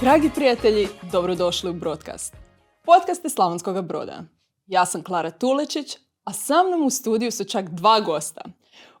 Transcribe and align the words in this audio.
Dragi 0.00 0.30
prijatelji, 0.34 0.88
dobrodošli 1.12 1.70
u 1.70 1.72
Broadcast. 1.72 2.36
Podcast 2.84 3.24
je 3.24 3.30
Slavonskog 3.30 3.86
broda. 3.86 4.24
Ja 4.66 4.86
sam 4.86 5.02
Klara 5.02 5.30
Tulečić, 5.30 5.96
a 6.24 6.32
sa 6.32 6.62
mnom 6.62 6.82
u 6.82 6.90
studiju 6.90 7.30
su 7.30 7.44
čak 7.44 7.68
dva 7.68 8.00
gosta. 8.00 8.40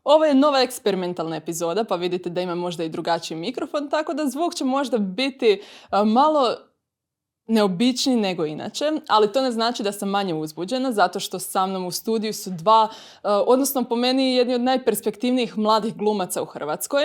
Ovo 0.04 0.24
je 0.24 0.34
nova 0.34 0.60
eksperimentalna 0.60 1.36
epizoda, 1.36 1.84
pa 1.84 1.96
vidite 1.96 2.30
da 2.30 2.40
ima 2.40 2.54
možda 2.54 2.84
i 2.84 2.88
drugačiji 2.88 3.38
mikrofon, 3.38 3.90
tako 3.90 4.14
da 4.14 4.26
zvuk 4.26 4.54
će 4.54 4.64
možda 4.64 4.98
biti 4.98 5.62
malo 6.04 6.56
neobičniji 7.50 8.16
nego 8.16 8.46
inače, 8.46 8.84
ali 9.08 9.32
to 9.32 9.42
ne 9.42 9.52
znači 9.52 9.82
da 9.82 9.92
sam 9.92 10.08
manje 10.08 10.34
uzbuđena, 10.34 10.92
zato 10.92 11.20
što 11.20 11.38
sa 11.38 11.66
mnom 11.66 11.86
u 11.86 11.90
studiju 11.90 12.32
su 12.32 12.50
dva, 12.50 12.88
odnosno 13.22 13.84
po 13.84 13.96
meni 13.96 14.34
jedni 14.34 14.54
od 14.54 14.60
najperspektivnijih 14.60 15.58
mladih 15.58 15.96
glumaca 15.96 16.42
u 16.42 16.44
Hrvatskoj. 16.44 17.02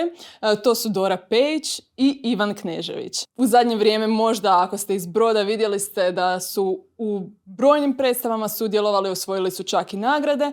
To 0.64 0.74
su 0.74 0.88
Dora 0.88 1.16
Pejić 1.16 1.80
i 1.96 2.20
Ivan 2.24 2.54
Knežević. 2.54 3.24
U 3.36 3.46
zadnje 3.46 3.76
vrijeme 3.76 4.06
možda, 4.06 4.62
ako 4.62 4.78
ste 4.78 4.94
iz 4.94 5.06
Broda, 5.06 5.42
vidjeli 5.42 5.80
ste 5.80 6.12
da 6.12 6.40
su 6.40 6.85
u 6.98 7.30
brojnim 7.44 7.96
predstavama 7.96 8.48
sudjelovali, 8.48 9.10
osvojili 9.10 9.50
su 9.50 9.62
čak 9.62 9.94
i 9.94 9.96
nagrade, 9.96 10.44
e, 10.44 10.52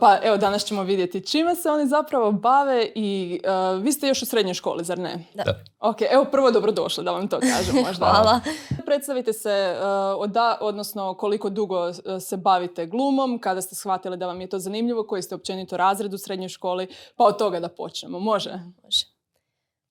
pa 0.00 0.18
evo 0.22 0.36
danas 0.36 0.64
ćemo 0.64 0.82
vidjeti 0.82 1.26
čime 1.26 1.54
se 1.54 1.70
oni 1.70 1.86
zapravo 1.86 2.32
bave 2.32 2.92
i 2.94 3.40
e, 3.44 3.76
vi 3.80 3.92
ste 3.92 4.08
još 4.08 4.22
u 4.22 4.26
srednjoj 4.26 4.54
školi, 4.54 4.84
zar 4.84 4.98
ne? 4.98 5.24
Da. 5.34 5.44
Ok, 5.80 5.96
evo 6.10 6.24
prvo 6.24 6.50
dobrodošli 6.50 7.04
da 7.04 7.10
vam 7.10 7.28
to 7.28 7.40
kažem 7.40 7.74
možda. 7.86 8.06
Hvala. 8.06 8.40
Predstavite 8.86 9.32
se, 9.32 9.76
uh, 10.18 10.30
odnosno 10.60 11.14
koliko 11.14 11.50
dugo 11.50 11.92
se 12.20 12.36
bavite 12.36 12.86
glumom, 12.86 13.38
kada 13.38 13.62
ste 13.62 13.74
shvatili 13.74 14.16
da 14.16 14.26
vam 14.26 14.40
je 14.40 14.48
to 14.48 14.58
zanimljivo, 14.58 15.06
koji 15.06 15.22
ste 15.22 15.34
općenito 15.34 15.76
razred 15.76 16.14
u 16.14 16.18
srednjoj 16.18 16.48
školi, 16.48 16.88
pa 17.16 17.24
od 17.24 17.38
toga 17.38 17.60
da 17.60 17.68
počnemo. 17.68 18.20
Može? 18.20 18.60
Može. 18.82 19.15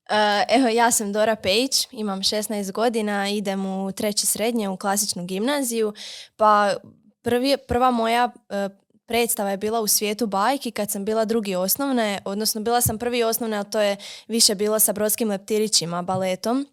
Eh, 0.09 0.45
evo, 0.49 0.67
ja 0.67 0.91
sam 0.91 1.13
Dora 1.13 1.35
Pejić, 1.35 1.87
imam 1.91 2.21
16 2.21 2.71
godina, 2.71 3.29
idem 3.29 3.65
u 3.65 3.91
treći 3.91 4.25
srednje 4.25 4.69
u 4.69 4.77
klasičnu 4.77 5.25
gimnaziju, 5.25 5.93
pa 6.35 6.73
prvi, 7.21 7.57
prva 7.67 7.91
moja 7.91 8.31
eh, 8.49 8.69
predstava 9.05 9.51
je 9.51 9.57
bila 9.57 9.81
u 9.81 9.87
svijetu 9.87 10.27
bajki 10.27 10.71
kad 10.71 10.91
sam 10.91 11.05
bila 11.05 11.25
drugi 11.25 11.55
osnovne, 11.55 12.19
odnosno 12.25 12.61
bila 12.61 12.81
sam 12.81 12.97
prvi 12.97 13.23
osnovne, 13.23 13.57
ali 13.57 13.69
to 13.69 13.79
je 13.79 13.97
više 14.27 14.55
bilo 14.55 14.79
sa 14.79 14.93
brodskim 14.93 15.29
leptirićima, 15.29 16.01
baletom, 16.01 16.67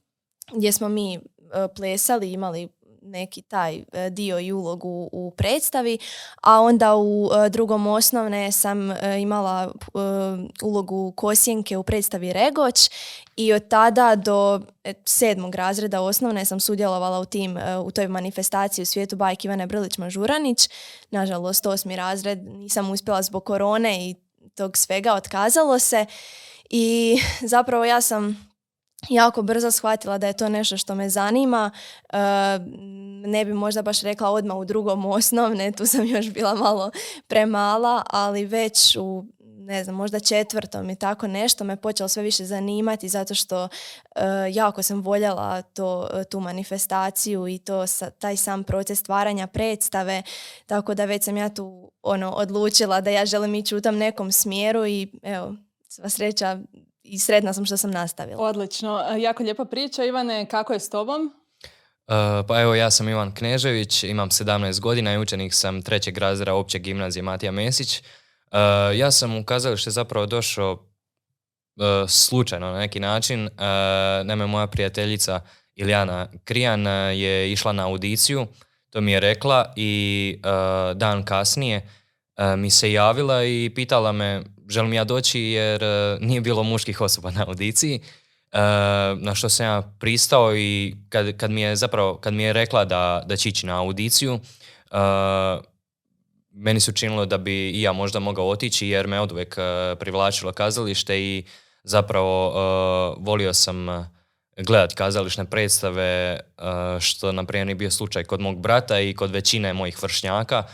gdje 0.52 0.72
smo 0.72 0.88
mi 0.88 1.14
eh, 1.14 1.20
plesali, 1.76 2.32
imali 2.32 2.68
neki 3.02 3.42
taj 3.42 3.84
e, 3.92 4.10
dio 4.10 4.40
i 4.40 4.52
ulogu 4.52 5.08
u 5.12 5.32
predstavi, 5.36 5.98
a 6.42 6.60
onda 6.60 6.96
u 6.96 7.30
e, 7.32 7.48
drugom 7.48 7.86
osnovne 7.86 8.52
sam 8.52 8.90
e, 8.90 9.20
imala 9.20 9.72
ulogu 10.62 11.12
Kosjenke 11.16 11.76
u 11.76 11.82
predstavi 11.82 12.32
Regoć 12.32 12.90
i 13.36 13.52
od 13.52 13.68
tada 13.68 14.14
do 14.16 14.60
sedmog 15.04 15.54
razreda 15.54 16.00
osnovne 16.00 16.44
sam 16.44 16.60
sudjelovala 16.60 17.20
u 17.20 17.24
tim, 17.24 17.58
u 17.84 17.90
toj 17.90 18.08
manifestaciji 18.08 18.82
u 18.82 18.86
svijetu 18.86 19.16
bajke 19.16 19.48
Ivane 19.48 19.66
Brlić-Mažuranić. 19.66 20.70
Nažalost, 21.10 21.66
osmi 21.66 21.96
razred 21.96 22.38
nisam 22.44 22.90
uspjela 22.90 23.22
zbog 23.22 23.44
korone 23.44 24.10
i 24.10 24.14
tog 24.54 24.76
svega 24.76 25.14
otkazalo 25.14 25.78
se 25.78 26.06
i 26.70 27.18
zapravo 27.54 27.84
ja 27.84 28.00
sam 28.00 28.51
jako 29.08 29.42
brzo 29.42 29.70
shvatila 29.70 30.18
da 30.18 30.26
je 30.26 30.32
to 30.32 30.48
nešto 30.48 30.76
što 30.76 30.94
me 30.94 31.08
zanima. 31.08 31.70
E, 32.12 32.18
ne 33.26 33.44
bi 33.44 33.52
možda 33.52 33.82
baš 33.82 34.00
rekla 34.00 34.30
odmah 34.30 34.56
u 34.56 34.64
drugom 34.64 35.06
osnovne, 35.06 35.72
tu 35.72 35.86
sam 35.86 36.06
još 36.06 36.30
bila 36.30 36.54
malo 36.54 36.90
premala, 37.26 38.02
ali 38.10 38.44
već 38.46 38.96
u 38.96 39.24
ne 39.64 39.84
znam, 39.84 39.96
možda 39.96 40.20
četvrtom 40.20 40.90
i 40.90 40.96
tako 40.96 41.26
nešto 41.26 41.64
me 41.64 41.76
počelo 41.76 42.08
sve 42.08 42.22
više 42.22 42.44
zanimati 42.44 43.08
zato 43.08 43.34
što 43.34 43.64
e, 43.64 43.68
jako 44.50 44.82
sam 44.82 45.00
voljela 45.00 45.62
to, 45.62 46.08
tu 46.30 46.40
manifestaciju 46.40 47.48
i 47.48 47.58
to 47.58 47.84
taj 48.18 48.36
sam 48.36 48.64
proces 48.64 48.98
stvaranja 48.98 49.46
predstave, 49.46 50.22
tako 50.66 50.94
da 50.94 51.04
već 51.04 51.24
sam 51.24 51.36
ja 51.36 51.48
tu 51.48 51.90
ono 52.02 52.30
odlučila 52.30 53.00
da 53.00 53.10
ja 53.10 53.26
želim 53.26 53.54
ići 53.54 53.76
u 53.76 53.80
tom 53.80 53.96
nekom 53.98 54.32
smjeru 54.32 54.86
i 54.86 55.12
evo, 55.22 55.54
sva 55.88 56.08
sreća 56.08 56.58
i 57.04 57.18
sretna 57.18 57.52
sam 57.52 57.64
što 57.64 57.76
sam 57.76 57.90
nastavila. 57.90 58.42
Odlično. 58.42 59.04
E, 59.10 59.20
jako 59.20 59.42
lijepa 59.42 59.64
priča. 59.64 60.04
Ivane, 60.04 60.48
kako 60.48 60.72
je 60.72 60.80
s 60.80 60.90
tobom? 60.90 61.32
Uh, 62.06 62.46
pa 62.48 62.60
evo, 62.60 62.74
ja 62.74 62.90
sam 62.90 63.08
Ivan 63.08 63.34
Knežević, 63.34 64.04
imam 64.04 64.30
17 64.30 64.80
godina 64.80 65.14
i 65.14 65.18
učenik 65.18 65.54
sam 65.54 65.82
trećeg 65.82 66.18
razreda 66.18 66.54
opće 66.54 66.78
gimnazije 66.78 67.22
Matija 67.22 67.52
Mesić. 67.52 67.98
Uh, 67.98 68.58
ja 68.98 69.10
sam 69.10 69.36
u 69.36 69.44
kazalište 69.44 69.90
zapravo 69.90 70.26
došao 70.26 70.72
uh, 70.72 72.08
slučajno 72.08 72.72
na 72.72 72.78
neki 72.78 73.00
način. 73.00 73.48
Naime, 74.24 74.46
moja 74.46 74.66
prijateljica 74.66 75.40
Ilijana 75.74 76.28
Krijan 76.44 76.86
je 77.16 77.52
išla 77.52 77.72
na 77.72 77.86
audiciju, 77.86 78.46
to 78.90 79.00
mi 79.00 79.12
je 79.12 79.20
rekla 79.20 79.72
i 79.76 80.38
dan 80.94 81.24
kasnije 81.24 81.88
mi 82.56 82.70
se 82.70 82.92
javila 82.92 83.44
i 83.44 83.70
pitala 83.74 84.12
me 84.12 84.42
želim 84.72 84.92
ja 84.92 85.04
doći 85.04 85.40
jer 85.40 85.84
e, 85.84 86.18
nije 86.20 86.40
bilo 86.40 86.62
muških 86.62 87.00
osoba 87.00 87.30
na 87.30 87.44
audiciji. 87.48 88.00
E, 88.52 88.58
na 89.16 89.34
što 89.34 89.48
sam 89.48 89.66
ja 89.66 89.82
pristao 90.00 90.56
i 90.56 90.96
kad, 91.08 91.36
kad 91.36 91.50
mi 91.50 91.60
je 91.60 91.76
zapravo, 91.76 92.16
kad 92.16 92.34
mi 92.34 92.42
je 92.42 92.52
rekla 92.52 92.84
da, 92.84 93.22
da 93.26 93.36
će 93.36 93.48
ići 93.48 93.66
na 93.66 93.80
audiciju, 93.80 94.40
e, 94.90 94.96
meni 96.50 96.80
se 96.80 96.90
učinilo 96.90 97.26
da 97.26 97.38
bi 97.38 97.70
i 97.70 97.82
ja 97.82 97.92
možda 97.92 98.20
mogao 98.20 98.48
otići 98.48 98.88
jer 98.88 99.06
me 99.06 99.20
oduvijek 99.20 99.56
privlačilo 99.98 100.52
kazalište 100.52 101.20
i 101.20 101.44
zapravo 101.84 102.52
volio 103.18 103.54
sam 103.54 103.86
gledat 104.56 104.94
kazališne 104.94 105.44
predstave, 105.44 106.40
što 107.00 107.32
na 107.32 107.44
nije 107.52 107.74
bio 107.74 107.90
slučaj 107.90 108.24
kod 108.24 108.40
mog 108.40 108.60
brata 108.60 109.00
i 109.00 109.14
kod 109.14 109.30
većine 109.30 109.72
mojih 109.72 110.02
vršnjaka 110.02 110.64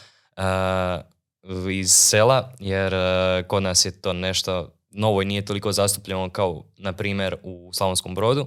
iz 1.73 1.93
sela, 1.93 2.53
jer 2.59 2.95
e, 2.95 3.43
kod 3.49 3.63
nas 3.63 3.85
je 3.85 4.01
to 4.01 4.13
nešto 4.13 4.75
novo 4.91 5.23
i 5.23 5.25
nije 5.25 5.45
toliko 5.45 5.73
zastupljeno 5.73 6.31
kao, 6.31 6.65
na 6.77 6.93
primjer, 6.93 7.37
u 7.43 7.71
Slavonskom 7.75 8.15
brodu. 8.15 8.47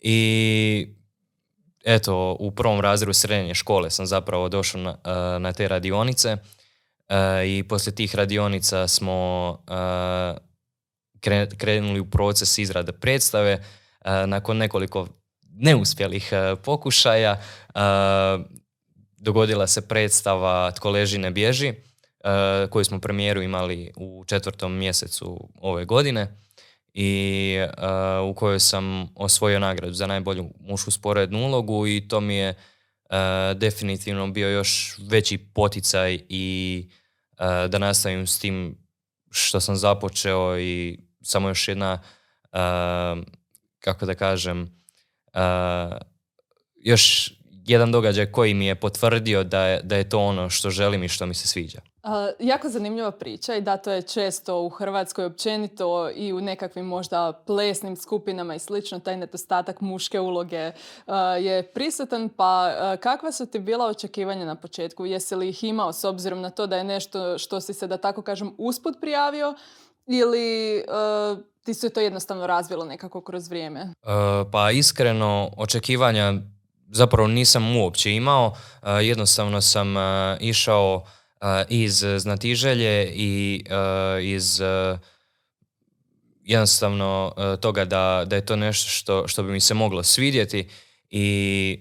I 0.00 0.88
eto, 1.84 2.36
u 2.40 2.50
prvom 2.50 2.80
razredu 2.80 3.12
srednje 3.12 3.54
škole 3.54 3.90
sam 3.90 4.06
zapravo 4.06 4.48
došao 4.48 4.80
na, 4.80 4.90
e, 4.90 5.38
na 5.38 5.52
te 5.52 5.68
radionice 5.68 6.28
e, 6.28 6.36
i 7.46 7.64
poslije 7.68 7.94
tih 7.94 8.14
radionica 8.14 8.88
smo 8.88 9.58
krenuli 11.56 12.00
u 12.00 12.10
proces 12.10 12.58
izrade 12.58 12.92
predstave. 12.92 13.64
Nakon 14.26 14.56
nekoliko 14.56 15.08
neuspjelih 15.42 16.32
pokušaja 16.64 17.42
dogodila 19.16 19.66
se 19.66 19.88
predstava 19.88 20.70
Tko 20.70 20.90
leži 20.90 21.18
ne 21.18 21.30
bježi 21.30 21.74
uh, 22.24 22.70
koju 22.70 22.84
smo 22.84 23.00
premijeru 23.00 23.42
imali 23.42 23.92
u 23.96 24.24
četvrtom 24.26 24.72
mjesecu 24.72 25.48
ove 25.60 25.84
godine 25.84 26.36
i 26.94 27.56
uh, 28.22 28.30
u 28.30 28.34
kojoj 28.34 28.60
sam 28.60 29.08
osvojio 29.14 29.58
nagradu 29.58 29.92
za 29.92 30.06
najbolju 30.06 30.50
mušku 30.60 30.90
sporednu 30.90 31.38
ulogu 31.46 31.86
i 31.86 32.08
to 32.08 32.20
mi 32.20 32.36
je 32.36 32.48
uh, 32.50 33.16
definitivno 33.56 34.26
bio 34.26 34.48
još 34.48 34.98
veći 34.98 35.38
poticaj 35.38 36.20
i 36.28 36.88
da 37.68 37.78
nastavim 37.78 38.26
s 38.26 38.38
tim 38.38 38.78
što 39.30 39.60
sam 39.60 39.76
započeo 39.76 40.58
i 40.58 40.98
samo 41.22 41.48
još 41.48 41.68
jedna 41.68 42.02
kako 43.80 44.06
da 44.06 44.14
kažem 44.14 44.84
još 46.74 47.32
jedan 47.66 47.92
događaj 47.92 48.26
koji 48.26 48.54
mi 48.54 48.66
je 48.66 48.74
potvrdio 48.74 49.44
da 49.44 49.66
je, 49.66 49.80
da 49.82 49.96
je 49.96 50.08
to 50.08 50.18
ono 50.18 50.50
što 50.50 50.70
želim 50.70 51.04
i 51.04 51.08
što 51.08 51.26
mi 51.26 51.34
se 51.34 51.48
sviđa. 51.48 51.80
jako 52.38 52.68
zanimljiva 52.68 53.10
priča 53.10 53.54
i 53.54 53.60
da 53.60 53.76
to 53.76 53.92
je 53.92 54.02
često 54.02 54.60
u 54.60 54.68
Hrvatskoj 54.68 55.24
općenito 55.24 56.10
i 56.14 56.32
u 56.32 56.40
nekakvim 56.40 56.86
možda 56.86 57.42
plesnim 57.46 57.96
skupinama 57.96 58.54
i 58.54 58.58
slično, 58.58 58.98
taj 58.98 59.16
nedostatak 59.16 59.80
muške 59.80 60.20
uloge 60.20 60.72
je 61.40 61.62
prisutan, 61.74 62.28
pa 62.28 62.72
kakva 63.00 63.32
su 63.32 63.46
ti 63.46 63.58
bila 63.58 63.86
očekivanja 63.86 64.44
na 64.44 64.54
početku? 64.54 65.06
Jesi 65.06 65.34
li 65.34 65.48
ih 65.48 65.64
imao 65.64 65.92
s 65.92 66.04
obzirom 66.04 66.40
na 66.40 66.50
to 66.50 66.66
da 66.66 66.76
je 66.76 66.84
nešto 66.84 67.38
što 67.38 67.60
si 67.60 67.74
se, 67.74 67.86
da 67.86 67.96
tako 67.96 68.22
kažem, 68.22 68.54
usput 68.58 68.96
prijavio 69.00 69.54
ili 70.06 70.82
ti 71.64 71.74
se 71.74 71.90
to 71.90 72.00
jednostavno 72.00 72.46
razvilo 72.46 72.84
nekako 72.84 73.20
kroz 73.20 73.48
vrijeme? 73.48 73.94
pa 74.52 74.70
iskreno, 74.70 75.50
očekivanja 75.56 76.32
zapravo 76.92 77.28
nisam 77.28 77.76
uopće 77.76 78.12
imao, 78.12 78.56
jednostavno 79.02 79.60
sam 79.60 79.94
išao 80.40 81.04
iz 81.68 82.04
znatiželje 82.18 83.12
i 83.14 83.64
iz 84.22 84.60
jednostavno 86.42 87.32
toga 87.60 87.84
da, 87.84 88.24
da 88.26 88.36
je 88.36 88.46
to 88.46 88.56
nešto 88.56 88.88
što, 88.90 89.28
što 89.28 89.42
bi 89.42 89.52
mi 89.52 89.60
se 89.60 89.74
moglo 89.74 90.02
svidjeti 90.02 90.68
i 91.10 91.78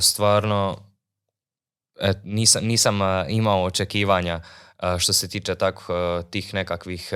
stvarno 0.00 0.76
nisam, 2.24 2.64
nisam 2.64 2.98
imao 3.28 3.64
očekivanja 3.64 4.40
što 4.98 5.12
se 5.12 5.28
tiče 5.28 5.54
tako 5.54 6.22
tih 6.30 6.54
nekakvih 6.54 7.12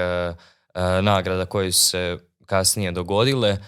nagrada 1.03 1.47
koje 1.47 1.73
su 1.73 1.89
se 1.89 2.19
kasnije 2.47 2.93
dogodile 2.93 3.59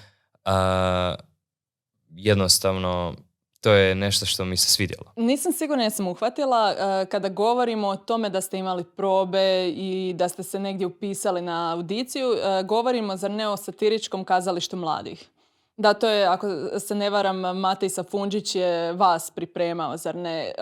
jednostavno 2.11 3.17
to 3.63 3.73
je 3.73 3.95
nešto 3.95 4.27
što 4.27 4.45
mi 4.45 4.57
se 4.57 4.69
svidjelo. 4.69 5.13
Nisam 5.17 5.53
sigurna 5.53 5.85
jesam 5.85 6.09
uhvatila 6.09 6.75
uh, 6.75 7.09
kada 7.09 7.29
govorimo 7.29 7.89
o 7.89 7.97
tome 7.97 8.31
da 8.31 8.41
ste 8.41 8.59
imali 8.59 8.85
probe 8.85 9.69
i 9.69 10.13
da 10.17 10.29
ste 10.29 10.43
se 10.43 10.59
negdje 10.59 10.87
upisali 10.87 11.43
na 11.43 11.73
audiciju, 11.75 12.29
uh, 12.29 12.67
govorimo 12.67 13.17
zar 13.17 13.31
ne 13.31 13.49
o 13.49 13.57
satiričkom 13.57 14.25
kazalištu 14.25 14.77
mladih? 14.77 15.29
Da, 15.77 15.95
to 15.95 16.09
je, 16.09 16.27
ako 16.27 16.47
se 16.79 16.95
ne 16.95 17.11
varam, 17.11 17.41
Matej 17.41 17.89
Safunđić 17.89 18.55
je 18.55 18.93
vas 18.93 19.31
pripremao, 19.31 19.97
zar 19.97 20.17
ne? 20.17 20.53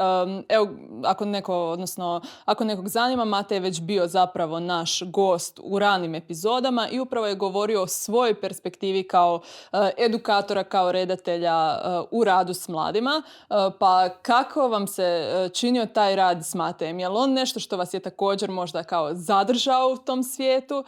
Evo, 0.48 0.68
ako 1.04 1.24
neko, 1.24 1.70
odnosno, 1.70 2.20
ako 2.44 2.64
nekog 2.64 2.88
zanima, 2.88 3.24
Matej 3.24 3.56
je 3.56 3.60
već 3.60 3.80
bio 3.80 4.06
zapravo 4.06 4.60
naš 4.60 5.02
gost 5.02 5.60
u 5.62 5.78
ranim 5.78 6.14
epizodama 6.14 6.88
i 6.88 7.00
upravo 7.00 7.26
je 7.26 7.34
govorio 7.34 7.82
o 7.82 7.86
svojoj 7.86 8.40
perspektivi 8.40 9.08
kao 9.08 9.34
uh, 9.34 9.80
edukatora, 9.98 10.64
kao 10.64 10.92
redatelja 10.92 11.80
uh, 11.84 12.08
u 12.10 12.24
radu 12.24 12.54
s 12.54 12.68
mladima. 12.68 13.22
Uh, 13.48 13.56
pa 13.78 14.08
kako 14.22 14.68
vam 14.68 14.86
se 14.86 15.50
činio 15.54 15.86
taj 15.86 16.16
rad 16.16 16.38
s 16.44 16.54
Matejem? 16.54 16.98
Je 16.98 17.08
li 17.08 17.16
on 17.16 17.32
nešto 17.32 17.60
što 17.60 17.76
vas 17.76 17.94
je 17.94 18.00
također 18.00 18.50
možda 18.50 18.84
kao 18.84 19.14
zadržao 19.14 19.88
u 19.88 19.96
tom 19.96 20.22
svijetu 20.22 20.84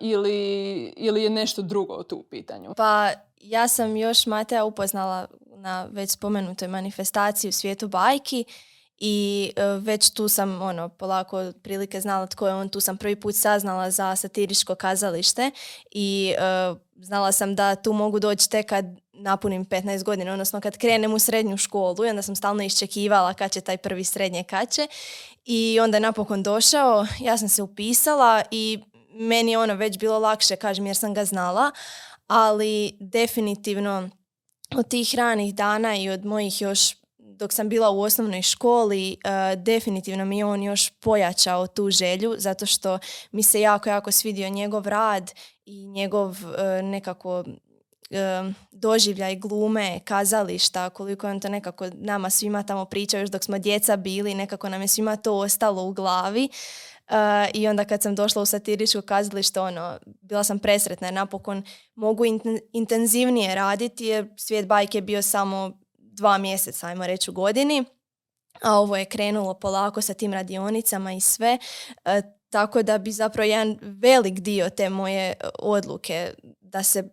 ili, 0.00 0.76
ili 0.96 1.22
je 1.22 1.30
nešto 1.30 1.62
drugo 1.62 2.02
tu 2.02 2.16
u 2.16 2.22
pitanju? 2.22 2.74
Pa 2.76 3.10
ja 3.44 3.68
sam 3.68 3.96
još 3.96 4.26
Mateja 4.26 4.64
upoznala 4.64 5.26
na 5.56 5.88
već 5.92 6.10
spomenutoj 6.10 6.68
manifestaciji 6.68 7.48
u 7.48 7.52
svijetu 7.52 7.88
bajki 7.88 8.44
i 8.98 9.52
e, 9.56 9.64
već 9.64 10.10
tu 10.10 10.28
sam 10.28 10.62
ono 10.62 10.88
polako 10.88 11.52
prilike 11.62 12.00
znala 12.00 12.26
tko 12.26 12.48
je 12.48 12.54
on, 12.54 12.68
tu 12.68 12.80
sam 12.80 12.96
prvi 12.96 13.16
put 13.16 13.36
saznala 13.36 13.90
za 13.90 14.16
satiričko 14.16 14.74
kazalište 14.74 15.50
i 15.90 16.34
e, 16.38 16.74
znala 16.96 17.32
sam 17.32 17.54
da 17.54 17.74
tu 17.74 17.92
mogu 17.92 18.18
doći 18.20 18.50
tek 18.50 18.68
kad 18.68 18.84
napunim 19.12 19.66
15 19.66 20.02
godina, 20.02 20.32
odnosno 20.32 20.60
kad 20.60 20.78
krenem 20.78 21.14
u 21.14 21.18
srednju 21.18 21.56
školu 21.56 22.04
i 22.04 22.08
onda 22.08 22.22
sam 22.22 22.36
stalno 22.36 22.62
iščekivala 22.62 23.34
kad 23.34 23.52
će 23.52 23.60
taj 23.60 23.76
prvi 23.76 24.04
srednje 24.04 24.44
kaće 24.44 24.86
i 25.44 25.80
onda 25.80 25.96
je 25.96 26.00
napokon 26.00 26.42
došao, 26.42 27.06
ja 27.20 27.38
sam 27.38 27.48
se 27.48 27.62
upisala 27.62 28.42
i 28.50 28.78
meni 29.12 29.50
je 29.50 29.58
ono 29.58 29.74
već 29.74 29.98
bilo 29.98 30.18
lakše, 30.18 30.56
kažem, 30.56 30.86
jer 30.86 30.96
sam 30.96 31.14
ga 31.14 31.24
znala, 31.24 31.70
ali 32.26 32.96
definitivno 33.00 34.10
od 34.76 34.88
tih 34.88 35.14
ranih 35.14 35.54
dana 35.54 35.96
i 35.96 36.08
od 36.08 36.24
mojih 36.24 36.60
još 36.60 36.94
dok 37.36 37.52
sam 37.52 37.68
bila 37.68 37.90
u 37.90 38.00
osnovnoj 38.00 38.42
školi, 38.42 39.16
uh, 39.24 39.62
definitivno 39.62 40.24
mi 40.24 40.38
je 40.38 40.44
on 40.44 40.62
još 40.62 40.90
pojačao 40.90 41.66
tu 41.66 41.90
želju, 41.90 42.34
zato 42.38 42.66
što 42.66 42.98
mi 43.32 43.42
se 43.42 43.60
jako, 43.60 43.88
jako 43.88 44.10
svidio 44.12 44.48
njegov 44.48 44.88
rad 44.88 45.30
i 45.66 45.86
njegov 45.86 46.30
uh, 46.30 46.38
nekako 46.82 47.40
uh, 47.40 48.52
doživljaj 48.72 49.36
glume, 49.36 50.00
kazališta, 50.04 50.90
koliko 50.90 51.28
on 51.28 51.40
to 51.40 51.48
nekako 51.48 51.88
nama 51.94 52.30
svima 52.30 52.62
tamo 52.62 52.84
pričao 52.84 53.20
još 53.20 53.30
dok 53.30 53.44
smo 53.44 53.58
djeca 53.58 53.96
bili, 53.96 54.34
nekako 54.34 54.68
nam 54.68 54.82
je 54.82 54.88
svima 54.88 55.16
to 55.16 55.34
ostalo 55.34 55.84
u 55.84 55.92
glavi. 55.92 56.48
I 57.54 57.68
onda 57.68 57.84
kad 57.84 58.02
sam 58.02 58.14
došla 58.14 58.42
u 58.42 58.46
satiričko 58.46 59.02
kazalište, 59.02 59.60
ono, 59.60 59.98
bila 60.04 60.44
sam 60.44 60.58
presretna 60.58 61.06
jer 61.06 61.14
napokon 61.14 61.62
mogu 61.94 62.24
intenzivnije 62.72 63.54
raditi 63.54 64.04
jer 64.04 64.28
svijet 64.36 64.66
bajke 64.66 64.98
je 64.98 65.02
bio 65.02 65.22
samo 65.22 65.78
dva 65.98 66.38
mjeseca, 66.38 66.86
ajmo 66.86 67.06
reći, 67.06 67.30
u 67.30 67.34
godini. 67.34 67.84
A 68.62 68.78
ovo 68.78 68.96
je 68.96 69.04
krenulo 69.04 69.54
polako 69.54 70.00
sa 70.00 70.14
tim 70.14 70.32
radionicama 70.32 71.12
i 71.12 71.20
sve. 71.20 71.58
tako 72.50 72.82
da 72.82 72.98
bi 72.98 73.12
zapravo 73.12 73.44
jedan 73.44 73.78
velik 73.82 74.34
dio 74.40 74.70
te 74.70 74.88
moje 74.88 75.34
odluke 75.58 76.34
da 76.60 76.82
se 76.82 77.08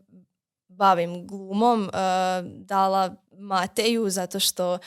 bavim 0.67 1.27
glumom 1.27 1.89
dala 2.45 3.15
Mateju 3.31 4.09
zato 4.09 4.39
što 4.39 4.77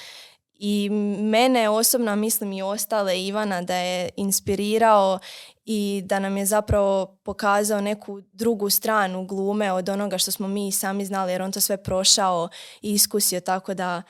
i 0.66 0.90
mene 1.20 1.69
osobno, 1.69 2.16
mislim 2.16 2.52
i 2.52 2.62
ostale 2.62 3.22
Ivana, 3.22 3.62
da 3.62 3.76
je 3.76 4.11
inspirirao 4.16 5.19
i 5.64 6.02
da 6.05 6.19
nam 6.19 6.37
je 6.37 6.46
zapravo 6.46 7.19
pokazao 7.25 7.81
neku 7.81 8.20
drugu 8.32 8.70
stranu 8.70 9.26
glume 9.26 9.72
od 9.72 9.88
onoga 9.88 10.19
što 10.19 10.31
smo 10.31 10.49
mi 10.49 10.72
sami 10.72 11.05
znali, 11.05 11.32
jer 11.32 11.43
on 11.43 11.52
to 11.52 11.61
sve 11.61 11.82
prošao 11.82 12.49
i 12.82 12.93
iskusio, 12.93 13.40
tako 13.40 13.75
da 13.75 14.02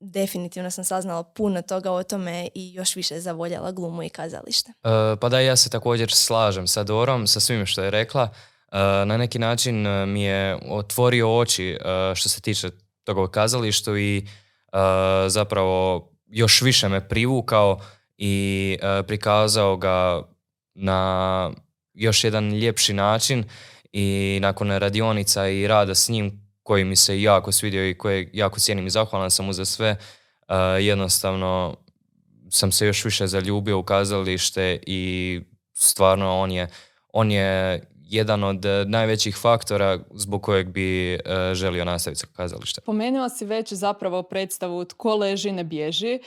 definitivno 0.00 0.70
sam 0.70 0.84
saznala 0.84 1.22
puno 1.22 1.62
toga 1.62 1.92
o 1.92 2.02
tome 2.02 2.48
i 2.54 2.74
još 2.74 2.96
više 2.96 3.20
zavoljala 3.20 3.72
glumu 3.72 4.02
i 4.02 4.08
kazalište. 4.08 4.70
E, 4.70 5.16
pa 5.20 5.28
da, 5.28 5.40
ja 5.40 5.56
se 5.56 5.70
također 5.70 6.12
slažem 6.12 6.66
sa 6.66 6.84
Dorom, 6.84 7.26
sa 7.26 7.40
svim 7.40 7.66
što 7.66 7.82
je 7.82 7.90
rekla. 7.90 8.28
E, 8.72 8.78
na 9.06 9.16
neki 9.16 9.38
način 9.38 9.86
e, 9.86 10.06
mi 10.06 10.22
je 10.22 10.58
otvorio 10.70 11.38
oči 11.38 11.78
što 12.14 12.28
se 12.28 12.40
tiče 12.40 12.70
toga 13.04 13.30
kazalištu 13.30 13.96
i 13.96 14.26
zapravo 15.28 16.08
još 16.26 16.62
više 16.62 16.88
me 16.88 17.08
privukao 17.08 17.80
i 18.18 18.78
prikazao 19.06 19.76
ga 19.76 20.22
na 20.74 21.50
još 21.94 22.24
jedan 22.24 22.52
ljepši 22.52 22.94
način 22.94 23.44
i 23.92 24.38
nakon 24.42 24.70
radionica 24.70 25.48
i 25.48 25.66
rada 25.66 25.94
s 25.94 26.08
njim 26.08 26.46
koji 26.62 26.84
mi 26.84 26.96
se 26.96 27.22
jako 27.22 27.52
svidio 27.52 27.88
i 27.88 27.98
koje 27.98 28.30
jako 28.32 28.60
cijenim 28.60 28.86
i 28.86 28.90
zahvalan 28.90 29.30
sam 29.30 29.46
mu 29.46 29.52
za 29.52 29.64
sve, 29.64 29.96
jednostavno 30.80 31.76
sam 32.50 32.72
se 32.72 32.86
još 32.86 33.04
više 33.04 33.26
zaljubio 33.26 33.78
u 33.78 33.82
kazalište 33.82 34.78
i 34.86 35.40
stvarno 35.72 36.38
on 36.38 36.52
je, 36.52 36.68
on 37.12 37.30
je 37.30 37.80
jedan 38.08 38.44
od 38.44 38.64
e, 38.64 38.84
najvećih 38.84 39.36
faktora 39.36 39.98
zbog 40.14 40.42
kojeg 40.42 40.68
bi 40.68 41.14
e, 41.14 41.18
želio 41.54 41.84
nastaviti 41.84 42.20
sa 42.20 42.26
kazalištem. 42.36 42.84
Pomenula 42.86 43.28
si 43.28 43.44
već 43.44 43.72
zapravo 43.72 44.22
predstavu 44.22 44.84
Tko 44.84 45.14
leži 45.14 45.52
ne 45.52 45.64
bježi. 45.64 46.12
E, 46.14 46.20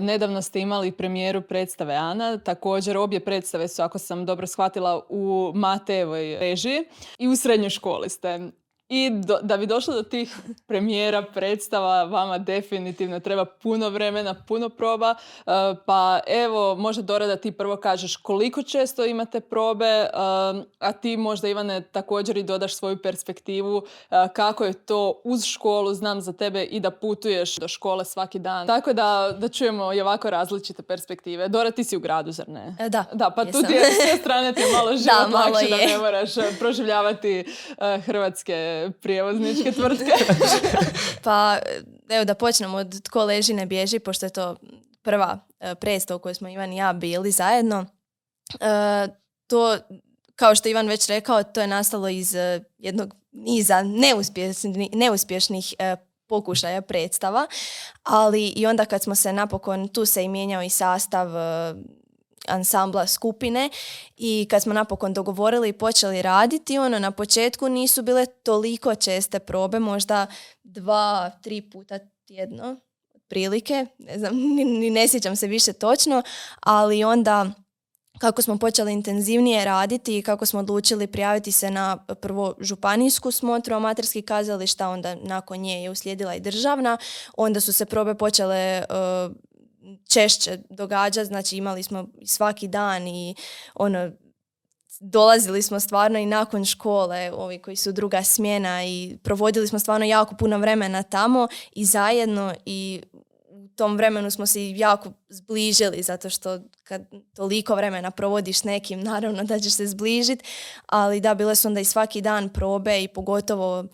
nedavno 0.00 0.42
ste 0.42 0.60
imali 0.60 0.92
premijeru 0.92 1.42
predstave 1.42 1.94
Ana. 1.94 2.38
Također 2.38 2.96
obje 2.96 3.20
predstave 3.20 3.68
su, 3.68 3.82
ako 3.82 3.98
sam 3.98 4.26
dobro 4.26 4.46
shvatila, 4.46 5.06
u 5.08 5.52
Matejevoj 5.54 6.36
režiji 6.38 6.84
i 7.18 7.28
u 7.28 7.36
srednjoj 7.36 7.70
školi 7.70 8.08
ste. 8.08 8.50
I 8.94 9.10
da 9.42 9.56
bi 9.56 9.66
došlo 9.66 9.94
do 9.94 10.02
tih 10.02 10.36
premijera, 10.66 11.22
predstava, 11.22 12.04
vama 12.04 12.38
definitivno 12.38 13.20
treba 13.20 13.44
puno 13.44 13.88
vremena, 13.88 14.34
puno 14.48 14.68
proba. 14.68 15.14
E, 15.14 15.50
pa 15.86 16.20
evo, 16.26 16.74
možda 16.74 17.02
Dora 17.02 17.26
da 17.26 17.36
ti 17.36 17.52
prvo 17.52 17.76
kažeš 17.76 18.16
koliko 18.16 18.62
često 18.62 19.04
imate 19.04 19.40
probe, 19.40 19.86
e, 19.86 20.08
a 20.78 20.92
ti 21.00 21.16
možda 21.16 21.48
Ivane 21.48 21.80
također 21.80 22.36
i 22.36 22.42
dodaš 22.42 22.74
svoju 22.74 23.02
perspektivu 23.02 23.82
e, 24.10 24.28
kako 24.32 24.64
je 24.64 24.72
to 24.72 25.20
uz 25.24 25.44
školu, 25.44 25.94
znam 25.94 26.20
za 26.20 26.32
tebe 26.32 26.62
i 26.62 26.80
da 26.80 26.90
putuješ 26.90 27.56
do 27.56 27.68
škole 27.68 28.04
svaki 28.04 28.38
dan. 28.38 28.66
Tako 28.66 28.92
da, 28.92 29.36
da 29.38 29.48
čujemo 29.48 29.92
i 29.92 30.00
ovako 30.00 30.30
različite 30.30 30.82
perspektive. 30.82 31.48
Dora, 31.48 31.70
ti 31.70 31.84
si 31.84 31.96
u 31.96 32.00
gradu, 32.00 32.32
zar 32.32 32.48
ne? 32.48 32.76
Da, 32.88 33.04
Da, 33.12 33.30
pa 33.30 33.44
tu 33.44 33.62
ti 33.62 33.72
je 33.72 33.84
s 33.84 33.98
te 33.98 34.16
strane 34.20 34.52
ti 34.52 34.60
je 34.60 34.72
malo 34.72 34.96
život 35.02 35.30
da, 35.30 35.38
lakše 35.38 35.68
da 35.68 35.76
ne 35.76 35.98
moraš 35.98 36.30
proživljavati 36.58 37.44
hrvatske 38.06 38.81
prijevozničke 38.90 39.72
tvrtke. 39.78 40.12
pa 41.24 41.58
evo 42.08 42.24
da 42.24 42.34
počnemo 42.34 42.76
od 42.76 43.02
Tko 43.02 43.24
leži 43.24 43.52
ne 43.52 43.66
bježi, 43.66 43.98
pošto 43.98 44.26
je 44.26 44.30
to 44.30 44.56
prva 45.02 45.38
e, 45.60 45.74
predstava 45.74 46.16
u 46.16 46.20
kojoj 46.20 46.34
smo 46.34 46.48
Ivan 46.48 46.72
i 46.72 46.76
ja 46.76 46.92
bili 46.92 47.30
zajedno. 47.30 47.86
E, 48.60 49.08
to, 49.46 49.78
kao 50.36 50.54
što 50.54 50.68
Ivan 50.68 50.88
već 50.88 51.06
rekao, 51.06 51.42
to 51.42 51.60
je 51.60 51.66
nastalo 51.66 52.08
iz 52.08 52.34
e, 52.34 52.60
jednog 52.78 53.14
niza 53.32 53.82
neuspješnih, 53.82 54.88
neuspješnih 54.92 55.74
pokušaja 56.26 56.82
predstava, 56.82 57.46
ali 58.02 58.48
i 58.48 58.66
onda 58.66 58.84
kad 58.84 59.02
smo 59.02 59.14
se 59.14 59.32
napokon, 59.32 59.88
tu 59.88 60.06
se 60.06 60.24
i 60.24 60.28
mijenjao 60.28 60.62
i 60.62 60.70
sastav 60.70 61.28
ansambla 62.48 63.06
skupine 63.06 63.70
i 64.16 64.46
kad 64.50 64.62
smo 64.62 64.72
napokon 64.72 65.12
dogovorili 65.12 65.68
i 65.68 65.72
počeli 65.72 66.22
raditi, 66.22 66.78
ono 66.78 66.98
na 66.98 67.10
početku 67.10 67.68
nisu 67.68 68.02
bile 68.02 68.26
toliko 68.26 68.94
česte 68.94 69.38
probe, 69.38 69.78
možda 69.78 70.26
dva, 70.62 71.30
tri 71.42 71.70
puta 71.70 71.98
tjedno 72.26 72.76
prilike, 73.28 73.86
ne 73.98 74.18
znam, 74.18 74.34
ni, 74.56 74.90
ne 74.90 75.08
sjećam 75.08 75.36
se 75.36 75.46
više 75.46 75.72
točno, 75.72 76.22
ali 76.60 77.04
onda 77.04 77.50
kako 78.18 78.42
smo 78.42 78.58
počeli 78.58 78.92
intenzivnije 78.92 79.64
raditi 79.64 80.18
i 80.18 80.22
kako 80.22 80.46
smo 80.46 80.60
odlučili 80.60 81.06
prijaviti 81.06 81.52
se 81.52 81.70
na 81.70 81.96
prvo 82.20 82.54
županijsku 82.60 83.30
smotru 83.30 83.74
amaterskih 83.74 84.24
kazališta, 84.24 84.88
onda 84.88 85.14
nakon 85.14 85.58
nje 85.58 85.82
je 85.82 85.90
uslijedila 85.90 86.34
i 86.34 86.40
državna, 86.40 86.98
onda 87.36 87.60
su 87.60 87.72
se 87.72 87.84
probe 87.84 88.14
počele 88.14 88.82
uh, 88.88 89.32
češće 90.08 90.58
događa, 90.70 91.24
znači 91.24 91.56
imali 91.56 91.82
smo 91.82 92.08
svaki 92.24 92.68
dan 92.68 93.08
i 93.08 93.34
ono, 93.74 94.10
dolazili 95.00 95.62
smo 95.62 95.80
stvarno 95.80 96.18
i 96.18 96.26
nakon 96.26 96.64
škole, 96.64 97.32
ovi 97.32 97.58
koji 97.58 97.76
su 97.76 97.92
druga 97.92 98.22
smjena 98.22 98.84
i 98.84 99.16
provodili 99.22 99.68
smo 99.68 99.78
stvarno 99.78 100.06
jako 100.06 100.36
puno 100.36 100.58
vremena 100.58 101.02
tamo 101.02 101.48
i 101.74 101.84
zajedno 101.84 102.54
i 102.66 103.02
u 103.48 103.68
tom 103.76 103.96
vremenu 103.96 104.30
smo 104.30 104.46
se 104.46 104.70
jako 104.70 105.12
zbližili 105.28 106.02
zato 106.02 106.30
što 106.30 106.58
kad 106.84 107.02
toliko 107.34 107.74
vremena 107.74 108.10
provodiš 108.10 108.64
nekim, 108.64 109.00
naravno 109.00 109.44
da 109.44 109.60
ćeš 109.60 109.72
se 109.72 109.86
zbližiti, 109.86 110.44
ali 110.86 111.20
da, 111.20 111.34
bile 111.34 111.54
su 111.54 111.68
onda 111.68 111.80
i 111.80 111.84
svaki 111.84 112.20
dan 112.20 112.48
probe 112.48 113.02
i 113.02 113.08
pogotovo 113.08 113.84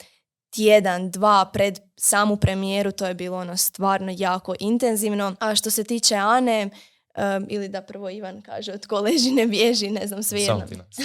tjedan, 0.51 1.11
dva 1.11 1.51
pred 1.53 1.81
samu 1.97 2.37
premijeru, 2.37 2.93
to 2.93 3.07
je 3.07 3.15
bilo 3.15 3.39
ono 3.39 3.57
stvarno 3.57 4.13
jako 4.17 4.55
intenzivno. 4.61 5.35
A 5.41 5.55
što 5.55 5.71
se 5.71 5.85
tiče 5.85 6.15
Ane, 6.15 6.71
um, 7.19 7.47
ili 7.49 7.69
da 7.69 7.83
prvo 7.83 8.11
Ivan 8.11 8.43
kaže 8.43 8.73
od 8.73 8.81
tko 8.81 9.01
leži 9.01 9.31
ne 9.31 9.47
bježi, 9.47 9.91
ne 9.91 10.07
znam, 10.07 10.23
ti 10.69 10.77
nas. 10.77 10.97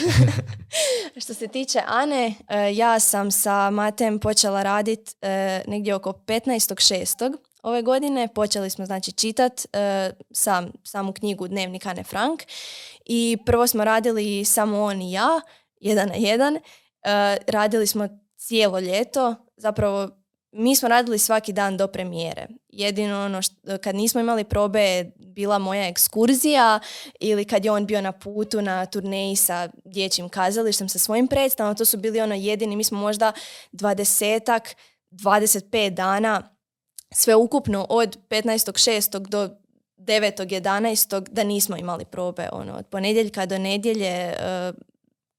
Što 1.23 1.33
se 1.33 1.47
tiče 1.47 1.81
Ane, 1.88 2.33
e, 2.50 2.75
ja 2.75 3.00
sam 3.00 3.31
sa 3.31 3.69
Matem 3.69 4.19
počela 4.19 4.63
raditi 4.63 5.15
negdje 5.67 5.95
oko 5.95 6.12
15.6. 6.12 7.38
ove 7.63 7.81
godine. 7.81 8.27
Počeli 8.27 8.69
smo 8.69 8.85
znači 8.85 9.12
čitat 9.12 9.65
e, 9.73 10.12
sam, 10.31 10.71
samu 10.83 11.13
knjigu 11.13 11.47
Dnevnik 11.47 11.85
Ane 11.85 12.03
Frank 12.03 12.43
i 13.05 13.38
prvo 13.45 13.67
smo 13.67 13.83
radili 13.83 14.45
samo 14.45 14.83
on 14.83 15.01
i 15.01 15.12
ja, 15.12 15.41
jedan 15.79 16.07
na 16.07 16.15
jedan. 16.15 16.55
E, 16.55 16.62
radili 17.47 17.88
smo 17.88 18.23
cijelo 18.47 18.79
ljeto, 18.79 19.35
zapravo 19.57 20.09
mi 20.51 20.75
smo 20.75 20.89
radili 20.89 21.19
svaki 21.19 21.53
dan 21.53 21.77
do 21.77 21.88
premijere. 21.88 22.47
Jedino 22.69 23.25
ono 23.25 23.41
što, 23.41 23.77
kad 23.83 23.95
nismo 23.95 24.21
imali 24.21 24.43
probe 24.43 24.79
je 24.79 25.12
bila 25.17 25.59
moja 25.59 25.88
ekskurzija 25.88 26.79
ili 27.19 27.45
kad 27.45 27.65
je 27.65 27.71
on 27.71 27.85
bio 27.85 28.01
na 28.01 28.12
putu 28.12 28.62
na 28.62 28.85
turneji 28.85 29.35
sa 29.35 29.69
dječjim 29.85 30.29
kazalištem 30.29 30.89
sa 30.89 31.00
svojim 31.00 31.27
predstavama, 31.27 31.75
to 31.75 31.85
su 31.85 31.97
bili 31.97 32.21
ono 32.21 32.35
jedini, 32.35 32.75
mi 32.75 32.83
smo 32.83 33.00
možda 33.00 33.31
dvadesetak, 33.71 34.75
25 35.12 35.89
dana 35.89 36.55
sve 37.12 37.35
ukupno 37.35 37.85
od 37.89 38.17
15.6. 38.29 39.19
do 39.27 39.50
9.11. 39.97 41.19
da 41.29 41.43
nismo 41.43 41.77
imali 41.77 42.05
probe 42.05 42.50
ono, 42.51 42.73
od 42.73 42.85
ponedjeljka 42.85 43.45
do 43.45 43.57
nedjelje 43.57 44.07
e, 44.07 44.73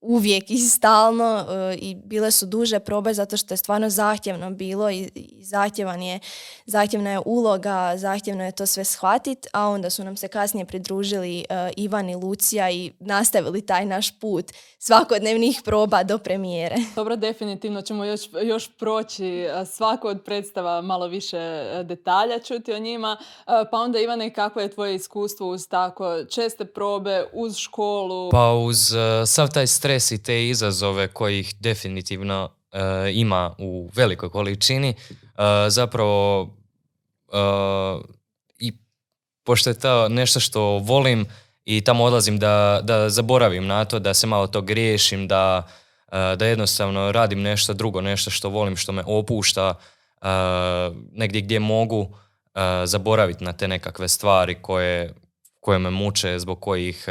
uvijek 0.04 0.50
i 0.50 0.58
stalno 0.58 1.46
e, 1.48 1.74
i 1.74 1.94
bile 1.94 2.30
su 2.30 2.46
duže 2.46 2.78
probe 2.78 3.14
zato 3.14 3.36
što 3.36 3.54
je 3.54 3.58
stvarno 3.58 3.90
zahtjevno 3.90 4.50
bilo 4.50 4.90
i, 4.90 5.10
i 5.14 5.44
zahtjevan 5.44 6.02
je, 6.02 6.20
zahtjevna 6.66 7.10
je 7.10 7.20
uloga, 7.24 7.92
zahtjevno 7.96 8.44
je 8.44 8.52
to 8.52 8.66
sve 8.66 8.84
shvatit, 8.84 9.46
a 9.52 9.68
onda 9.68 9.90
su 9.90 10.04
nam 10.04 10.16
se 10.16 10.28
kasnije 10.28 10.66
pridružili 10.66 11.44
uh, 11.50 11.56
Ivan 11.76 12.10
i 12.10 12.14
Lucija 12.14 12.70
i 12.70 12.92
nastavili 13.00 13.66
taj 13.66 13.86
naš 13.86 14.18
put 14.18 14.52
svakodnevnih 14.78 15.60
proba 15.64 16.02
do 16.02 16.18
premijere. 16.18 16.76
Dobro, 16.96 17.16
definitivno 17.16 17.82
ćemo 17.82 18.04
još, 18.04 18.20
još 18.42 18.76
proći 18.78 19.26
e, 19.26 19.64
svako 19.66 20.08
od 20.08 20.22
predstava 20.24 20.80
malo 20.80 21.06
više 21.06 21.38
detalja 21.84 22.38
čuti 22.38 22.72
o 22.72 22.78
njima. 22.78 23.16
Pa 23.70 23.78
onda 23.78 23.98
Ivane, 23.98 24.34
kako 24.34 24.60
je 24.60 24.70
tvoje 24.70 24.94
iskustvo 24.94 25.48
uz 25.48 25.68
tako 25.68 26.24
česte 26.24 26.64
probe, 26.64 27.24
uz 27.32 27.56
školu? 27.56 28.30
Pa 28.30 28.52
uz 28.52 28.92
sav 29.26 29.48
taj 29.48 29.66
stres 29.66 29.93
stres 30.00 30.10
i 30.10 30.22
te 30.22 30.48
izazove 30.48 31.08
kojih 31.08 31.54
definitivno 31.60 32.50
uh, 32.72 32.78
ima 33.12 33.54
u 33.58 33.90
velikoj 33.94 34.30
količini, 34.30 34.94
uh, 35.10 35.20
zapravo 35.68 36.42
uh, 36.42 38.04
i 38.58 38.72
pošto 39.44 39.70
je 39.70 39.78
to 39.78 40.08
nešto 40.08 40.40
što 40.40 40.62
volim 40.62 41.26
i 41.64 41.80
tamo 41.80 42.04
odlazim 42.04 42.38
da, 42.38 42.80
da 42.82 43.08
zaboravim 43.10 43.66
na 43.66 43.84
to, 43.84 43.98
da 43.98 44.14
se 44.14 44.26
malo 44.26 44.46
to 44.46 44.62
griješim, 44.62 45.28
da, 45.28 45.68
da 46.12 46.46
jednostavno 46.46 47.12
radim 47.12 47.42
nešto 47.42 47.72
drugo, 47.74 48.00
nešto 48.00 48.30
što 48.30 48.48
volim, 48.48 48.76
što 48.76 48.92
me 48.92 49.02
opušta, 49.06 49.74
negdje 51.12 51.40
gdje 51.40 51.60
mogu 51.60 52.16
zaboraviti 52.84 53.44
na 53.44 53.52
te 53.52 53.68
nekakve 53.68 54.08
stvari 54.08 54.54
koje, 54.62 55.14
koje 55.60 55.78
me 55.78 55.90
muče, 55.90 56.38
zbog 56.38 56.60
kojih 56.60 57.06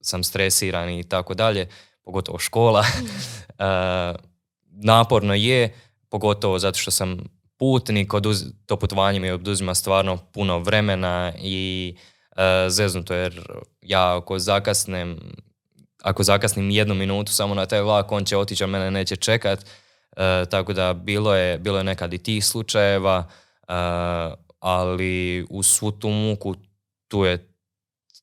sam 0.00 0.24
stresiran 0.24 0.90
i 0.90 1.04
tako 1.08 1.34
dalje 1.34 1.68
pogotovo 2.04 2.38
škola. 2.38 2.84
E, 3.58 4.14
naporno 4.70 5.34
je, 5.34 5.74
pogotovo 6.08 6.58
zato 6.58 6.78
što 6.78 6.90
sam 6.90 7.18
putnik, 7.58 8.12
to 8.66 8.76
putovanje 8.76 9.20
mi 9.20 9.30
oduzima 9.30 9.74
stvarno 9.74 10.16
puno 10.16 10.58
vremena 10.58 11.32
i 11.38 11.96
uh, 12.30 12.38
zeznuto 12.68 13.14
jer 13.14 13.40
ja 13.82 14.16
ako 14.16 14.38
zakasnem 14.38 15.18
ako 16.04 16.22
zakasnim 16.22 16.70
jednu 16.70 16.94
minutu 16.94 17.32
samo 17.32 17.54
na 17.54 17.66
taj 17.66 17.82
vlak, 17.82 18.12
on 18.12 18.24
će 18.24 18.36
otići, 18.36 18.64
a 18.64 18.66
mene 18.66 18.90
neće 18.90 19.16
čekat. 19.16 19.66
E, 20.16 20.44
tako 20.50 20.72
da 20.72 20.92
bilo 20.92 21.34
je, 21.34 21.58
bilo 21.58 21.78
je 21.78 21.84
nekad 21.84 22.12
i 22.12 22.18
tih 22.18 22.44
slučajeva, 22.44 23.28
ali 24.60 25.46
u 25.50 25.62
svu 25.62 25.90
tu 25.90 26.08
muku 26.08 26.54
tu 27.08 27.24
je 27.24 27.48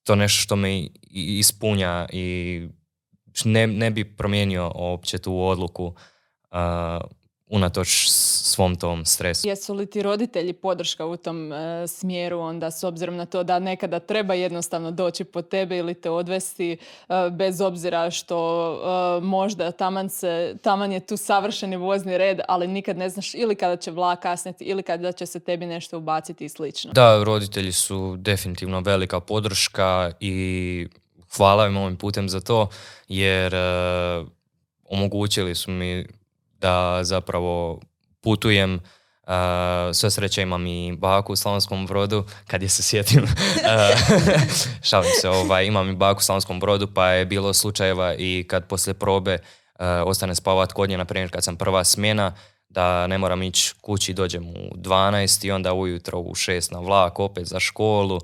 to 0.03 0.15
nešto 0.15 0.41
što 0.41 0.55
me 0.55 0.87
ispunja 1.11 2.07
i 2.11 2.67
ne, 3.45 3.67
ne 3.67 3.91
bi 3.91 4.15
promijenio 4.15 4.71
uopće 4.75 5.17
tu 5.17 5.43
odluku 5.43 5.85
uh, 5.85 6.57
unatoč 7.51 8.07
svom 8.09 8.75
tom 8.75 9.05
stresu. 9.05 9.47
Jesu 9.47 9.73
li 9.73 9.85
ti 9.85 10.01
roditelji 10.01 10.53
podrška 10.53 11.05
u 11.05 11.17
tom 11.17 11.53
e, 11.53 11.87
smjeru 11.87 12.39
onda 12.39 12.71
s 12.71 12.83
obzirom 12.83 13.15
na 13.15 13.25
to 13.25 13.43
da 13.43 13.59
nekada 13.59 13.99
treba 13.99 14.33
jednostavno 14.33 14.91
doći 14.91 15.23
po 15.23 15.41
tebe 15.41 15.77
ili 15.77 15.93
te 15.93 16.09
odvesti 16.09 16.71
e, 16.71 16.77
bez 17.31 17.61
obzira 17.61 18.11
što 18.11 18.37
e, 19.19 19.25
možda 19.25 19.71
taman, 19.71 20.09
se, 20.09 20.55
taman 20.61 20.91
je 20.91 20.99
tu 20.99 21.17
savršeni 21.17 21.75
vozni 21.75 22.17
red, 22.17 22.39
ali 22.47 22.67
nikad 22.67 22.97
ne 22.97 23.09
znaš 23.09 23.33
ili 23.33 23.55
kada 23.55 23.75
će 23.75 23.91
vlak 23.91 24.21
kasniti 24.21 24.63
ili 24.63 24.83
kada 24.83 25.11
će 25.11 25.25
se 25.25 25.39
tebi 25.39 25.65
nešto 25.65 25.97
ubaciti 25.97 26.45
i 26.45 26.49
slično. 26.49 26.91
Da, 26.93 27.23
roditelji 27.23 27.71
su 27.71 28.15
definitivno 28.17 28.79
velika 28.79 29.19
podrška 29.19 30.11
i 30.19 30.87
hvala 31.37 31.67
im 31.67 31.77
ovim 31.77 31.97
putem 31.97 32.29
za 32.29 32.39
to, 32.39 32.69
jer 33.07 33.55
uh, 33.55 34.27
omogućili 34.83 35.55
su 35.55 35.71
mi 35.71 36.05
da 36.59 36.99
zapravo 37.03 37.79
putujem 38.21 38.79
Uh, 39.27 39.95
sve 39.95 40.11
sreće 40.11 40.41
imam 40.41 40.67
i 40.67 40.95
baku 40.97 41.33
u 41.33 41.35
Slavonskom 41.35 41.87
brodu, 41.87 42.25
kad 42.47 42.61
je 42.61 42.69
se 42.69 42.83
sjetim. 42.83 43.27
šalim 44.89 45.11
se, 45.21 45.29
ovaj, 45.29 45.65
imam 45.65 45.89
i 45.89 45.95
baku 45.95 46.17
u 46.17 46.21
Slavonskom 46.21 46.59
brodu, 46.59 46.87
pa 46.93 47.07
je 47.07 47.25
bilo 47.25 47.53
slučajeva 47.53 48.15
i 48.17 48.45
kad 48.49 48.67
poslije 48.67 48.93
probe 48.93 49.33
uh, 49.33 49.85
ostane 50.05 50.35
spavat 50.35 50.73
kod 50.73 50.89
nje, 50.89 50.97
na 50.97 51.05
primjer 51.05 51.31
kad 51.31 51.43
sam 51.43 51.55
prva 51.55 51.83
smjena, 51.83 52.35
da 52.69 53.07
ne 53.07 53.17
moram 53.17 53.43
ići 53.43 53.73
kući, 53.81 54.13
dođem 54.13 54.49
u 54.49 54.75
12 54.75 55.45
i 55.45 55.51
onda 55.51 55.73
ujutro 55.73 56.19
u 56.19 56.35
6 56.35 56.73
na 56.73 56.79
vlak 56.79 57.19
opet 57.19 57.45
za 57.45 57.59
školu 57.59 58.19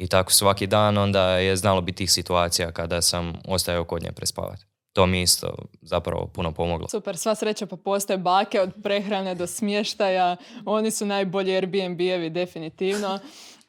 i 0.00 0.08
tako 0.08 0.32
svaki 0.32 0.66
dan, 0.66 0.98
onda 0.98 1.38
je 1.38 1.56
znalo 1.56 1.80
biti 1.80 1.96
tih 1.96 2.12
situacija 2.12 2.72
kada 2.72 3.02
sam 3.02 3.32
ostajao 3.48 3.84
kod 3.84 4.02
nje 4.02 4.12
prespavati. 4.12 4.64
To 4.92 5.06
mi 5.06 5.22
isto 5.22 5.54
zapravo 5.82 6.26
puno 6.26 6.52
pomoglo. 6.52 6.88
Super, 6.88 7.16
sva 7.16 7.34
sreća 7.34 7.66
pa 7.66 7.76
postoje 7.76 8.18
bake 8.18 8.60
od 8.60 8.72
prehrane 8.82 9.34
do 9.34 9.46
smještaja. 9.46 10.36
Oni 10.64 10.90
su 10.90 11.06
najbolji 11.06 11.52
Airbnb-evi 11.52 12.30
definitivno. 12.30 13.18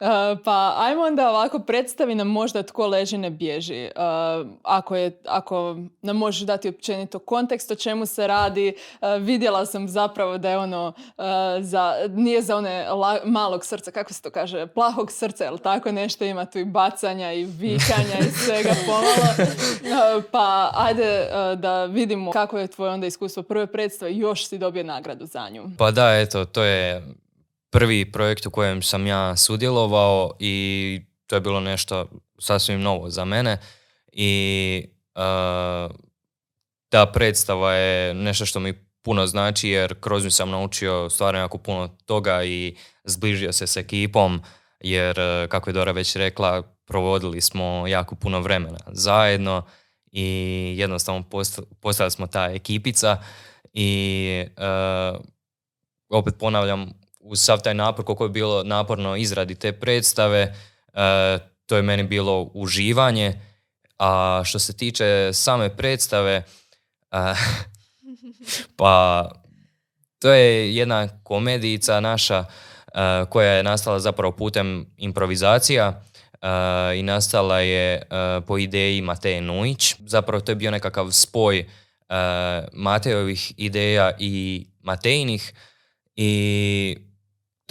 Uh, 0.02 0.08
pa 0.44 0.74
ajmo 0.78 1.02
onda 1.02 1.30
ovako 1.30 1.60
predstavi 1.60 2.16
nam 2.16 2.28
možda 2.28 2.64
tko 2.64 2.88
leži 2.88 3.18
ne 3.18 3.30
bježi. 3.30 3.90
Uh, 3.96 4.48
ako, 4.64 4.96
je, 4.96 5.22
ako 5.28 5.78
nam 6.02 6.18
možeš 6.18 6.42
dati 6.42 6.70
općenito 6.70 7.20
kontekst 7.20 7.72
o 7.72 7.76
čemu 7.76 8.06
se 8.06 8.28
radi, 8.28 8.74
uh, 9.02 9.08
vidjela 9.20 9.66
sam 9.66 9.90
zapravo 9.90 10.38
da 10.38 10.50
je 10.50 10.58
ono, 10.58 10.94
za, 11.60 11.96
nije 12.10 12.42
za 12.42 12.58
one 12.58 12.88
malog 13.24 13.66
srca, 13.66 13.92
kako 13.92 14.14
se 14.14 14.22
to 14.22 14.30
kaže, 14.30 14.68
plahog 14.68 15.12
srca, 15.12 15.44
jel 15.44 15.58
tako 15.58 15.92
nešto 15.92 16.26
ima 16.26 16.46
tu 16.46 16.60
i 16.60 16.66
bacanja 16.66 17.34
i 17.34 17.44
vikanja 17.44 18.20
i 18.20 18.32
svega 18.32 18.76
pomalo. 18.86 20.22
Pa 20.32 20.72
ajde 20.74 21.28
da 21.56 21.86
vidimo 21.86 22.32
kako 22.32 22.58
je 22.58 22.68
tvoje 22.68 22.92
onda 22.92 23.08
iskustvo 23.08 23.44
prve 23.44 23.68
predstave 23.68 24.16
još 24.16 24.48
si 24.48 24.58
dobio 24.58 24.84
nagradu 24.84 25.26
za 25.26 25.50
nju. 25.50 25.64
Pa 25.78 25.92
da, 25.92 26.20
eto, 26.20 26.46
to 26.46 26.64
je 26.64 27.04
prvi 27.72 28.12
projekt 28.12 28.46
u 28.46 28.52
kojem 28.52 28.82
sam 28.82 29.08
ja 29.08 29.36
sudjelovao 29.36 30.32
i 30.40 31.02
to 31.28 31.36
je 31.36 31.42
bilo 31.42 31.60
nešto 31.60 32.06
sasvim 32.40 32.82
novo 32.82 33.10
za 33.10 33.26
mene. 33.26 33.58
I 34.12 34.84
uh, 35.16 35.96
ta 36.90 37.06
predstava 37.06 37.74
je 37.74 38.14
nešto 38.14 38.46
što 38.46 38.60
mi 38.60 38.74
puno 39.02 39.28
znači 39.28 39.70
jer 39.70 40.00
kroz 40.00 40.24
nju 40.24 40.32
sam 40.32 40.50
naučio 40.50 41.10
stvarno 41.10 41.40
jako 41.40 41.58
puno 41.58 41.88
toga 42.06 42.44
i 42.44 42.76
zbližio 43.04 43.52
se 43.52 43.68
s 43.68 43.78
ekipom 43.78 44.42
jer 44.80 45.16
kako 45.50 45.70
je 45.70 45.74
Dora 45.74 45.92
već 45.92 46.16
rekla 46.16 46.64
provodili 46.86 47.42
smo 47.42 47.88
jako 47.88 48.16
puno 48.16 48.40
vremena 48.40 48.80
zajedno 48.88 49.66
i 50.12 50.26
jednostavno 50.78 51.24
postali 51.82 52.12
smo 52.12 52.28
ta 52.28 52.46
ekipica 52.46 53.18
i 53.74 54.46
opet 56.10 56.36
ponavljam 56.40 57.01
uz 57.24 57.42
sav 57.42 57.62
taj 57.62 57.74
napor 57.74 58.06
koliko 58.06 58.24
je 58.24 58.30
bilo 58.30 58.64
naporno 58.64 59.16
izradi 59.16 59.56
te 59.56 59.72
predstave, 59.72 60.56
e, 60.94 61.38
to 61.66 61.76
je 61.76 61.82
meni 61.82 62.04
bilo 62.04 62.52
uživanje. 62.54 63.42
A 64.00 64.42
što 64.46 64.60
se 64.60 64.78
tiče 64.78 65.30
same 65.34 65.78
predstave, 65.78 66.32
e, 66.32 66.44
pa 68.78 69.30
to 70.20 70.32
je 70.32 70.76
jedna 70.76 71.08
komedijica 71.24 72.00
naša 72.00 72.46
e, 72.46 73.26
koja 73.30 73.52
je 73.52 73.64
nastala 73.64 74.00
zapravo 74.00 74.32
putem 74.32 74.86
improvizacija 74.98 76.02
i 76.96 77.04
nastala 77.04 77.60
je 77.60 78.02
po 78.48 78.58
ideji 78.58 79.02
Mateje 79.02 79.42
Nujić. 79.42 79.96
Zapravo 80.00 80.42
to 80.42 80.52
je 80.52 80.56
bio 80.56 80.72
nekakav 80.72 81.12
spoj 81.12 81.66
Matejovih 82.74 83.54
ideja 83.58 84.12
i 84.20 84.66
Matejnih 84.80 85.54
i 86.16 86.98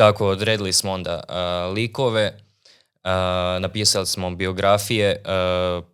tako 0.01 0.27
odredili 0.27 0.73
smo 0.73 0.93
onda 0.93 1.23
uh, 1.29 1.75
likove, 1.75 2.33
uh, 3.05 3.11
napisali 3.61 4.07
smo 4.07 4.31
biografije 4.31 5.23
uh, 5.25 5.85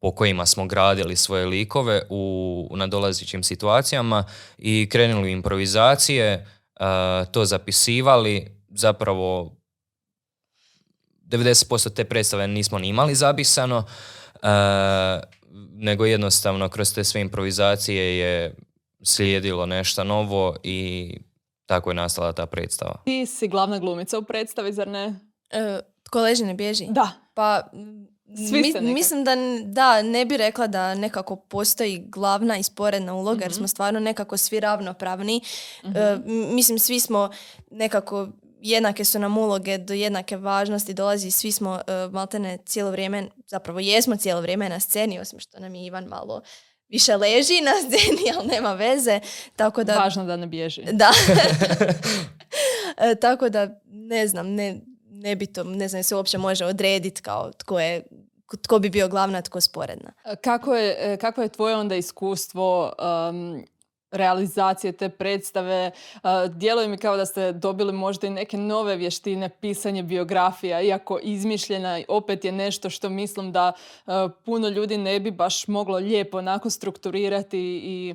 po 0.00 0.14
kojima 0.14 0.46
smo 0.46 0.66
gradili 0.66 1.16
svoje 1.16 1.46
likove 1.46 2.02
u, 2.10 2.68
nadolazećim 2.76 3.42
situacijama 3.42 4.24
i 4.58 4.88
krenuli 4.90 5.32
improvizacije, 5.32 6.46
to 7.30 7.44
zapisivali, 7.44 8.46
zapravo 8.68 9.56
90% 11.24 11.94
te 11.94 12.04
predstave 12.04 12.48
nismo 12.48 12.78
ni 12.78 12.88
imali 12.88 13.14
zapisano, 13.14 13.84
nego 15.72 16.06
jednostavno 16.06 16.68
kroz 16.68 16.94
te 16.94 17.04
sve 17.04 17.20
improvizacije 17.20 18.18
je 18.18 18.54
slijedilo 19.02 19.66
nešto 19.66 20.04
novo 20.04 20.56
i 20.62 21.12
tako 21.66 21.90
je 21.90 21.94
nastala 21.94 22.32
ta 22.32 22.46
predstava. 22.46 23.02
Ti 23.04 23.26
si 23.26 23.48
glavna 23.48 23.78
glumica 23.78 24.18
u 24.18 24.22
predstavi, 24.22 24.72
zar 24.72 24.88
ne? 24.88 25.14
E, 25.50 25.78
tko 26.02 26.20
leži 26.20 26.44
ne 26.44 26.54
bježi? 26.54 26.86
Da. 26.90 27.08
Pa 27.34 27.62
Svi 28.38 28.72
mi- 28.74 28.92
mislim 28.92 29.24
da, 29.24 29.36
da 29.64 30.02
ne 30.02 30.24
bi 30.24 30.36
rekla 30.36 30.66
da 30.66 30.94
nekako 30.94 31.36
postoji 31.38 31.98
glavna 32.00 32.56
i 32.56 32.62
sporedna 32.62 33.14
uloga 33.14 33.40
jer 33.40 33.50
Mhm. 33.50 33.56
smo 33.56 33.68
stvarno 33.68 34.00
nekako 34.00 34.36
svi 34.36 34.60
ravnopravni. 34.60 35.40
Mhm. 35.84 35.96
E, 35.96 36.00
m- 36.02 36.54
mislim 36.54 36.78
svi 36.78 37.00
smo 37.00 37.30
nekako 37.70 38.28
jednake 38.60 39.04
su 39.04 39.18
nam 39.18 39.38
uloge 39.38 39.78
do 39.78 39.94
jednake 39.94 40.36
važnosti 40.36 40.94
dolazi 40.94 41.30
svi 41.30 41.52
smo 41.52 41.76
e, 41.78 42.08
maltene 42.08 42.58
cijelo 42.58 42.90
vrijeme 42.90 43.28
zapravo 43.46 43.80
jesmo 43.80 44.16
cijelo 44.16 44.40
vrijeme 44.40 44.68
na 44.68 44.80
sceni 44.80 45.20
osim 45.20 45.38
što 45.38 45.60
nam 45.60 45.74
je 45.74 45.86
Ivan 45.86 46.04
malo 46.04 46.42
više 46.88 47.16
leži 47.16 47.60
na 47.60 47.72
sceni 47.72 48.30
ali 48.38 48.48
nema 48.48 48.72
veze 48.72 49.20
tako 49.56 49.84
da 49.84 49.98
Važno 49.98 50.24
da 50.24 50.36
ne 50.36 50.46
bježi. 50.46 50.82
da. 50.92 51.10
E, 52.98 53.14
tako 53.14 53.48
da 53.48 53.80
ne 53.86 54.26
znam, 54.26 54.48
ne, 54.48 54.80
ne 55.10 55.36
bi 55.36 55.46
to, 55.46 55.64
ne 55.64 55.88
znam, 55.88 56.02
se 56.02 56.14
uopće 56.14 56.38
može 56.38 56.64
odrediti 56.64 57.22
kao 57.22 57.52
tko 57.52 57.80
je 57.80 58.02
tko 58.62 58.78
bi 58.78 58.90
bio 58.90 59.08
glavna, 59.08 59.42
tko 59.42 59.60
sporedna. 59.60 60.12
Kako 60.40 60.74
je, 60.74 60.96
e, 60.98 61.16
kakvo 61.16 61.42
je 61.42 61.48
tvoje 61.48 61.76
onda 61.76 61.96
iskustvo 61.96 62.92
um, 63.30 63.64
realizacije 64.16 64.92
te 64.92 65.08
predstave? 65.08 65.90
Djeluje 66.50 66.88
mi 66.88 66.96
kao 66.98 67.16
da 67.16 67.26
ste 67.26 67.52
dobili 67.52 67.92
možda 67.92 68.26
i 68.26 68.30
neke 68.30 68.56
nove 68.56 68.96
vještine, 68.96 69.48
pisanje 69.48 70.02
biografija, 70.02 70.82
iako 70.82 71.18
izmišljena 71.22 72.00
opet 72.08 72.44
je 72.44 72.52
nešto 72.52 72.90
što 72.90 73.08
mislim 73.08 73.52
da 73.52 73.72
puno 74.44 74.68
ljudi 74.68 74.98
ne 74.98 75.20
bi 75.20 75.30
baš 75.30 75.68
moglo 75.68 75.98
lijepo 75.98 76.38
onako 76.38 76.70
strukturirati 76.70 77.58
i 77.84 78.14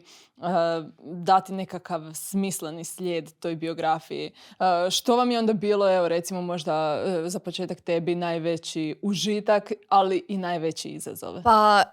dati 1.04 1.54
nekakav 1.54 2.02
smisleni 2.14 2.84
slijed 2.84 3.32
toj 3.40 3.56
biografiji. 3.56 4.32
Uh, 4.50 4.66
što 4.92 5.16
vam 5.16 5.32
je 5.32 5.40
onda 5.40 5.54
bilo, 5.54 5.96
evo 5.96 6.08
recimo 6.08 6.42
možda 6.42 7.04
uh, 7.04 7.30
za 7.30 7.40
početak 7.40 7.82
tebi 7.82 8.16
najveći 8.16 8.96
užitak, 9.02 9.72
ali 9.90 10.26
i 10.28 10.38
najveći 10.38 10.90
izazov? 10.90 11.44
Pa 11.44 11.84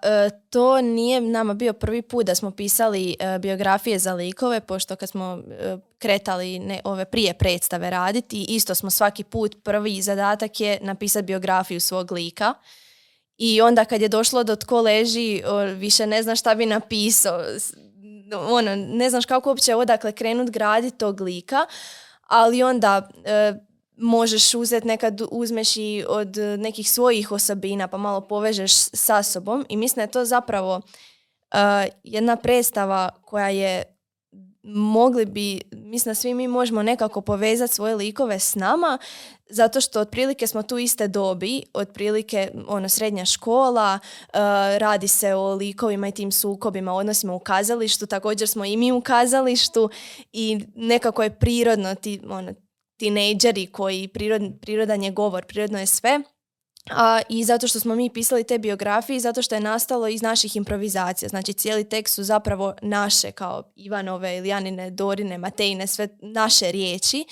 to 0.50 0.80
nije 0.80 1.20
nama 1.20 1.54
bio 1.54 1.72
prvi 1.72 2.02
put 2.02 2.26
da 2.26 2.34
smo 2.34 2.50
pisali 2.50 3.16
biografije 3.40 3.98
za 3.98 4.14
likove, 4.14 4.60
pošto 4.60 4.96
kad 4.96 5.08
smo 5.08 5.42
kretali 5.98 6.58
ne, 6.58 6.80
ove 6.84 7.04
prije 7.04 7.34
predstave 7.34 7.90
raditi, 7.90 8.46
isto 8.48 8.74
smo 8.74 8.90
svaki 8.90 9.24
put, 9.24 9.56
prvi 9.62 10.02
zadatak 10.02 10.60
je 10.60 10.78
napisati 10.82 11.26
biografiju 11.26 11.80
svog 11.80 12.12
lika. 12.12 12.54
I 13.36 13.60
onda 13.60 13.84
kad 13.84 14.02
je 14.02 14.08
došlo 14.08 14.44
do 14.44 14.56
tko 14.56 14.80
leži, 14.80 15.42
više 15.76 16.06
ne 16.06 16.22
znaš 16.22 16.40
šta 16.40 16.54
bi 16.54 16.66
napisao. 16.66 17.40
Ono, 18.36 18.76
ne 18.76 19.10
znaš 19.10 19.26
kako 19.26 19.50
uopće 19.50 19.74
odakle 19.74 20.12
krenut 20.12 20.50
graditi 20.50 20.98
tog 20.98 21.20
lika, 21.20 21.66
ali 22.26 22.62
onda 22.62 23.08
e, 23.24 23.54
možeš 23.96 24.54
uzeti 24.54 24.86
nekad 24.86 25.20
uzmeš 25.30 25.76
i 25.76 26.04
od 26.08 26.36
nekih 26.58 26.90
svojih 26.90 27.32
osobina 27.32 27.88
pa 27.88 27.96
malo 27.96 28.20
povežeš 28.20 28.72
sa 28.74 29.22
sobom 29.22 29.66
i 29.68 29.76
mislim 29.76 29.96
da 29.96 30.02
je 30.02 30.10
to 30.10 30.24
zapravo 30.24 30.80
e, 31.52 31.88
jedna 32.04 32.36
predstava 32.36 33.10
koja 33.22 33.48
je 33.48 33.97
mogli 34.74 35.26
bi, 35.26 35.60
mislim 35.72 36.10
da 36.10 36.14
svi 36.14 36.34
mi 36.34 36.48
možemo 36.48 36.82
nekako 36.82 37.20
povezati 37.20 37.74
svoje 37.74 37.94
likove 37.94 38.38
s 38.38 38.54
nama, 38.54 38.98
zato 39.50 39.80
što 39.80 40.00
otprilike 40.00 40.46
smo 40.46 40.62
tu 40.62 40.78
iste 40.78 41.08
dobi, 41.08 41.62
otprilike 41.74 42.50
ono 42.68 42.88
srednja 42.88 43.24
škola, 43.24 43.98
e, 43.98 44.38
radi 44.78 45.08
se 45.08 45.34
o 45.34 45.54
likovima 45.54 46.08
i 46.08 46.12
tim 46.12 46.32
sukobima, 46.32 46.92
odnosima 46.92 47.34
u 47.34 47.38
kazalištu, 47.38 48.06
također 48.06 48.48
smo 48.48 48.64
i 48.64 48.76
mi 48.76 48.92
u 48.92 49.00
kazalištu 49.00 49.90
i 50.32 50.60
nekako 50.74 51.22
je 51.22 51.38
prirodno 51.38 51.94
ti, 51.94 52.20
ono, 52.28 52.52
tinejdžeri 52.96 53.66
koji 53.66 54.08
prirod, 54.08 54.42
prirodan 54.60 55.02
je 55.02 55.10
govor, 55.10 55.44
prirodno 55.44 55.78
je 55.78 55.86
sve. 55.86 56.20
A, 56.90 57.20
I 57.28 57.44
zato 57.44 57.68
što 57.68 57.80
smo 57.80 57.94
mi 57.94 58.10
pisali 58.10 58.44
te 58.44 58.58
biografije, 58.58 59.16
i 59.16 59.20
zato 59.20 59.42
što 59.42 59.54
je 59.54 59.60
nastalo 59.60 60.08
iz 60.08 60.22
naših 60.22 60.56
improvizacija. 60.56 61.28
Znači 61.28 61.52
cijeli 61.52 61.88
tekst 61.88 62.14
su 62.14 62.24
zapravo 62.24 62.74
naše, 62.82 63.32
kao 63.32 63.62
Ivanove, 63.76 64.36
Ilijanine, 64.36 64.90
Dorine, 64.90 65.38
Matejine, 65.38 65.86
sve 65.86 66.08
naše 66.22 66.72
riječi. 66.72 67.24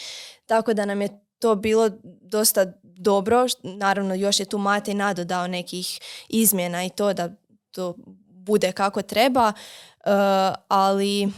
Tako 0.46 0.74
da 0.74 0.84
nam 0.84 1.02
je 1.02 1.20
to 1.38 1.54
bilo 1.54 1.90
dosta 2.20 2.66
dobro. 2.82 3.46
Naravno, 3.62 4.14
još 4.14 4.40
je 4.40 4.46
tu 4.46 4.58
Matej 4.58 4.94
nadodao 4.94 5.46
nekih 5.46 6.00
izmjena 6.28 6.84
i 6.84 6.90
to 6.90 7.12
da 7.12 7.30
to 7.70 7.94
bude 8.28 8.72
kako 8.72 9.02
treba. 9.02 9.52
E, 9.52 10.10
ali, 10.68 11.28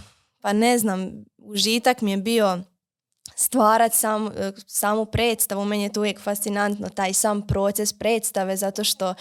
pa 0.40 0.52
ne 0.52 0.78
znam, 0.78 1.24
užitak 1.38 2.00
mi 2.00 2.10
je 2.10 2.16
bio 2.16 2.58
stvarat 3.38 3.94
sam, 3.94 4.26
e, 4.26 4.52
samu 4.66 5.04
predstavu. 5.04 5.64
Meni 5.64 5.82
je 5.82 5.92
to 5.92 6.00
uvijek 6.00 6.20
fascinantno, 6.20 6.88
taj 6.88 7.12
sam 7.12 7.46
proces 7.46 7.92
predstave, 7.92 8.56
zato 8.56 8.84
što 8.84 9.14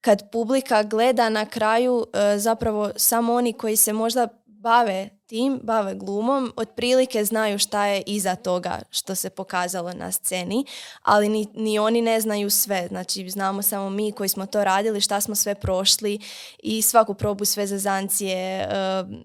kad 0.00 0.30
publika 0.30 0.82
gleda 0.82 1.28
na 1.28 1.46
kraju, 1.46 2.06
e, 2.12 2.38
zapravo 2.38 2.90
samo 2.96 3.34
oni 3.34 3.52
koji 3.52 3.76
se 3.76 3.92
možda 3.92 4.28
bave 4.64 5.08
tim, 5.26 5.60
bave 5.62 5.94
glumom, 5.94 6.52
otprilike 6.56 7.24
znaju 7.24 7.58
šta 7.58 7.86
je 7.86 8.02
iza 8.06 8.36
toga 8.36 8.82
što 8.90 9.14
se 9.14 9.30
pokazalo 9.30 9.92
na 9.92 10.12
sceni, 10.12 10.64
ali 11.02 11.28
ni, 11.28 11.46
ni 11.54 11.78
oni 11.78 12.02
ne 12.02 12.20
znaju 12.20 12.50
sve. 12.50 12.86
Znači, 12.88 13.30
znamo 13.30 13.62
samo 13.62 13.90
mi 13.90 14.12
koji 14.12 14.28
smo 14.28 14.46
to 14.46 14.64
radili, 14.64 15.00
šta 15.00 15.20
smo 15.20 15.34
sve 15.34 15.54
prošli 15.54 16.18
i 16.62 16.82
svaku 16.82 17.14
probu 17.14 17.44
sve 17.44 17.66
zazancije, 17.66 18.60
e, 18.60 18.68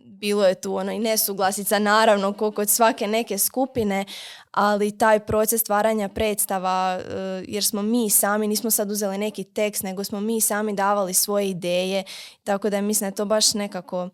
bilo 0.06 0.45
je 0.45 0.62
tu 0.62 0.75
ono 0.75 0.91
i 0.91 0.99
nesuglasica, 0.99 1.80
naravno, 1.80 2.34
ko 2.34 2.52
kod 2.52 2.69
svake 2.69 3.08
neke 3.08 3.38
skupine, 3.38 4.06
ali 4.52 4.97
taj 4.97 5.19
proces 5.19 5.62
stvaranja 5.62 6.10
predstava, 6.10 6.99
e, 6.99 7.43
jer 7.47 7.63
smo 7.63 7.82
mi 7.82 8.10
sami, 8.10 8.47
nismo 8.47 8.71
sad 8.71 8.91
uzeli 8.91 9.17
neki 9.17 9.43
tekst, 9.43 9.84
nego 9.84 10.04
smo 10.04 10.21
mi 10.21 10.41
sami 10.41 10.73
davali 10.73 11.13
svoje 11.13 11.49
ideje, 11.49 12.04
tako 12.43 12.69
da 12.69 12.82
mislim 12.82 13.06
da 13.06 13.12
je 13.12 13.15
to 13.15 13.25
baš 13.25 13.54
nekako 13.54 14.10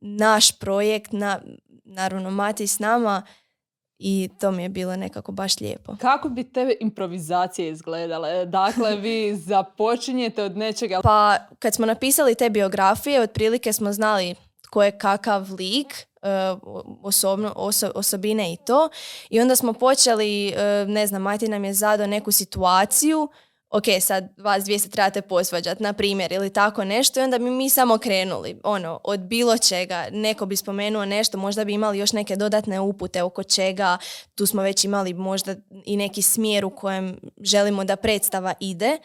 naš 0.00 0.58
projekt, 0.58 1.12
na, 1.12 1.40
naravno 1.84 2.30
Mati 2.30 2.66
s 2.66 2.78
nama 2.78 3.22
i 3.98 4.28
to 4.40 4.50
mi 4.50 4.62
je 4.62 4.68
bilo 4.68 4.96
nekako 4.96 5.32
baš 5.32 5.60
lijepo. 5.60 5.96
Kako 6.00 6.28
bi 6.28 6.44
te 6.52 6.76
improvizacije 6.80 7.70
izgledale? 7.70 8.46
Dakle, 8.46 8.96
vi 9.04 9.36
započinjete 9.36 10.42
od 10.42 10.56
nečega. 10.56 11.00
Pa 11.02 11.38
kad 11.58 11.74
smo 11.74 11.86
napisali 11.86 12.34
te 12.34 12.50
biografije, 12.50 13.20
otprilike 13.20 13.72
smo 13.72 13.92
znali 13.92 14.34
tko 14.70 14.82
je 14.82 14.98
kakav 14.98 15.46
lik, 15.58 16.06
e, 16.22 16.28
osobno, 17.02 17.52
oso- 17.56 17.92
osobine 17.94 18.52
i 18.52 18.56
to. 18.66 18.88
I 19.30 19.40
onda 19.40 19.56
smo 19.56 19.72
počeli, 19.72 20.48
e, 20.48 20.84
ne 20.88 21.06
znam, 21.06 21.22
Mati 21.22 21.48
nam 21.48 21.64
je 21.64 21.74
zadao 21.74 22.06
neku 22.06 22.32
situaciju, 22.32 23.28
ok, 23.70 23.84
sad 24.00 24.28
vas 24.36 24.64
dvije 24.64 24.78
se 24.78 24.90
trebate 24.90 25.22
posvađati, 25.22 25.82
na 25.82 25.92
primjer, 25.92 26.32
ili 26.32 26.52
tako 26.52 26.84
nešto, 26.84 27.20
i 27.20 27.22
onda 27.22 27.38
bi 27.38 27.50
mi 27.50 27.70
samo 27.70 27.98
krenuli, 27.98 28.60
ono, 28.64 29.00
od 29.04 29.20
bilo 29.20 29.58
čega, 29.58 30.06
neko 30.12 30.46
bi 30.46 30.56
spomenuo 30.56 31.04
nešto, 31.04 31.38
možda 31.38 31.64
bi 31.64 31.72
imali 31.72 31.98
još 31.98 32.12
neke 32.12 32.36
dodatne 32.36 32.80
upute 32.80 33.22
oko 33.22 33.42
čega, 33.42 33.98
tu 34.34 34.46
smo 34.46 34.62
već 34.62 34.84
imali 34.84 35.14
možda 35.14 35.54
i 35.84 35.96
neki 35.96 36.22
smjer 36.22 36.64
u 36.64 36.70
kojem 36.70 37.20
želimo 37.40 37.84
da 37.84 37.96
predstava 37.96 38.54
ide. 38.60 38.98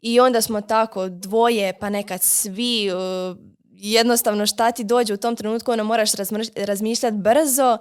I 0.00 0.20
onda 0.20 0.40
smo 0.40 0.60
tako 0.60 1.08
dvoje, 1.08 1.72
pa 1.80 1.90
nekad 1.90 2.22
svi, 2.22 2.90
uh, 2.90 3.36
jednostavno 3.70 4.46
šta 4.46 4.72
ti 4.72 4.84
dođe 4.84 5.14
u 5.14 5.16
tom 5.16 5.36
trenutku, 5.36 5.72
ono 5.72 5.84
moraš 5.84 6.10
razmišljati 6.56 7.16
brzo 7.16 7.78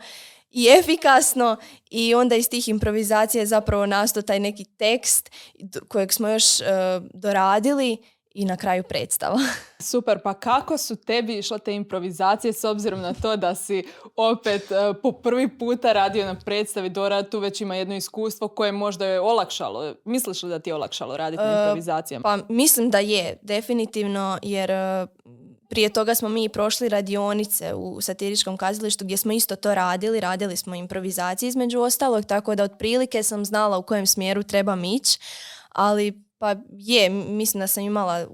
i 0.52 0.68
efikasno 0.80 1.58
i 1.90 2.16
onda 2.16 2.36
iz 2.36 2.50
tih 2.50 2.70
improvizacija 2.70 3.42
je 3.42 3.46
zapravo 3.46 3.86
nastao 3.86 4.24
taj 4.24 4.40
neki 4.40 4.66
tekst 4.66 5.32
kojeg 5.88 6.14
smo 6.14 6.28
još 6.28 6.60
uh, 6.60 6.66
doradili 7.14 7.98
i 8.34 8.46
na 8.46 8.58
kraju 8.58 8.84
predstava. 8.84 9.40
Super, 9.92 10.20
pa 10.24 10.34
kako 10.34 10.78
su 10.78 10.96
tebi 10.96 11.38
išle 11.38 11.60
te 11.60 11.76
improvizacije 11.76 12.54
s 12.54 12.64
obzirom 12.64 13.02
na 13.02 13.14
to 13.14 13.36
da 13.36 13.56
si 13.56 13.84
opet 14.16 14.72
e, 14.72 14.94
po 15.04 15.12
prvi 15.12 15.58
puta 15.58 15.94
radio 15.94 16.26
na 16.26 16.36
predstavi 16.46 16.90
Dora, 16.90 17.24
tu 17.24 17.40
već 17.40 17.62
ima 17.62 17.76
jedno 17.76 17.96
iskustvo 17.96 18.48
koje 18.48 18.72
možda 18.72 19.06
je 19.06 19.20
olakšalo. 19.20 19.96
Misliš 20.06 20.44
li 20.44 20.50
da 20.50 20.60
ti 20.60 20.70
je 20.70 20.74
olakšalo 20.74 21.18
raditi 21.18 21.44
na 21.44 21.50
E, 21.50 21.64
improvizacijama? 21.64 22.24
Pa 22.24 22.54
mislim 22.54 22.90
da 22.90 23.00
je, 23.00 23.38
definitivno, 23.42 24.40
jer 24.42 24.72
prije 25.72 25.90
toga 25.90 26.16
smo 26.16 26.30
mi 26.30 26.50
prošli 26.50 26.90
radionice 26.90 27.74
u 27.74 28.02
satiričkom 28.02 28.58
kazalištu 28.58 29.06
gdje 29.06 29.18
smo 29.18 29.32
isto 29.32 29.56
to 29.56 29.76
radili, 29.76 30.20
radili 30.20 30.58
smo 30.58 30.76
improvizacije 30.76 31.50
između 31.50 31.80
ostalog, 31.80 32.26
tako 32.26 32.56
da 32.56 32.64
otprilike 32.64 33.24
sam 33.24 33.46
znala 33.46 33.78
u 33.78 33.84
kojem 33.84 34.08
smjeru 34.08 34.44
trebam 34.44 34.84
ići, 34.84 35.20
ali 35.70 36.24
pa 36.38 36.56
je, 36.70 37.10
mislim 37.10 37.62
da 37.62 37.68
sam 37.68 37.84
imala 37.84 38.28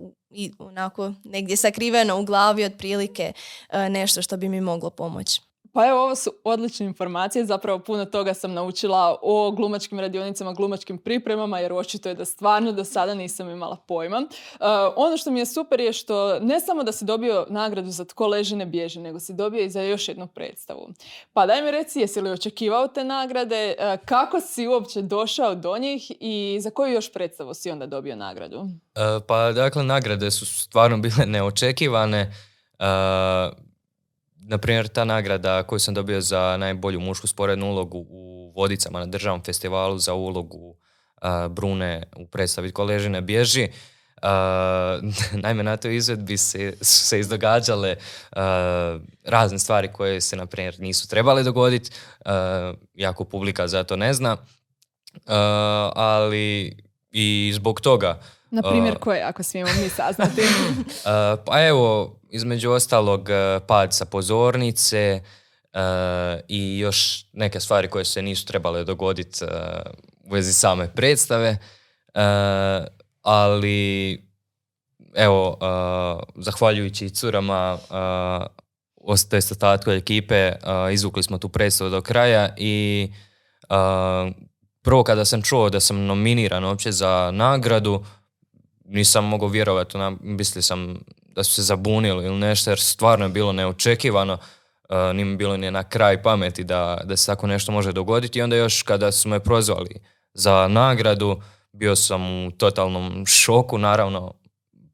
onako 0.60 1.14
negdje 1.24 1.58
sakriveno 1.58 2.20
u 2.20 2.26
glavi 2.26 2.66
otprilike 2.66 3.34
e, 3.70 3.90
nešto 3.90 4.22
što 4.22 4.38
bi 4.38 4.50
mi 4.50 4.62
moglo 4.62 4.90
pomoći. 4.90 5.47
Pa 5.78 5.88
evo, 5.88 6.04
ovo 6.04 6.16
su 6.16 6.32
odlične 6.44 6.86
informacije. 6.86 7.46
Zapravo 7.46 7.80
puno 7.80 8.06
toga 8.06 8.34
sam 8.34 8.54
naučila 8.54 9.18
o 9.22 9.52
glumačkim 9.52 10.00
radionicama, 10.00 10.54
glumačkim 10.54 10.98
pripremama, 10.98 11.60
jer 11.60 11.74
očito 11.74 12.10
je 12.10 12.16
da 12.16 12.26
stvarno 12.26 12.72
do 12.72 12.84
sada 12.84 13.14
nisam 13.14 13.50
imala 13.50 13.76
pojma. 13.76 14.18
Uh, 14.18 14.68
ono 14.96 15.18
što 15.18 15.32
mi 15.32 15.40
je 15.40 15.46
super 15.46 15.80
je 15.80 15.94
što 15.94 16.40
ne 16.40 16.60
samo 16.60 16.84
da 16.84 16.92
si 16.92 17.06
dobio 17.06 17.46
nagradu 17.50 17.92
za 17.92 18.06
tko 18.06 18.28
leži 18.28 18.56
ne 18.56 18.66
bježi, 18.66 19.00
nego 19.00 19.20
si 19.20 19.34
dobio 19.34 19.64
i 19.64 19.70
za 19.70 19.82
još 19.82 20.08
jednu 20.08 20.28
predstavu. 20.28 20.90
Pa 21.34 21.46
daj 21.46 21.62
mi 21.62 21.72
reci, 21.72 22.00
jesi 22.00 22.22
li 22.22 22.30
očekivao 22.30 22.88
te 22.88 23.04
nagrade, 23.04 23.76
uh, 23.80 24.06
kako 24.06 24.42
si 24.42 24.68
uopće 24.68 25.02
došao 25.02 25.56
do 25.56 25.78
njih 25.78 26.12
i 26.20 26.58
za 26.62 26.70
koju 26.70 26.94
još 26.94 27.14
predstavu 27.14 27.54
si 27.54 27.72
onda 27.72 27.86
dobio 27.86 28.16
nagradu? 28.16 28.60
Uh, 28.60 28.70
pa 29.28 29.52
dakle, 29.52 29.84
nagrade 29.84 30.32
su 30.32 30.46
stvarno 30.46 30.98
bile 30.98 31.26
neočekivane 31.26 32.32
na 34.48 34.58
primjer, 34.58 34.88
ta 34.88 35.06
nagrada 35.06 35.64
koju 35.64 35.80
sam 35.80 35.94
dobio 35.94 36.22
za 36.22 36.58
najbolju 36.58 37.00
mušku 37.00 37.28
sporednu 37.28 37.68
ulogu 37.68 38.06
u 38.10 38.54
Vodicama 38.56 39.00
na 39.00 39.06
državnom 39.06 39.44
festivalu 39.44 39.98
za 39.98 40.14
ulogu 40.14 40.76
Brune 41.50 42.04
u 42.16 42.28
predstavi 42.28 42.72
Koležine 42.72 43.22
bježi. 43.22 43.68
Uh, 44.22 44.30
naime, 45.44 45.64
na 45.64 45.78
toj 45.78 45.96
izvedbi 45.96 46.38
se, 46.38 46.74
su 46.82 47.06
se 47.06 47.20
izdogađale 47.20 47.96
razne 49.24 49.60
stvari 49.60 49.88
koje 49.94 50.22
se, 50.22 50.36
na 50.36 50.46
primjer, 50.46 50.80
nisu 50.80 51.08
trebale 51.08 51.44
dogoditi, 51.44 51.92
jako 52.94 53.24
publika 53.24 53.68
za 53.68 53.84
to 53.84 53.96
ne 53.96 54.14
zna, 54.14 54.38
ali 55.96 56.78
i 57.12 57.52
zbog 57.56 57.82
toga 57.82 58.20
na 58.52 58.62
primjer 58.62 58.98
koje, 58.98 59.24
ako 59.24 59.44
smijemo 59.44 59.72
mi 59.84 59.90
saznati? 59.90 60.42
pa 61.46 61.68
evo, 61.68 62.17
između 62.30 62.72
ostalog 62.72 63.30
e, 63.30 63.60
pad 63.68 63.94
sa 63.94 64.06
pozornice 64.06 64.98
e, 64.98 65.22
i 66.48 66.80
još 66.80 67.26
neke 67.34 67.60
stvari 67.60 67.88
koje 67.88 68.06
se 68.06 68.22
nisu 68.22 68.46
trebale 68.46 68.84
dogoditi 68.84 69.46
e, 69.46 69.48
u 70.24 70.34
vezi 70.34 70.54
same 70.54 70.88
predstave. 70.96 71.58
Ali 73.22 74.22
evo, 75.16 75.58
zahvaljujući 76.36 77.10
curama 77.10 77.78
to 78.96 79.52
ostatku 79.52 79.92
ekipe, 79.92 80.52
izvukli 80.94 81.24
smo 81.24 81.38
tu 81.38 81.50
predstavu 81.50 81.90
do 81.90 82.02
kraja 82.02 82.56
i 82.58 83.08
prvo 84.82 85.04
kada 85.04 85.26
sam 85.26 85.42
čuo 85.42 85.70
da 85.70 85.80
sam 85.80 86.06
nominiran 86.06 86.64
uopće 86.64 86.92
za 86.92 87.32
nagradu, 87.34 88.06
nisam 88.86 89.26
mogao 89.26 89.50
vjerovati, 89.50 89.98
mislio 90.22 90.62
sam 90.62 91.00
da 91.38 91.44
su 91.44 91.54
se 91.54 91.62
zabunili 91.62 92.26
ili 92.26 92.36
nešto, 92.36 92.72
jer 92.72 92.80
stvarno 92.80 93.26
je 93.26 93.30
bilo 93.30 93.54
neočekivano, 93.54 94.34
uh, 94.34 95.16
nije 95.16 95.36
bilo 95.36 95.58
ni 95.58 95.72
na 95.72 95.84
kraj 95.84 96.24
pameti 96.24 96.64
da, 96.64 97.02
da 97.04 97.18
se 97.18 97.26
tako 97.26 97.48
nešto 97.48 97.72
može 97.72 97.92
dogoditi. 97.92 98.40
I 98.40 98.42
onda 98.42 98.56
još 98.56 98.82
kada 98.82 99.12
su 99.12 99.30
me 99.30 99.40
prozvali 99.40 99.96
za 100.34 100.68
nagradu, 100.68 101.42
bio 101.74 101.96
sam 101.96 102.46
u 102.46 102.52
totalnom 102.52 103.26
šoku, 103.26 103.78
naravno 103.78 104.34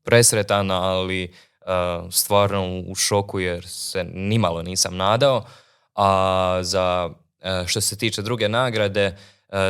presretan, 0.03 0.71
ali 0.71 1.33
uh, 1.61 2.11
stvarno 2.11 2.83
u 2.87 2.95
šoku 2.95 3.39
jer 3.39 3.67
se 3.67 4.03
nimalo 4.03 4.61
nisam 4.61 4.97
nadao, 4.97 5.45
a 5.95 6.59
za 6.61 7.09
uh, 7.09 7.67
što 7.67 7.81
se 7.81 7.97
tiče 7.97 8.21
druge 8.21 8.49
nagrade, 8.49 9.17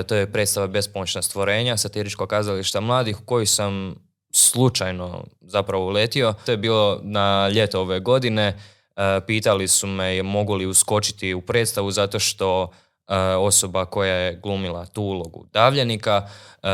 to 0.08 0.16
je 0.16 0.32
predstava 0.32 0.68
Bespomoćna 0.68 1.22
stvorenja 1.22 1.78
satiričkog 1.78 2.30
kazališta 2.30 2.80
mladih 2.80 3.18
u 3.22 3.46
sam 3.46 3.96
slučajno 4.36 5.24
zapravo 5.42 5.86
uletio. 5.86 6.34
To 6.46 6.52
je 6.52 6.58
bilo 6.58 7.00
na 7.04 7.50
ljeto 7.50 7.82
ove 7.82 8.00
godine. 8.00 8.60
E, 8.96 9.20
pitali 9.28 9.68
su 9.68 9.88
me 9.88 10.24
mogu 10.24 10.56
li 10.56 10.66
uskočiti 10.66 11.34
u 11.34 11.42
predstavu 11.42 11.92
zato 11.92 12.20
što 12.20 12.72
e, 13.08 13.16
osoba 13.18 13.86
koja 13.86 14.16
je 14.16 14.40
glumila 14.44 14.86
tu 14.86 15.02
ulogu 15.02 15.46
davljenika 15.54 16.30
e, 16.64 16.68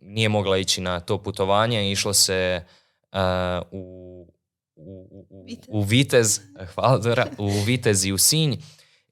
nije 0.00 0.28
mogla 0.28 0.56
ići 0.58 0.80
na 0.80 1.00
to 1.00 1.18
putovanje. 1.18 1.92
Išlo 1.92 2.12
se 2.12 2.64
u, 3.70 4.26
u, 4.76 5.26
u, 5.30 5.48
u 5.68 5.82
Vitez, 5.82 6.40
hvala 6.74 6.98
Dora, 6.98 7.26
u 7.38 7.48
Vitez 7.48 8.04
i 8.04 8.12
u 8.12 8.18
Sinj 8.18 8.56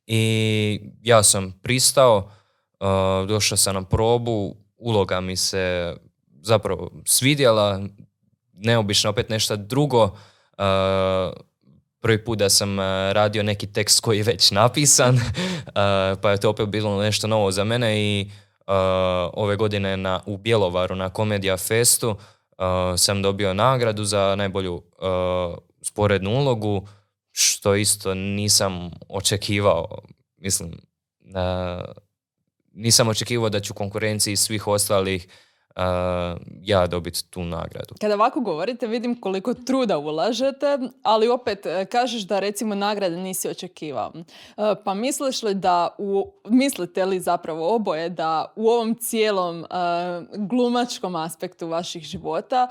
i 0.06 0.80
ja 1.02 1.22
sam 1.22 1.60
pristao, 1.62 2.30
došao 3.28 3.58
sam 3.58 3.74
na 3.74 3.82
probu, 3.82 4.56
uloga 4.76 5.20
mi 5.20 5.36
se 5.36 5.96
zapravo 6.42 6.90
svidjela, 7.04 7.80
neobično 8.52 9.10
opet 9.10 9.28
nešto 9.28 9.56
drugo. 9.56 10.04
Uh, 10.04 11.34
prvi 12.00 12.24
put 12.24 12.38
da 12.38 12.48
sam 12.48 12.78
uh, 12.78 12.84
radio 13.12 13.42
neki 13.42 13.66
tekst 13.66 14.00
koji 14.00 14.18
je 14.18 14.24
već 14.24 14.50
napisan, 14.50 15.14
uh, 15.16 15.22
pa 16.22 16.30
je 16.30 16.40
to 16.40 16.50
opet 16.50 16.68
bilo 16.68 17.02
nešto 17.02 17.26
novo 17.26 17.50
za 17.50 17.64
mene 17.64 18.02
i 18.02 18.30
ove 19.32 19.56
godine 19.56 19.96
na, 19.96 20.20
u 20.26 20.36
Bjelovaru 20.36 20.96
na 20.96 21.10
Komedija 21.10 21.56
Festu 21.56 22.16
sam 22.96 23.22
dobio 23.22 23.54
nagradu 23.54 24.04
za 24.04 24.34
najbolju 24.36 24.82
sporednu 25.82 26.30
ulogu, 26.30 26.88
što 27.32 27.74
isto 27.74 28.14
nisam 28.14 28.90
očekivao. 29.08 29.98
Mislim, 30.36 30.80
nisam 32.72 33.08
očekivao 33.08 33.48
da 33.48 33.60
ću 33.60 33.74
konkurenciji 33.74 34.36
svih 34.36 34.66
ostalih 34.66 35.26
uh, 35.26 35.32
ja 36.62 36.86
dobiti 36.86 37.30
tu 37.30 37.44
nagradu. 37.44 37.94
Kada 38.00 38.14
ovako 38.14 38.40
govorite, 38.40 38.86
vidim 38.86 39.20
koliko 39.20 39.54
truda 39.54 39.98
ulažete, 39.98 40.78
ali 41.02 41.28
opet 41.28 41.66
e, 41.66 41.84
kažeš 41.84 42.22
da 42.22 42.38
recimo 42.40 42.74
nagrade 42.74 43.16
nisi 43.16 43.48
očekivao. 43.48 44.12
E, 44.14 44.22
pa 44.84 44.94
misliš 44.94 45.42
li 45.42 45.54
da, 45.54 45.94
u, 45.98 46.32
mislite 46.48 47.04
li 47.04 47.20
zapravo 47.20 47.74
oboje 47.74 48.08
da 48.08 48.52
u 48.56 48.68
ovom 48.68 48.94
cijelom 48.94 49.66
glumačkom 50.36 51.16
aspektu 51.16 51.68
vaših 51.68 52.02
života 52.02 52.68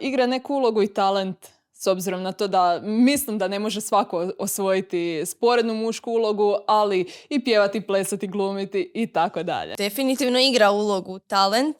igra 0.00 0.26
neku 0.26 0.54
ulogu 0.54 0.82
i 0.82 0.94
talent 0.94 1.48
s 1.82 1.86
obzirom 1.86 2.22
na 2.22 2.32
to 2.32 2.48
da 2.48 2.80
mislim 2.82 3.38
da 3.38 3.48
ne 3.48 3.58
može 3.58 3.80
svako 3.80 4.30
osvojiti 4.38 5.26
sporednu 5.26 5.74
mušku 5.74 6.10
ulogu, 6.10 6.56
ali 6.66 7.06
i 7.28 7.44
pjevati, 7.44 7.80
plesati, 7.80 8.26
glumiti 8.26 8.90
i 8.94 9.06
tako 9.06 9.42
dalje. 9.42 9.74
Definitivno 9.78 10.38
igra 10.38 10.70
ulogu 10.70 11.18
talent, 11.18 11.76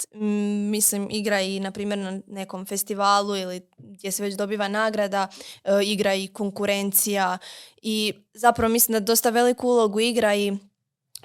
mislim 0.70 1.08
igra 1.10 1.40
i 1.40 1.60
na 1.60 1.70
primjer 1.70 1.98
na 1.98 2.20
nekom 2.26 2.66
festivalu 2.66 3.36
ili 3.36 3.60
gdje 3.78 4.12
se 4.12 4.22
već 4.22 4.34
dobiva 4.34 4.68
nagrada, 4.68 5.28
e, 5.64 5.70
igra 5.84 6.14
i 6.14 6.28
konkurencija 6.28 7.38
i 7.82 8.12
zapravo 8.34 8.72
mislim 8.72 8.92
da 8.92 9.00
dosta 9.00 9.30
veliku 9.30 9.68
ulogu 9.68 10.00
igra 10.00 10.34
i 10.34 10.52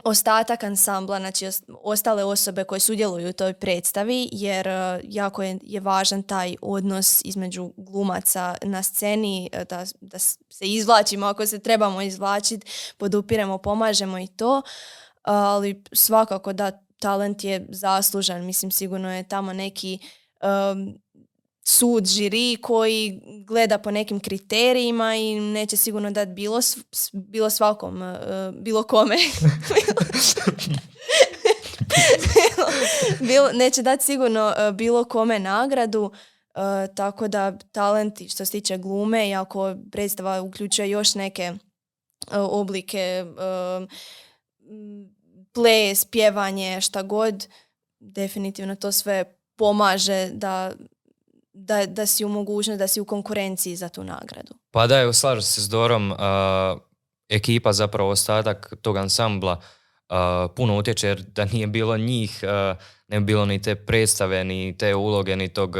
ostatak 0.03 0.63
ansambla, 0.63 1.19
znači 1.19 1.45
ostale 1.83 2.23
osobe 2.23 2.63
koje 2.63 2.79
sudjeluju 2.79 3.29
u 3.29 3.33
toj 3.33 3.53
predstavi, 3.53 4.29
jer 4.31 4.67
e, 4.67 4.99
jako 5.03 5.43
je, 5.43 5.60
je 5.62 5.79
važan 5.79 6.23
taj 6.23 6.55
odnos 6.62 7.21
između 7.25 7.73
glumaca 7.77 8.55
na 8.62 8.83
sceni, 8.83 9.49
e, 9.51 9.65
da, 9.65 9.86
da 10.01 10.19
se 10.19 10.65
izvlačimo 10.65 11.25
ako 11.25 11.45
se 11.45 11.60
trebamo 11.60 12.01
izvlačiti, 12.01 12.67
podupiremo, 12.97 13.57
pomažemo 13.57 14.19
i 14.19 14.27
to, 14.27 14.62
ali 15.23 15.83
svakako 15.93 16.53
da 16.53 16.71
talent 16.99 17.43
je 17.43 17.65
zaslužan, 17.69 18.45
mislim 18.45 18.71
sigurno 18.71 19.13
je 19.13 19.27
tamo 19.27 19.53
neki 19.53 19.99
sud 21.69 22.06
žiri 22.06 22.58
koji 22.62 23.21
gleda 23.47 23.77
po 23.77 23.91
nekim 23.91 24.19
kriterijima 24.19 25.15
i 25.15 25.39
neće 25.39 25.77
sigurno 25.77 26.12
dati 26.12 26.32
bilo, 26.32 26.60
bilo 27.13 27.49
svakom, 27.49 28.03
e, 28.03 28.17
bilo 28.51 28.84
kome. 28.84 29.15
bilo, 33.27 33.51
neće 33.53 33.82
dati 33.82 34.06
sigurno 34.06 34.53
e, 34.58 34.71
bilo 34.71 35.03
kome 35.03 35.39
nagradu, 35.39 36.12
e, 36.56 36.88
tako 36.95 37.27
da 37.27 37.58
talenti 37.58 38.30
što 38.30 38.45
se 38.45 38.51
tiče 38.51 38.77
glume 38.77 39.30
i 39.30 39.36
ako 39.36 39.75
predstava 39.91 40.41
uključuje 40.41 40.89
još 40.89 41.15
neke 41.15 41.53
oblike 42.32 43.25
ples, 45.53 46.06
pjevanje, 46.06 46.82
šta 46.82 47.01
god, 47.03 47.47
definitivno 47.99 48.75
to 48.75 48.91
sve 48.91 49.38
pomaže 49.56 50.30
da 50.34 50.73
da, 51.58 51.86
da 51.86 52.06
si 52.06 52.26
u 52.26 52.30
mogućnosti, 52.30 52.80
da 52.80 52.88
si 52.88 53.02
u 53.02 53.06
konkurenciji 53.06 53.76
za 53.76 53.89
tu 53.89 54.04
nagradu. 54.04 54.54
Pa 54.72 54.88
da, 54.88 55.00
evo, 55.00 55.13
slažem 55.13 55.41
se 55.41 55.62
s 55.62 55.70
Dorom. 55.70 56.13
ekipa, 57.30 57.74
zapravo 57.74 58.10
ostatak 58.10 58.74
tog 58.82 58.98
ansambla 58.98 59.62
puno 60.56 60.78
utječe 60.78 61.08
jer 61.08 61.22
da 61.22 61.46
nije 61.46 61.67
bilo 61.67 61.98
njih, 61.98 62.43
ne 63.08 63.20
bi 63.20 63.26
bilo 63.26 63.46
ni 63.46 63.62
te 63.62 63.76
predstave, 63.76 64.43
ni 64.43 64.78
te 64.78 64.96
uloge, 64.96 65.36
ni 65.36 65.50
tog, 65.50 65.76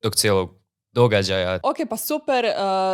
tog 0.00 0.14
cijelog 0.14 0.62
događaja. 0.92 1.58
Ok, 1.62 1.76
pa 1.90 1.96
super. 1.96 2.44
Uh, 2.44 2.52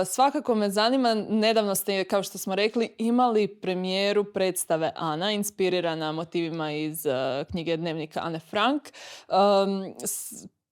svakako 0.08 0.54
me 0.54 0.70
zanima, 0.70 1.14
nedavno 1.14 1.74
ste, 1.74 2.04
kao 2.04 2.22
što 2.22 2.38
smo 2.38 2.54
rekli, 2.54 2.94
imali 2.98 3.48
premijeru 3.48 4.24
predstave 4.32 4.92
Ana, 4.96 5.32
inspirirana 5.32 6.12
motivima 6.12 6.72
iz 6.72 7.06
uh, 7.06 7.46
knjige 7.50 7.76
Dnevnika 7.76 8.20
Ane 8.20 8.38
Frank. 8.38 8.82
Um, 9.28 9.94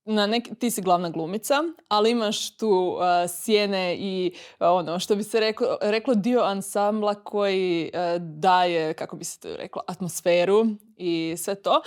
na 0.06 0.26
neki, 0.26 0.54
ti 0.54 0.70
si 0.70 0.82
glavna 0.82 1.10
glumica, 1.10 1.54
ali 1.88 2.10
imaš 2.10 2.56
tu 2.56 2.68
uh, 2.68 3.00
sjene 3.28 3.96
i 3.96 4.32
uh, 4.34 4.56
ono 4.60 4.98
što 4.98 5.16
bi 5.16 5.22
se 5.22 5.40
reklo, 5.40 5.78
reklo 5.80 6.14
dio 6.14 6.40
ansambla 6.40 7.14
koji 7.14 7.90
uh, 7.94 8.22
daje, 8.22 8.94
kako 8.94 9.16
bi 9.16 9.24
se 9.24 9.40
to 9.40 9.56
reklo, 9.56 9.82
atmosferu 9.86 10.66
i 10.96 11.34
sve 11.38 11.54
to. 11.54 11.80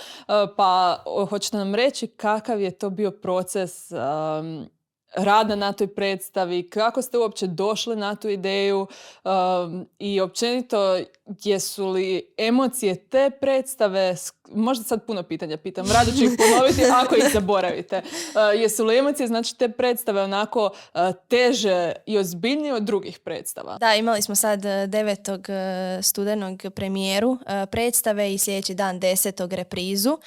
pa 0.56 1.02
hoćete 1.30 1.56
nam 1.56 1.74
reći 1.74 2.06
kakav 2.06 2.60
je 2.60 2.70
to 2.70 2.90
bio 2.90 3.10
proces 3.10 3.90
um, 3.90 4.68
rada 5.14 5.54
na 5.54 5.72
toj 5.72 5.94
predstavi, 5.94 6.70
kako 6.70 7.02
ste 7.02 7.18
uopće 7.18 7.46
došli 7.46 7.96
na 7.96 8.14
tu 8.14 8.28
ideju 8.28 8.86
um, 9.24 9.86
i 9.98 10.20
općenito 10.20 10.98
jesu 11.44 11.88
li 11.88 12.34
emocije 12.38 13.08
te 13.08 13.30
predstave, 13.40 14.16
možda 14.50 14.84
sad 14.84 15.06
puno 15.06 15.22
pitanja 15.22 15.56
pitam, 15.56 15.86
rado 15.92 16.10
ću 16.10 16.24
ih 16.24 16.30
ponoviti 16.38 16.82
ako 17.02 17.14
ih 17.14 17.24
zaboravite. 17.32 17.98
Uh, 17.98 18.60
jesu 18.60 18.84
li 18.84 18.98
emocije, 18.98 19.26
znači 19.26 19.56
te 19.56 19.68
predstave 19.68 20.22
onako 20.22 20.64
uh, 20.64 21.00
teže 21.28 21.92
i 22.06 22.18
ozbiljnije 22.18 22.74
od 22.74 22.82
drugih 22.82 23.18
predstava? 23.18 23.78
Da, 23.78 23.94
imali 23.94 24.22
smo 24.22 24.34
sad 24.34 24.60
9. 24.60 25.98
Uh, 25.98 26.04
studenog 26.04 26.62
premijeru 26.74 27.38
predstave 27.70 28.34
i 28.34 28.38
sljedeći 28.38 28.74
dan 28.74 29.00
10. 29.00 29.54
reprizu. 29.54 30.18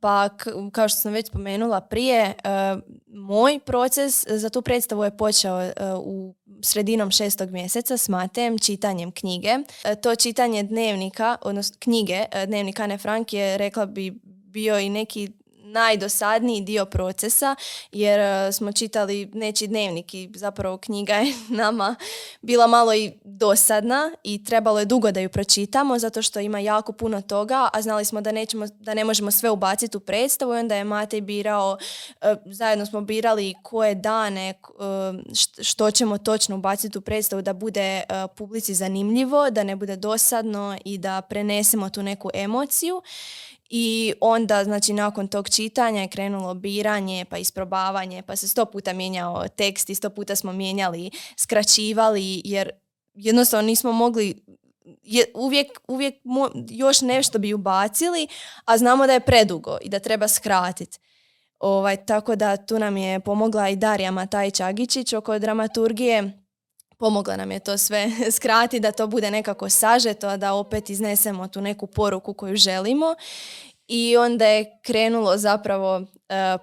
Pa 0.00 0.28
kao 0.72 0.88
što 0.88 1.00
sam 1.00 1.12
već 1.12 1.26
spomenula 1.26 1.80
prije, 1.80 2.34
moj 3.06 3.58
proces 3.66 4.24
za 4.28 4.50
tu 4.50 4.62
predstavu 4.62 5.04
je 5.04 5.16
počeo 5.16 5.62
e, 5.62 5.72
u 5.96 6.34
sredinom 6.62 7.10
šestog 7.10 7.50
mjeseca 7.50 7.96
s 7.96 8.08
Matejem 8.08 8.58
čitanjem 8.58 9.12
knjige. 9.12 9.58
To 10.02 10.16
čitanje 10.16 10.62
dnevnika, 10.62 11.36
odnosno 11.42 11.76
knjige 11.78 12.24
dnevnika 12.46 12.82
Ane 12.82 12.98
Frank 12.98 13.32
je 13.32 13.58
rekla 13.58 13.86
bi 13.86 14.20
bio 14.24 14.78
i 14.78 14.88
neki 14.88 15.30
najdosadniji 15.74 16.60
dio 16.60 16.86
procesa 16.86 17.56
jer 17.92 18.20
e, 18.20 18.52
smo 18.52 18.72
čitali 18.72 19.30
neći 19.34 19.66
dnevnik 19.66 20.14
i 20.14 20.30
zapravo 20.34 20.76
knjiga 20.76 21.14
je 21.14 21.34
nama 21.62 21.96
bila 22.42 22.66
malo 22.66 22.94
i 22.94 23.12
dosadna 23.24 24.10
i 24.22 24.44
trebalo 24.44 24.78
je 24.78 24.84
dugo 24.84 25.10
da 25.10 25.20
ju 25.20 25.28
pročitamo 25.28 25.98
zato 25.98 26.22
što 26.22 26.40
ima 26.40 26.58
jako 26.58 26.92
puno 26.92 27.20
toga, 27.22 27.68
a 27.72 27.82
znali 27.82 28.04
smo 28.04 28.20
da, 28.20 28.32
nećemo, 28.32 28.66
da 28.66 28.94
ne 28.94 29.04
možemo 29.04 29.30
sve 29.30 29.50
ubaciti 29.50 29.96
u 29.96 30.00
predstavu 30.00 30.54
i 30.54 30.58
onda 30.58 30.76
je 30.76 30.84
Matej 30.84 31.20
birao, 31.20 31.78
e, 32.20 32.34
zajedno 32.44 32.86
smo 32.86 33.00
birali 33.00 33.54
koje 33.62 33.94
dane, 33.94 34.48
e, 34.48 34.54
što 35.62 35.90
ćemo 35.90 36.18
točno 36.18 36.56
ubaciti 36.56 36.98
u 36.98 37.00
predstavu 37.00 37.42
da 37.42 37.52
bude 37.52 38.02
publici 38.36 38.74
zanimljivo, 38.74 39.50
da 39.50 39.62
ne 39.62 39.76
bude 39.76 39.96
dosadno 39.96 40.78
i 40.84 40.98
da 40.98 41.22
prenesemo 41.22 41.90
tu 41.90 42.02
neku 42.02 42.30
emociju 42.34 43.02
i 43.76 44.14
onda, 44.20 44.64
znači, 44.64 44.92
nakon 44.92 45.28
tog 45.28 45.48
čitanja 45.48 46.00
je 46.00 46.08
krenulo 46.08 46.54
biranje, 46.54 47.24
pa 47.24 47.38
isprobavanje, 47.38 48.22
pa 48.22 48.36
se 48.36 48.48
sto 48.48 48.64
puta 48.64 48.92
mijenjao 48.92 49.48
tekst 49.48 49.90
i 49.90 49.94
sto 49.94 50.10
puta 50.10 50.36
smo 50.36 50.52
mijenjali, 50.52 51.10
skraćivali, 51.36 52.42
jer 52.44 52.70
jednostavno 53.14 53.66
nismo 53.66 53.92
mogli 53.92 54.44
je, 55.02 55.24
uvijek, 55.34 55.80
uvijek 55.88 56.14
još 56.70 57.00
nešto 57.00 57.38
bi 57.38 57.54
ubacili, 57.54 58.28
a 58.64 58.78
znamo 58.78 59.06
da 59.06 59.12
je 59.12 59.20
predugo 59.20 59.78
i 59.82 59.88
da 59.88 59.98
treba 59.98 60.28
skratiti. 60.28 60.98
Ovaj, 61.58 62.06
tako 62.06 62.36
da 62.36 62.56
tu 62.56 62.78
nam 62.78 62.96
je 62.96 63.20
pomogla 63.20 63.68
i 63.68 63.76
Darija 63.76 64.10
Mataj-Čagičić 64.10 65.16
oko 65.16 65.38
dramaturgije. 65.38 66.43
Pomogla 66.98 67.36
nam 67.36 67.50
je 67.50 67.58
to 67.58 67.78
sve 67.78 68.10
skrati, 68.36 68.80
da 68.80 68.92
to 68.92 69.06
bude 69.06 69.30
nekako 69.30 69.68
sažeto, 69.68 70.36
da 70.36 70.54
opet 70.54 70.90
iznesemo 70.90 71.48
tu 71.48 71.60
neku 71.60 71.86
poruku 71.86 72.34
koju 72.34 72.56
želimo. 72.56 73.14
I 73.88 74.16
onda 74.16 74.46
je 74.46 74.80
krenulo 74.82 75.36
zapravo 75.36 75.96
uh, 75.96 76.06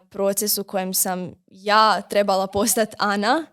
proces 0.10 0.58
u 0.58 0.63
kojem 0.63 0.94
sam 0.94 1.34
ja 1.48 2.02
trebala 2.02 2.48
postati 2.48 2.96
Ana. 3.00 3.46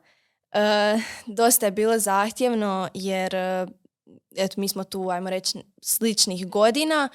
Uh, 0.54 1.02
dosta 1.26 1.66
je 1.66 1.72
bilo 1.72 1.98
zahtjevno 1.98 2.88
jer 2.94 3.34
eto, 4.38 4.60
mi 4.60 4.68
smo 4.68 4.84
tu, 4.84 5.10
ajmo 5.10 5.30
reći, 5.30 5.58
sličnih 5.82 6.48
godina, 6.48 7.08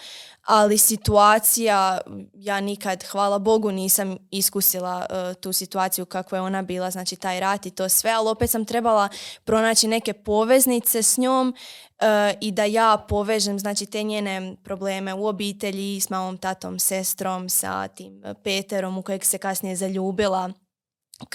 ali 0.44 0.78
situacija, 0.78 2.00
ja 2.34 2.60
nikad, 2.60 3.04
hvala 3.04 3.40
Bogu, 3.40 3.72
nisam 3.72 4.18
iskusila 4.32 5.06
uh, 5.10 5.42
tu 5.42 5.54
situaciju 5.54 6.06
kako 6.06 6.36
je 6.36 6.42
ona 6.42 6.62
bila, 6.62 6.92
znači 6.92 7.16
taj 7.16 7.40
rat 7.40 7.66
i 7.66 7.72
to 7.72 7.90
sve, 7.90 8.12
ali 8.12 8.30
opet 8.30 8.50
sam 8.50 8.66
trebala 8.66 9.10
pronaći 9.44 9.88
neke 9.88 10.14
poveznice 10.14 11.04
s 11.04 11.18
njom 11.18 11.50
uh, 11.50 12.06
i 12.42 12.52
da 12.52 12.64
ja 12.64 13.06
povežem, 13.10 13.60
znači, 13.60 13.86
te 13.86 14.04
njene 14.04 14.56
probleme 14.64 15.14
u 15.14 15.26
obitelji 15.26 16.00
s 16.00 16.10
malom 16.10 16.38
tatom, 16.38 16.80
sestrom, 16.80 17.50
sa 17.50 17.88
tim 17.88 18.24
Peterom 18.44 18.98
u 18.98 19.02
kojeg 19.02 19.26
se 19.26 19.38
kasnije 19.38 19.76
zaljubila 19.76 20.54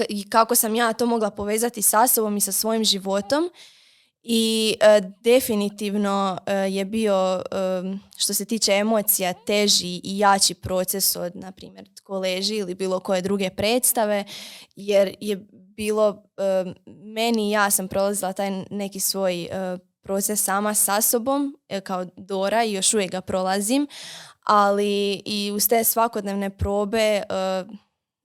i 0.09 0.31
kako 0.31 0.55
sam 0.55 0.75
ja 0.75 0.93
to 0.93 1.07
mogla 1.07 1.31
povezati 1.31 1.83
sa 1.83 2.07
sobom 2.07 2.37
i 2.37 2.41
sa 2.41 2.53
svojim 2.53 2.85
životom 2.85 3.51
i 4.23 4.77
e, 4.81 5.01
definitivno 5.21 6.39
e, 6.47 6.55
je 6.55 6.85
bio 6.85 7.43
e, 7.51 7.57
što 8.17 8.35
se 8.35 8.45
tiče 8.45 8.73
emocija 8.73 9.33
teži 9.33 10.01
i 10.05 10.19
jači 10.19 10.55
proces 10.55 11.17
od 11.17 11.37
na 11.37 11.53
primjer 11.53 11.89
tko 11.95 12.19
leži 12.19 12.55
ili 12.55 12.75
bilo 12.75 13.01
koje 13.01 13.23
druge 13.23 13.51
predstave 13.51 14.25
jer 14.77 15.17
je 15.21 15.47
bilo 15.53 16.23
meni 16.87 17.51
ja 17.51 17.71
sam 17.71 17.89
prolazila 17.89 18.33
taj 18.33 18.65
neki 18.71 19.01
svoj 19.01 19.49
proces 20.03 20.45
sama 20.45 20.75
sa 20.75 21.01
sobom 21.01 21.57
kao 21.83 22.07
Dora 22.17 22.65
i 22.65 22.73
još 22.73 22.95
uvijek 22.95 23.11
ga 23.11 23.21
prolazim 23.21 23.87
ali 24.45 25.23
i 25.25 25.53
uz 25.55 25.69
te 25.69 25.85
svakodnevne 25.85 26.51
probe 26.51 27.23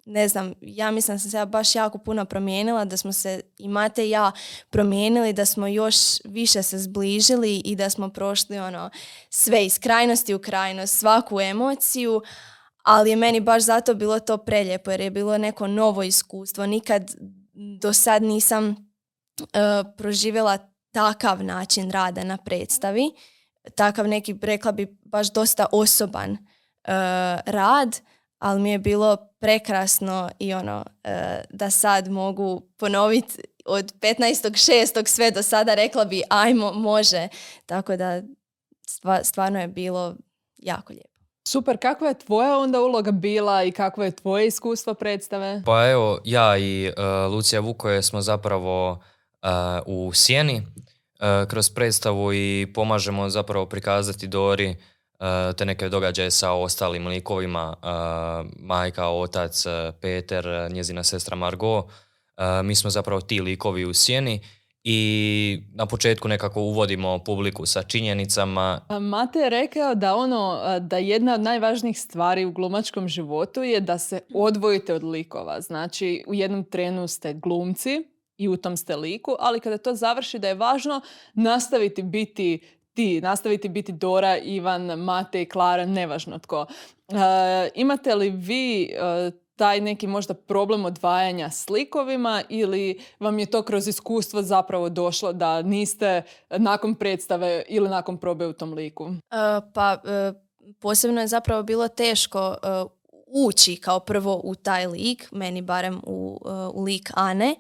ne 0.06 0.28
znam, 0.28 0.54
ja 0.62 0.92
mislim 0.92 1.16
da 1.16 1.20
sam 1.20 1.32
se 1.32 1.38
ja 1.38 1.46
baš 1.46 1.76
jako 1.76 1.98
puno 1.98 2.26
promijenila, 2.26 2.86
da 2.86 2.98
smo 2.98 3.14
se 3.14 3.42
i 3.58 3.68
Mate 3.68 4.06
i 4.06 4.10
ja 4.10 4.32
promijenili, 4.70 5.34
da 5.34 5.46
smo 5.46 5.68
još 5.68 5.96
više 6.26 6.64
se 6.64 6.78
zbližili 6.78 7.58
i 7.66 7.76
da 7.76 7.90
smo 7.90 8.10
prošli 8.10 8.60
ono 8.60 8.90
sve 9.30 9.66
iz 9.66 9.80
krajnosti 9.80 10.34
u 10.34 10.40
krajnost, 10.40 11.00
svaku 11.00 11.42
emociju, 11.42 12.22
ali 12.84 13.10
je 13.10 13.16
meni 13.16 13.40
baš 13.40 13.64
zato 13.64 13.94
bilo 13.94 14.20
to 14.20 14.38
preljepo 14.38 14.92
jer 14.92 15.02
je 15.02 15.12
bilo 15.12 15.38
neko 15.38 15.68
novo 15.68 16.04
iskustvo. 16.04 16.66
Nikad 16.66 17.12
do 17.80 17.94
sad 17.94 18.24
nisam 18.24 18.70
uh, 18.70 19.48
proživjela 19.98 20.58
takav 20.92 21.44
način 21.44 21.92
rada 21.92 22.24
na 22.24 22.38
predstavi, 22.38 23.12
takav 23.76 24.08
neki, 24.08 24.36
rekla 24.42 24.72
bi, 24.72 24.98
baš 25.06 25.32
dosta 25.32 25.66
osoban 25.72 26.32
uh, 26.32 26.38
rad 27.46 28.00
ali 28.44 28.62
mi 28.62 28.72
je 28.72 28.80
bilo 28.80 29.18
prekrasno 29.44 30.30
i 30.40 30.54
ono 30.54 30.86
e, 31.04 31.44
da 31.50 31.70
sad 31.70 32.12
mogu 32.12 32.62
ponoviti 32.78 33.42
od 33.66 33.94
15.6. 34.00 35.08
sve 35.08 35.32
do 35.32 35.44
sada 35.44 35.74
rekla 35.74 36.06
bi 36.06 36.22
ajmo, 36.30 36.72
može. 36.72 37.28
Tako 37.66 37.96
da 37.96 38.22
stvarno 39.24 39.62
je 39.62 39.68
bilo 39.68 40.16
jako 40.58 40.94
lijepo. 40.94 41.10
Super, 41.48 41.78
kakva 41.78 42.08
je 42.08 42.20
tvoja 42.20 42.58
onda 42.58 42.82
uloga 42.82 43.12
bila 43.12 43.64
i 43.64 43.72
kakvo 43.72 44.04
je 44.04 44.12
tvoje 44.12 44.48
iskustvo 44.48 44.94
predstave? 44.94 45.62
Pa 45.66 45.90
evo, 45.90 46.20
ja 46.24 46.58
i 46.58 46.88
uh, 46.88 47.34
Lucija 47.34 47.60
Vukoje 47.62 48.04
smo 48.04 48.22
zapravo 48.22 49.04
e, 49.42 49.48
u 49.86 50.12
Sjeni 50.14 50.62
kroz 51.48 51.70
predstavu 51.70 52.34
i 52.34 52.72
pomažemo 52.76 53.30
zapravo 53.30 53.66
prikazati 53.66 54.28
Dori 54.28 54.76
te 55.58 55.66
neke 55.66 55.90
događaje 55.90 56.32
sa 56.32 56.52
ostalim 56.52 57.08
likovima, 57.08 57.76
e, 57.84 57.88
majka, 58.60 59.08
otac, 59.08 59.66
e, 59.66 59.92
Peter, 60.02 60.46
njezina 60.72 61.04
sestra 61.04 61.36
Margot. 61.36 61.86
Mi 62.64 62.76
smo 62.76 62.90
zapravo 62.90 63.22
ti 63.22 63.42
likovi 63.42 63.86
u 63.86 63.94
sjeni 63.94 64.42
i 64.84 65.60
na 65.74 65.86
početku 65.86 66.28
nekako 66.28 66.62
uvodimo 66.62 67.20
publiku 67.20 67.66
sa 67.66 67.84
činjenicama. 67.84 68.82
Mate 69.02 69.40
je 69.40 69.50
rekao 69.50 69.96
da 69.96 70.16
ono 70.16 70.62
da 70.80 70.98
jedna 70.98 71.34
od 71.34 71.42
najvažnijih 71.42 72.00
stvari 72.00 72.46
u 72.46 72.52
glumačkom 72.52 73.08
životu 73.08 73.64
je 73.64 73.80
da 73.80 73.98
se 73.98 74.22
odvojite 74.34 74.94
od 74.94 75.04
likova. 75.04 75.62
Znači 75.62 76.24
u 76.28 76.34
jednom 76.34 76.64
trenu 76.64 77.08
ste 77.08 77.34
glumci 77.34 78.04
i 78.38 78.48
u 78.48 78.58
tom 78.58 78.78
ste 78.78 78.96
liku, 78.96 79.36
ali 79.40 79.60
kada 79.60 79.78
to 79.78 79.96
završi 79.96 80.40
da 80.40 80.48
je 80.48 80.56
važno 80.56 81.02
nastaviti 81.34 82.04
biti 82.04 82.60
ti, 82.94 83.22
nastaviti 83.22 83.70
biti 83.70 83.92
Dora, 83.92 84.38
Ivan, 84.38 84.82
Mate 84.86 85.42
i 85.42 85.50
Klara, 85.50 85.86
nevažno 85.86 86.40
tko. 86.40 86.66
E, 87.08 87.16
imate 87.76 88.16
li 88.16 88.30
vi 88.30 88.84
e, 88.84 89.32
taj 89.56 89.82
neki 89.82 90.08
možda 90.08 90.34
problem 90.34 90.86
odvajanja 90.86 91.50
slikovima 91.50 92.44
ili 92.50 93.00
vam 93.20 93.40
je 93.40 93.46
to 93.46 93.62
kroz 93.62 93.88
iskustvo 93.88 94.42
zapravo 94.42 94.90
došlo 94.90 95.34
da 95.34 95.62
niste 95.62 96.22
nakon 96.50 96.96
predstave 96.96 97.64
ili 97.68 97.90
nakon 97.90 98.18
probe 98.18 98.48
u 98.48 98.54
tom 98.54 98.74
liku? 98.74 99.06
E, 99.08 99.62
pa 99.74 99.98
posebno 100.80 101.22
je 101.22 101.28
zapravo 101.28 101.64
bilo 101.64 101.88
teško 101.88 102.56
ući 103.28 103.76
kao 103.76 104.00
prvo 104.00 104.42
u 104.44 104.56
taj 104.56 104.88
lik, 104.88 105.30
meni 105.32 105.62
barem 105.62 106.02
u, 106.04 106.40
u 106.74 106.84
lik 106.84 107.12
Ane. 107.14 107.56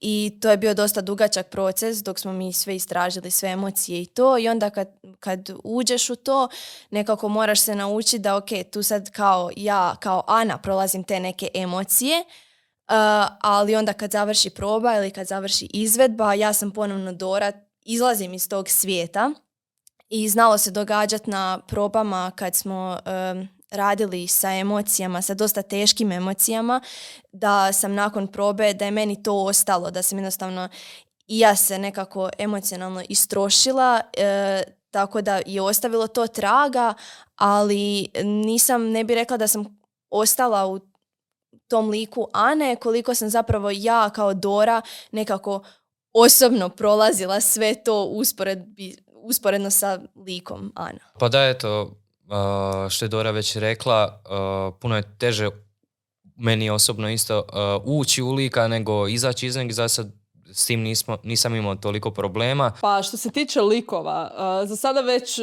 I 0.00 0.38
to 0.40 0.50
je 0.50 0.56
bio 0.56 0.74
dosta 0.74 1.00
dugačak 1.00 1.48
proces 1.50 2.02
dok 2.02 2.18
smo 2.18 2.32
mi 2.32 2.52
sve 2.52 2.76
istražili, 2.76 3.30
sve 3.30 3.48
emocije 3.48 4.02
i 4.02 4.06
to. 4.06 4.38
I 4.38 4.48
onda 4.48 4.70
kad, 4.70 4.88
kad 5.20 5.50
uđeš 5.64 6.10
u 6.10 6.16
to, 6.16 6.48
nekako 6.90 7.28
moraš 7.28 7.60
se 7.60 7.74
naučiti 7.74 8.18
da 8.18 8.36
ok, 8.36 8.48
tu 8.72 8.82
sad 8.82 9.10
kao 9.10 9.50
ja, 9.56 9.96
kao 10.00 10.22
Ana 10.26 10.58
prolazim 10.58 11.04
te 11.04 11.20
neke 11.20 11.48
emocije, 11.54 12.18
uh, 12.18 12.26
ali 13.40 13.76
onda 13.76 13.92
kad 13.92 14.10
završi 14.10 14.50
proba 14.50 14.96
ili 14.96 15.10
kad 15.10 15.26
završi 15.26 15.68
izvedba, 15.72 16.34
ja 16.34 16.52
sam 16.52 16.70
ponovno 16.70 17.12
Dora, 17.12 17.52
izlazim 17.82 18.34
iz 18.34 18.48
tog 18.48 18.68
svijeta 18.68 19.30
i 20.08 20.28
znalo 20.28 20.58
se 20.58 20.70
događati 20.70 21.30
na 21.30 21.60
probama 21.68 22.32
kad 22.36 22.54
smo 22.54 22.98
um, 23.32 23.55
radili 23.70 24.26
sa 24.26 24.52
emocijama, 24.52 25.22
sa 25.22 25.34
dosta 25.34 25.62
teškim 25.62 26.12
emocijama, 26.12 26.80
da 27.32 27.72
sam 27.72 27.94
nakon 27.94 28.26
probe, 28.26 28.74
da 28.74 28.84
je 28.84 28.90
meni 28.90 29.22
to 29.22 29.34
ostalo, 29.34 29.90
da 29.90 30.02
sam 30.02 30.18
jednostavno 30.18 30.68
i 31.26 31.38
ja 31.38 31.56
se 31.56 31.78
nekako 31.78 32.30
emocionalno 32.38 33.02
istrošila, 33.08 34.00
e, 34.16 34.62
tako 34.90 35.22
da 35.22 35.40
je 35.46 35.62
ostavilo 35.62 36.06
to 36.06 36.26
traga, 36.26 36.94
ali 37.36 38.08
nisam, 38.24 38.90
ne 38.90 39.04
bi 39.04 39.14
rekla 39.14 39.36
da 39.36 39.46
sam 39.46 39.64
ostala 40.10 40.66
u 40.66 40.80
tom 41.68 41.90
liku 41.90 42.28
Ane, 42.32 42.76
koliko 42.76 43.14
sam 43.14 43.30
zapravo 43.30 43.70
ja 43.74 44.10
kao 44.10 44.34
Dora 44.34 44.82
nekako 45.12 45.62
osobno 46.12 46.68
prolazila 46.68 47.40
sve 47.40 47.74
to 47.84 48.04
usporedbi, 48.04 48.96
usporedno 49.12 49.70
sa 49.70 50.00
likom 50.26 50.72
Ana. 50.74 51.00
Pa 51.18 51.28
da, 51.28 51.48
eto, 51.48 51.90
što 52.90 53.04
je 53.04 53.08
Dora 53.08 53.30
već 53.30 53.56
rekla, 53.56 54.22
uh, 54.24 54.78
puno 54.80 54.96
je 54.96 55.16
teže 55.18 55.50
meni 56.36 56.70
osobno 56.70 57.10
isto 57.10 57.38
uh, 57.38 57.98
ući 58.00 58.22
u 58.22 58.32
lika 58.32 58.68
nego 58.68 59.08
izaći 59.08 59.46
iz 59.46 59.56
njeg. 59.56 59.72
Za 59.72 59.88
sad 59.88 60.12
s 60.52 60.66
tim 60.66 60.80
nismo, 60.80 61.18
nisam 61.22 61.54
imao 61.54 61.74
toliko 61.74 62.10
problema. 62.10 62.72
Pa 62.80 63.02
što 63.02 63.16
se 63.16 63.30
tiče 63.30 63.60
likova, 63.60 64.30
za 64.66 64.76
sada 64.76 65.00
već 65.00 65.38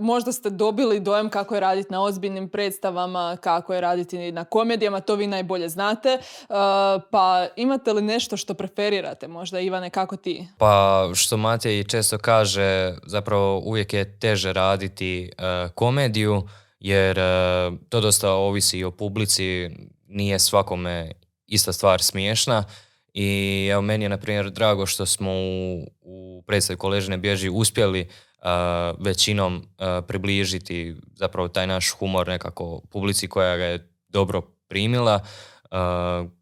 možda 0.00 0.32
ste 0.32 0.50
dobili 0.50 1.00
dojam 1.00 1.30
kako 1.30 1.54
je 1.54 1.60
raditi 1.60 1.92
na 1.92 2.02
ozbiljnim 2.02 2.48
predstavama, 2.48 3.36
kako 3.40 3.74
je 3.74 3.80
raditi 3.80 4.32
na 4.32 4.44
komedijama, 4.44 5.00
to 5.00 5.14
vi 5.14 5.26
najbolje 5.26 5.68
znate. 5.68 6.18
Pa 7.10 7.46
imate 7.56 7.92
li 7.92 8.02
nešto 8.02 8.36
što 8.36 8.54
preferirate? 8.54 9.28
Možda 9.28 9.60
Ivane, 9.60 9.90
kako 9.90 10.16
ti? 10.16 10.48
Pa 10.58 11.04
što 11.14 11.36
Matej 11.36 11.84
često 11.84 12.18
kaže, 12.18 12.94
zapravo 13.06 13.58
uvijek 13.58 13.92
je 13.92 14.18
teže 14.18 14.52
raditi 14.52 15.32
komediju, 15.74 16.48
jer 16.80 17.18
to 17.88 18.00
dosta 18.00 18.32
ovisi 18.32 18.78
i 18.78 18.84
o 18.84 18.90
publici, 18.90 19.70
nije 20.06 20.38
svakome 20.38 21.12
ista 21.46 21.72
stvar 21.72 22.02
smiješna 22.02 22.64
i 23.20 23.68
evo 23.72 23.82
meni 23.82 24.04
je 24.04 24.08
na 24.08 24.16
primjer 24.16 24.50
drago 24.50 24.86
što 24.86 25.06
smo 25.06 25.32
u, 25.32 25.86
u 26.00 26.42
predstavi 26.46 26.76
Koležine 26.76 27.16
bježi 27.16 27.48
uspjeli 27.48 28.08
većinom 28.98 29.68
približiti 30.06 30.96
zapravo 31.14 31.48
taj 31.48 31.66
naš 31.66 31.90
humor 31.90 32.28
nekako 32.28 32.80
publici 32.90 33.28
koja 33.28 33.56
ga 33.56 33.64
je 33.64 33.90
dobro 34.08 34.42
primila. 34.68 35.20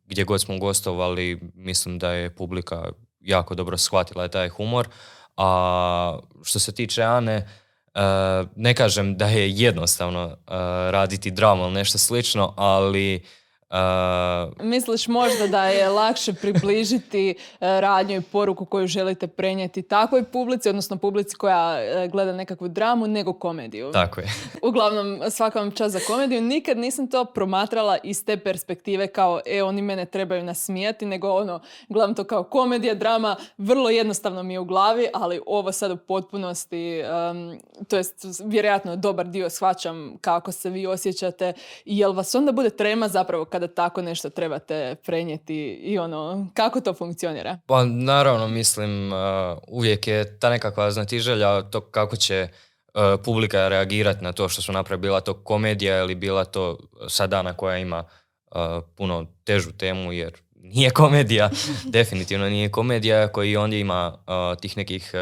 gdje 0.05 0.25
god 0.25 0.41
smo 0.41 0.59
gostovali 0.59 1.41
mislim 1.55 1.99
da 1.99 2.11
je 2.11 2.35
publika 2.35 2.93
jako 3.21 3.55
dobro 3.55 3.79
shvatila 3.79 4.29
taj 4.29 4.49
humor. 4.49 4.89
A 5.37 6.19
što 6.45 6.59
se 6.59 6.75
tiče 6.75 7.03
Ane, 7.03 7.49
ne 8.57 8.75
kažem 8.75 9.17
da 9.17 9.29
je 9.29 9.51
jednostavno 9.51 10.37
raditi 10.91 11.31
dramu 11.31 11.63
ili 11.63 11.73
nešto 11.73 11.99
slično, 11.99 12.55
ali 12.57 13.23
Uh, 13.71 14.67
Misliš 14.67 15.09
možda 15.09 15.47
da 15.47 15.65
je 15.65 15.89
lakše 15.89 16.33
približiti 16.33 17.35
uh, 17.39 17.59
radnju 17.61 18.17
i 18.17 18.21
poruku 18.21 18.65
koju 18.65 18.87
želite 18.87 19.27
prenijeti 19.27 19.83
takvoj 19.83 20.25
publici, 20.25 20.69
odnosno 20.69 20.97
publici 20.97 21.37
koja 21.37 21.79
uh, 22.05 22.11
gleda 22.11 22.33
nekakvu 22.33 22.69
dramu, 22.69 23.07
nego 23.07 23.33
komediju? 23.33 23.91
Tako 23.93 24.21
je. 24.21 24.27
Uglavnom, 24.69 25.21
svaka 25.31 25.59
vam 25.59 25.71
čast 25.71 25.93
za 25.93 26.01
komediju. 26.07 26.41
Nikad 26.41 26.79
nisam 26.79 27.07
to 27.07 27.25
promatrala 27.25 27.99
iz 28.03 28.25
te 28.25 28.37
perspektive 28.37 29.07
kao, 29.07 29.41
e, 29.47 29.63
oni 29.63 29.83
mene 29.83 30.05
trebaju 30.05 30.45
nasmijati, 30.45 31.07
nego 31.07 31.29
ono, 31.29 31.61
gledam 31.89 32.15
to 32.15 32.25
kao 32.25 32.43
komedija, 32.43 32.95
drama, 32.95 33.37
vrlo 33.59 33.91
jednostavno 33.91 34.43
mi 34.43 34.55
je 34.55 34.61
u 34.61 34.65
glavi, 34.65 35.09
ali 35.15 35.41
ovo 35.47 35.73
sad 35.73 35.91
u 35.91 35.97
potpunosti, 35.97 37.03
um, 37.31 37.59
to 37.89 37.97
jest 37.97 38.25
vjerojatno 38.45 38.97
dobar 38.97 39.27
dio 39.27 39.51
shvaćam 39.51 40.17
kako 40.21 40.53
se 40.53 40.71
vi 40.71 40.87
osjećate 40.87 41.53
i 41.85 41.99
jel 41.99 42.13
vas 42.13 42.35
onda 42.35 42.53
bude 42.53 42.71
trema 42.71 43.09
zapravo 43.09 43.45
kada 43.57 43.75
tako 43.75 44.03
nešto 44.03 44.31
trebate 44.31 44.97
prenijeti 45.07 45.57
i 45.83 45.99
ono, 45.99 46.49
kako 46.55 46.81
to 46.81 46.95
funkcionira? 46.95 47.59
Pa 47.67 47.85
naravno, 47.85 48.49
mislim, 48.49 49.13
uh, 49.13 49.19
uvijek 49.69 50.07
je 50.07 50.39
ta 50.39 50.51
nekakva 50.51 50.91
znatiželja 50.91 51.63
to 51.63 51.81
kako 51.81 52.17
će 52.17 52.49
uh, 52.49 53.03
publika 53.25 53.69
reagirati 53.69 54.25
na 54.25 54.33
to 54.33 54.49
što 54.49 54.63
su 54.63 54.73
napravili, 54.73 55.03
bila 55.03 55.21
to 55.21 55.35
komedija 55.35 55.99
ili 55.99 56.15
bila 56.15 56.45
to 56.45 56.79
sadana 57.09 57.53
koja 57.53 57.79
ima 57.79 58.05
uh, 58.05 58.61
puno 58.97 59.27
težu 59.45 59.73
temu 59.73 60.13
jer 60.13 60.33
nije 60.55 60.91
komedija, 61.01 61.51
definitivno 61.85 62.49
nije 62.49 62.71
komedija 62.71 63.29
koji 63.29 63.57
ondje 63.57 63.81
ima 63.81 64.19
tih 64.61 64.77
nekih 64.77 65.13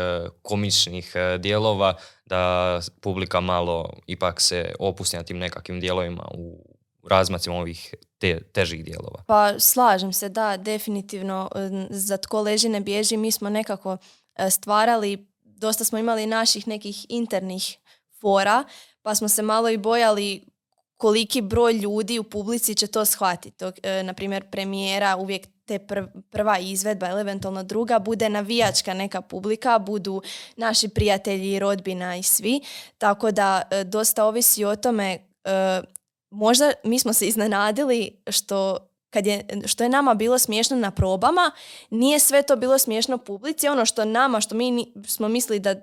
komičnih 0.42 1.12
dijelova 1.38 1.94
da 2.26 2.80
publika 3.00 3.40
malo 3.40 3.90
ipak 4.06 4.40
se 4.40 4.74
opusti 4.78 5.16
na 5.16 5.22
tim 5.22 5.38
nekakvim 5.38 5.80
dijelovima 5.80 6.28
u 6.34 6.73
razmacima 7.08 7.56
ovih 7.56 7.94
te, 8.18 8.40
težih 8.52 8.84
dijelova. 8.84 9.24
Pa 9.26 9.58
slažem 9.58 10.12
se, 10.12 10.28
da, 10.28 10.56
definitivno 10.56 11.50
za 11.90 12.16
tko 12.16 12.42
leži 12.42 12.68
ne 12.68 12.80
bježi 12.80 13.16
mi 13.16 13.30
smo 13.30 13.50
nekako 13.50 13.96
e, 14.34 14.50
stvarali, 14.50 15.26
dosta 15.42 15.84
smo 15.84 15.98
imali 15.98 16.26
naših 16.26 16.68
nekih 16.68 17.06
internih 17.08 17.76
fora, 18.20 18.64
pa 19.02 19.14
smo 19.14 19.28
se 19.28 19.42
malo 19.42 19.68
i 19.68 19.76
bojali 19.76 20.44
koliki 20.96 21.42
broj 21.42 21.72
ljudi 21.72 22.18
u 22.18 22.24
publici 22.24 22.74
će 22.74 22.86
to 22.86 23.04
shvatiti. 23.04 23.64
E, 23.82 24.02
na 24.02 24.12
primjer, 24.12 24.50
premijera 24.50 25.16
uvijek 25.16 25.46
te 25.66 25.78
prva 26.30 26.58
izvedba 26.58 27.08
ili 27.08 27.20
eventualno 27.20 27.62
druga 27.62 27.98
bude 27.98 28.28
navijačka 28.28 28.94
neka 28.94 29.20
publika, 29.20 29.78
budu 29.78 30.22
naši 30.56 30.88
prijatelji, 30.88 31.58
rodbina 31.58 32.16
i 32.16 32.22
svi. 32.22 32.60
Tako 32.98 33.30
da 33.30 33.62
e, 33.70 33.84
dosta 33.84 34.24
ovisi 34.24 34.64
o 34.64 34.76
tome 34.76 35.18
možda 36.34 36.72
mi 36.84 36.98
smo 36.98 37.12
se 37.12 37.28
iznenadili 37.28 38.22
što 38.30 38.78
kad 39.10 39.26
je, 39.26 39.46
što 39.66 39.82
je 39.84 39.88
nama 39.88 40.14
bilo 40.14 40.38
smiješno 40.38 40.76
na 40.76 40.90
probama, 40.90 41.50
nije 41.90 42.18
sve 42.18 42.42
to 42.42 42.56
bilo 42.56 42.78
smiješno 42.78 43.18
publici. 43.18 43.68
Ono 43.68 43.86
što 43.86 44.04
nama, 44.04 44.40
što 44.40 44.54
mi 44.54 44.92
smo 45.06 45.28
mislili 45.28 45.60
da 45.60 45.74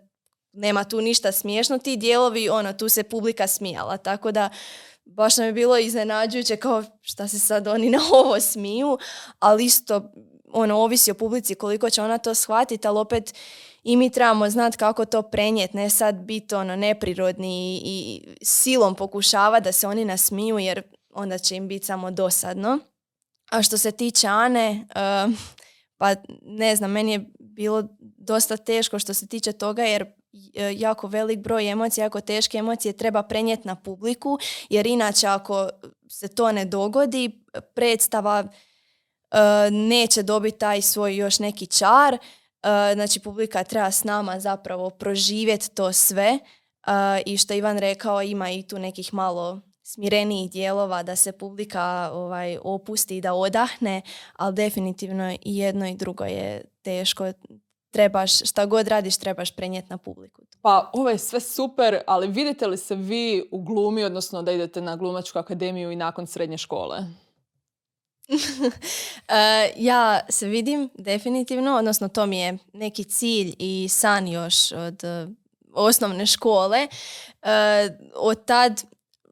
nema 0.54 0.84
tu 0.84 1.02
ništa 1.02 1.32
smiješno, 1.32 1.78
ti 1.78 1.98
dijelovi, 1.98 2.50
ono, 2.50 2.74
tu 2.74 2.90
se 2.90 3.04
publika 3.04 3.48
smijala. 3.48 3.98
Tako 3.98 4.32
da 4.32 4.50
baš 5.06 5.38
nam 5.38 5.48
je 5.48 5.54
bilo 5.54 5.78
iznenađujuće 5.78 6.56
kao 6.56 6.84
šta 7.02 7.28
se 7.28 7.40
sad 7.40 7.68
oni 7.68 7.90
na 7.90 8.00
ovo 8.20 8.40
smiju, 8.40 8.98
ali 9.40 9.66
isto 9.66 10.12
ono, 10.54 10.78
ovisi 10.78 11.12
o 11.12 11.14
publici 11.14 11.56
koliko 11.56 11.90
će 11.90 12.02
ona 12.02 12.18
to 12.18 12.36
shvatiti, 12.36 12.88
ali 12.88 13.00
opet 13.00 13.34
i 13.84 13.96
mi 13.96 14.10
trebamo 14.10 14.50
znati 14.50 14.78
kako 14.78 15.06
to 15.06 15.22
prenijeti, 15.22 15.78
ne 15.78 15.90
sad 15.90 16.16
biti 16.16 16.56
ono 16.56 16.76
neprirodni 16.76 17.82
i, 17.86 18.28
silom 18.42 18.96
pokušava 18.96 19.60
da 19.60 19.72
se 19.72 19.88
oni 19.88 20.06
nasmiju 20.06 20.60
jer 20.60 20.82
onda 21.14 21.38
će 21.38 21.56
im 21.56 21.68
biti 21.68 21.86
samo 21.86 22.12
dosadno. 22.12 22.80
A 23.52 23.62
što 23.62 23.78
se 23.78 23.92
tiče 23.92 24.28
Ane, 24.28 24.88
eh, 24.96 25.28
pa 25.98 26.16
ne 26.42 26.76
znam, 26.76 26.92
meni 26.92 27.12
je 27.12 27.26
bilo 27.40 27.84
dosta 28.00 28.58
teško 28.58 29.00
što 29.00 29.14
se 29.14 29.28
tiče 29.28 29.52
toga 29.52 29.84
jer 29.84 30.02
eh, 30.02 30.74
jako 30.78 31.08
velik 31.08 31.40
broj 31.40 31.70
emocija, 31.70 32.06
jako 32.06 32.22
teške 32.22 32.58
emocije 32.58 32.94
treba 32.94 33.24
prenijeti 33.24 33.68
na 33.68 33.76
publiku 33.76 34.40
jer 34.70 34.88
inače 34.88 35.28
ako 35.28 35.70
se 36.10 36.28
to 36.28 36.52
ne 36.52 36.66
dogodi, 36.66 37.46
predstava 37.74 38.44
eh, 39.32 39.72
neće 39.72 40.24
dobiti 40.24 40.58
taj 40.58 40.82
svoj 40.82 41.16
još 41.16 41.40
neki 41.40 41.66
čar 41.66 42.14
Uh, 42.14 42.41
znači 42.94 43.20
publika 43.20 43.64
treba 43.64 43.92
s 43.92 44.04
nama 44.04 44.40
zapravo 44.40 44.90
proživjeti 44.90 45.72
to 45.72 45.94
sve 45.94 46.40
uh, 46.88 46.94
i 47.26 47.38
što 47.38 47.54
Ivan 47.54 47.78
rekao 47.78 48.22
ima 48.22 48.50
i 48.50 48.64
tu 48.64 48.80
nekih 48.80 49.14
malo 49.14 49.62
smirenijih 49.84 50.52
dijelova 50.52 51.04
da 51.04 51.16
se 51.16 51.32
publika 51.32 52.10
ovaj, 52.14 52.58
opusti 52.64 53.18
i 53.18 53.22
da 53.22 53.34
odahne, 53.34 54.02
ali 54.38 54.56
definitivno 54.56 55.32
i 55.32 55.58
jedno 55.58 55.88
i 55.88 55.96
drugo 55.96 56.24
je 56.24 56.66
teško. 56.82 57.32
Trebaš, 57.92 58.50
šta 58.50 58.66
god 58.66 58.88
radiš, 58.88 59.18
trebaš 59.18 59.56
prenijeti 59.56 59.88
na 59.90 59.98
publiku. 59.98 60.42
Pa 60.62 60.90
ovo 60.94 61.10
je 61.10 61.18
sve 61.18 61.40
super, 61.40 62.00
ali 62.08 62.28
vidite 62.28 62.68
li 62.68 62.78
se 62.78 62.96
vi 62.96 63.50
u 63.52 63.62
glumi, 63.62 64.04
odnosno 64.04 64.42
da 64.42 64.52
idete 64.52 64.82
na 64.82 64.96
glumačku 64.96 65.40
akademiju 65.40 65.92
i 65.92 65.96
nakon 65.96 66.28
srednje 66.28 66.58
škole? 66.58 66.98
E, 69.28 69.74
ja 69.76 70.20
se 70.30 70.48
vidim 70.48 70.90
definitivno, 70.94 71.76
odnosno 71.76 72.08
to 72.08 72.26
mi 72.26 72.40
je 72.40 72.58
neki 72.74 73.04
cilj 73.04 73.56
i 73.60 73.88
san 73.90 74.28
još 74.28 74.72
od 74.72 75.04
uh, 75.04 75.32
osnovne 75.74 76.26
škole. 76.26 76.88
Uh, 77.42 77.50
od 78.16 78.46
tad 78.46 78.84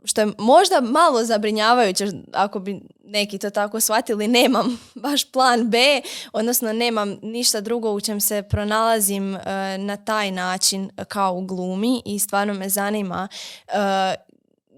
što 0.03 0.21
je 0.21 0.27
možda 0.37 0.81
malo 0.81 1.23
zabrinjavajuće 1.23 2.07
ako 2.33 2.59
bi 2.59 2.81
neki 3.03 3.37
to 3.37 3.49
tako 3.49 3.79
shvatili, 3.79 4.27
nemam 4.27 4.79
baš 5.03 5.31
plan 5.31 5.69
B, 5.69 6.01
odnosno 6.33 6.73
nemam 6.73 7.17
ništa 7.21 7.61
drugo 7.61 7.91
u 7.91 8.01
čem 8.01 8.21
se 8.21 8.43
pronalazim 8.49 9.35
e, 9.35 9.39
na 9.77 9.97
taj 9.97 10.31
način 10.31 10.91
kao 11.07 11.33
u 11.33 11.41
glumi 11.41 12.01
i 12.05 12.19
stvarno 12.19 12.53
me 12.53 12.69
zanima 12.69 13.27
e, 13.67 13.71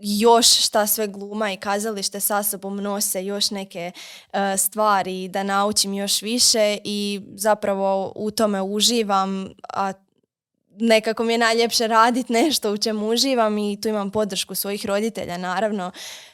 još 0.01 0.65
šta 0.65 0.87
sve 0.87 1.07
gluma 1.07 1.51
i 1.51 1.57
kazalište 1.57 2.19
sa 2.19 2.43
sobom 2.43 2.77
nose 2.77 3.25
još 3.25 3.51
neke 3.51 3.91
e, 4.33 4.57
stvari 4.57 5.27
da 5.27 5.43
naučim 5.43 5.93
još 5.93 6.21
više 6.21 6.77
i 6.83 7.21
zapravo 7.35 8.13
u 8.15 8.31
tome 8.31 8.61
uživam, 8.61 9.49
a 9.69 9.93
nekako 10.81 11.23
mi 11.23 11.33
je 11.33 11.37
najljepše 11.37 11.87
raditi 11.87 12.33
nešto 12.33 12.71
u 12.71 12.77
čemu 12.77 13.09
uživam 13.09 13.57
i 13.57 13.81
tu 13.81 13.87
imam 13.87 14.11
podršku 14.11 14.55
svojih 14.55 14.85
roditelja 14.85 15.37
naravno. 15.37 15.91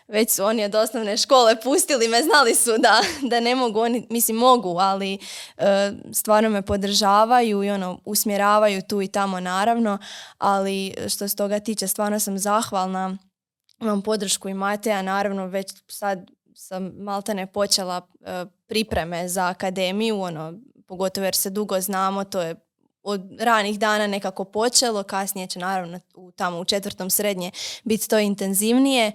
Već 0.07 0.31
su 0.31 0.43
oni 0.43 0.65
od 0.65 0.75
osnovne 0.75 1.17
škole 1.17 1.61
pustili 1.61 2.07
me, 2.07 2.23
znali 2.23 2.55
su 2.55 2.71
da, 2.77 3.01
da 3.21 3.39
ne 3.39 3.55
mogu, 3.55 3.79
oni 3.79 4.07
mislim 4.09 4.37
mogu, 4.37 4.77
ali 4.79 5.13
e, 5.57 5.91
stvarno 6.13 6.49
me 6.49 6.61
podržavaju 6.61 7.63
i 7.63 7.69
ono 7.69 7.99
usmjeravaju 8.05 8.81
tu 8.81 9.01
i 9.01 9.07
tamo 9.07 9.39
naravno, 9.39 9.97
ali 10.37 10.93
što 11.09 11.27
se 11.27 11.35
toga 11.35 11.59
tiče 11.59 11.87
stvarno 11.87 12.19
sam 12.19 12.39
zahvalna. 12.39 13.17
Imam 13.81 14.01
podršku 14.01 14.49
i 14.49 14.53
Mateja, 14.53 15.01
naravno 15.01 15.47
već 15.47 15.73
sad 15.87 16.31
sam 16.55 16.83
maltene 16.83 17.47
počela 17.47 18.07
e, 18.21 18.45
pripreme 18.67 19.27
za 19.27 19.47
akademiju, 19.47 20.21
ono, 20.21 20.53
pogotovo 20.87 21.25
jer 21.25 21.35
se 21.35 21.49
dugo 21.49 21.81
znamo, 21.81 22.23
to 22.23 22.41
je 22.41 22.55
od 23.03 23.21
ranih 23.39 23.79
dana 23.79 24.07
nekako 24.07 24.43
počelo, 24.43 25.03
kasnije 25.03 25.47
će 25.47 25.59
naravno 25.59 25.99
u, 26.15 26.31
tamo 26.31 26.59
u 26.59 26.65
četvrtom 26.65 27.09
srednje 27.09 27.51
biti 27.83 28.09
to 28.09 28.19
intenzivnije, 28.19 29.11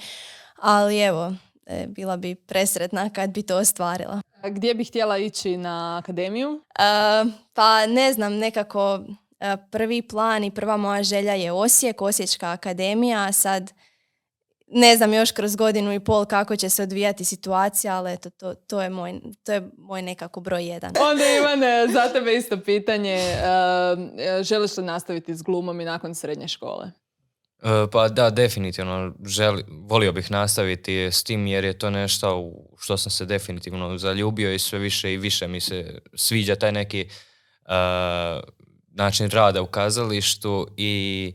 ali 0.56 1.00
evo, 1.00 1.32
e, 1.66 1.86
bila 1.86 2.16
bi 2.16 2.34
presretna 2.34 3.10
kad 3.10 3.30
bi 3.30 3.42
to 3.42 3.56
ostvarila. 3.56 4.20
A 4.42 4.48
gdje 4.48 4.74
bi 4.74 4.84
htjela 4.84 5.18
ići 5.18 5.56
na 5.56 5.98
akademiju? 6.02 6.60
E, 6.78 6.82
pa 7.54 7.86
ne 7.86 8.12
znam, 8.12 8.34
nekako 8.34 9.00
e, 9.40 9.56
prvi 9.70 10.02
plan 10.02 10.44
i 10.44 10.50
prva 10.50 10.76
moja 10.76 11.02
želja 11.02 11.34
je 11.34 11.52
Osijek, 11.52 12.02
Osječka 12.02 12.50
akademija, 12.50 13.26
a 13.28 13.32
sad 13.32 13.72
ne 14.72 14.96
znam 14.96 15.14
još 15.14 15.32
kroz 15.32 15.56
godinu 15.56 15.92
i 15.92 16.00
pol 16.00 16.24
kako 16.24 16.56
će 16.56 16.68
se 16.68 16.82
odvijati 16.82 17.24
situacija, 17.24 17.96
ali 17.96 18.12
eto, 18.12 18.30
to, 18.30 18.54
to, 18.54 18.82
je, 18.82 18.90
moj, 18.90 19.20
to 19.44 19.52
je 19.52 19.70
moj 19.78 20.02
nekako 20.02 20.40
broj 20.40 20.66
jedan. 20.66 20.92
Onda 21.10 21.24
Ivane, 21.38 21.86
za 21.92 22.12
tebe 22.12 22.34
isto 22.34 22.60
pitanje. 22.60 23.18
Uh, 23.18 24.42
želiš 24.42 24.76
li 24.76 24.84
nastaviti 24.84 25.34
s 25.34 25.42
glumom 25.42 25.80
i 25.80 25.84
nakon 25.84 26.14
srednje 26.14 26.48
škole? 26.48 26.90
E, 27.62 27.90
pa 27.92 28.08
da, 28.08 28.30
definitivno. 28.30 29.12
Želi, 29.26 29.64
volio 29.68 30.12
bih 30.12 30.30
nastaviti 30.30 30.92
s 31.12 31.24
tim 31.24 31.46
jer 31.46 31.64
je 31.64 31.78
to 31.78 31.90
nešto 31.90 32.36
u 32.36 32.76
što 32.78 32.96
sam 32.96 33.10
se 33.10 33.26
definitivno 33.26 33.98
zaljubio 33.98 34.52
i 34.52 34.58
sve 34.58 34.78
više 34.78 35.12
i 35.12 35.16
više 35.16 35.48
mi 35.48 35.60
se 35.60 36.00
sviđa 36.14 36.54
taj 36.54 36.72
neki 36.72 37.00
e, 37.00 37.08
način 38.94 39.30
rada 39.30 39.62
u 39.62 39.66
kazalištu 39.66 40.66
i 40.76 41.32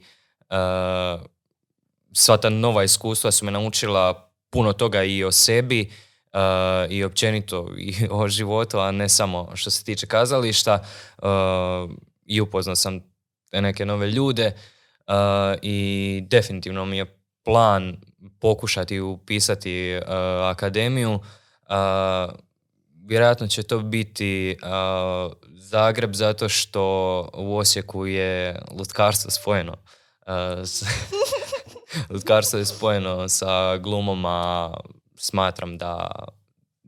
sva 2.18 2.38
ta 2.38 2.50
nova 2.50 2.84
iskustva 2.84 3.32
su 3.32 3.46
me 3.46 3.52
naučila 3.52 4.32
puno 4.50 4.74
toga 4.74 5.04
i 5.04 5.24
o 5.24 5.32
sebi 5.32 5.92
uh, 6.34 6.92
i 6.92 7.04
općenito 7.04 7.74
i 7.78 7.96
o 8.12 8.28
životu, 8.28 8.80
a 8.80 8.92
ne 8.92 9.10
samo 9.10 9.52
što 9.56 9.70
se 9.70 9.84
tiče 9.84 10.08
kazališta. 10.08 10.84
Uh, 11.18 11.28
I 12.26 12.42
upoznao 12.42 12.76
sam 12.76 13.00
neke 13.52 13.86
nove 13.86 14.08
ljude 14.08 14.52
uh, 15.08 15.14
i 15.62 16.20
definitivno 16.28 16.86
mi 16.86 16.98
je 16.98 17.20
plan 17.44 17.98
pokušati 18.40 19.00
upisati 19.00 20.00
akademiju. 20.52 21.20
Vjerojatno 23.06 23.48
će 23.48 23.64
to 23.64 23.80
biti 23.80 24.58
Zagreb 25.56 26.14
zato 26.14 26.50
što 26.50 26.82
u 27.34 27.58
Osijeku 27.58 28.06
je 28.06 28.62
lutkarstvo 28.72 29.32
spojeno 29.32 29.76
lutkarstvo 32.10 32.60
je 32.60 32.66
spojeno 32.66 33.30
sa 33.30 33.78
glumom, 33.78 34.26
a 34.26 34.74
smatram 35.16 35.78
da 35.78 36.10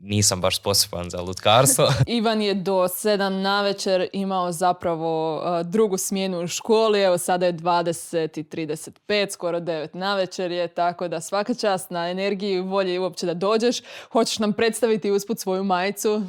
nisam 0.02 0.40
baš 0.40 0.56
sposoban 0.56 1.10
za 1.10 1.20
lutkarstvo. 1.20 1.88
Ivan 2.06 2.42
je 2.42 2.54
do 2.54 2.88
sedam 2.88 3.40
na 3.40 3.62
večer 3.62 4.08
imao 4.12 4.52
zapravo 4.52 5.36
uh, 5.36 5.66
drugu 5.66 5.96
smjenu 5.96 6.40
u 6.40 6.46
školi, 6.46 7.00
evo 7.00 7.18
sada 7.18 7.46
je 7.46 7.52
20 7.52 8.40
i 8.40 8.42
35, 8.42 9.32
skoro 9.32 9.60
9 9.60 9.88
na 9.92 10.16
večer 10.16 10.50
je, 10.50 10.68
tako 10.68 11.08
da 11.08 11.20
svaka 11.20 11.54
čast 11.54 11.90
na 11.90 12.10
energiji 12.10 12.52
i 12.52 12.60
volji 12.60 12.98
uopće 12.98 13.26
da 13.26 13.34
dođeš. 13.34 13.82
Hoćeš 14.12 14.38
nam 14.38 14.52
predstaviti 14.52 15.10
usput 15.10 15.38
svoju 15.38 15.64
majicu? 15.64 16.22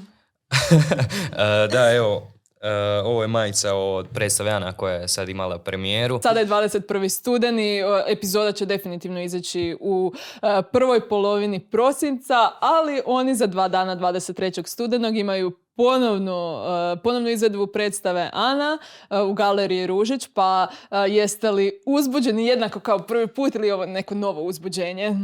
Uh, 1.31 1.71
da, 1.71 1.91
evo, 1.95 2.31
Uh, 2.61 3.05
ovo 3.05 3.21
je 3.21 3.27
majica 3.27 3.75
od 3.75 4.07
predstavljana 4.13 4.73
koja 4.73 4.93
je 4.93 5.07
sad 5.07 5.29
imala 5.29 5.59
premijeru. 5.59 6.19
Sada 6.23 6.39
je 6.39 6.45
21. 6.45 7.09
studeni, 7.09 7.79
epizoda 8.07 8.51
će 8.51 8.65
definitivno 8.65 9.21
izaći 9.21 9.77
u 9.79 10.13
uh, 10.15 10.49
prvoj 10.71 11.09
polovini 11.09 11.59
prosinca, 11.59 12.51
ali 12.59 13.01
oni 13.05 13.35
za 13.35 13.47
dva 13.47 13.67
dana 13.67 13.95
23. 13.95 14.67
studenog 14.67 15.17
imaju 15.17 15.51
ponovnu, 15.75 16.53
uh, 16.53 16.99
ponovnu 17.03 17.29
izvedbu 17.29 17.67
predstave 17.67 18.29
Ana 18.33 18.77
u 19.29 19.33
galeriji 19.33 19.87
Ružić, 19.87 20.27
pa 20.33 20.67
jeste 21.09 21.51
li 21.51 21.81
uzbuđeni 21.85 22.45
jednako 22.45 22.79
kao 22.79 22.99
prvi 22.99 23.27
put 23.27 23.55
ili 23.55 23.71
ovo 23.71 23.85
neko 23.85 24.15
novo 24.15 24.41
uzbuđenje? 24.41 25.15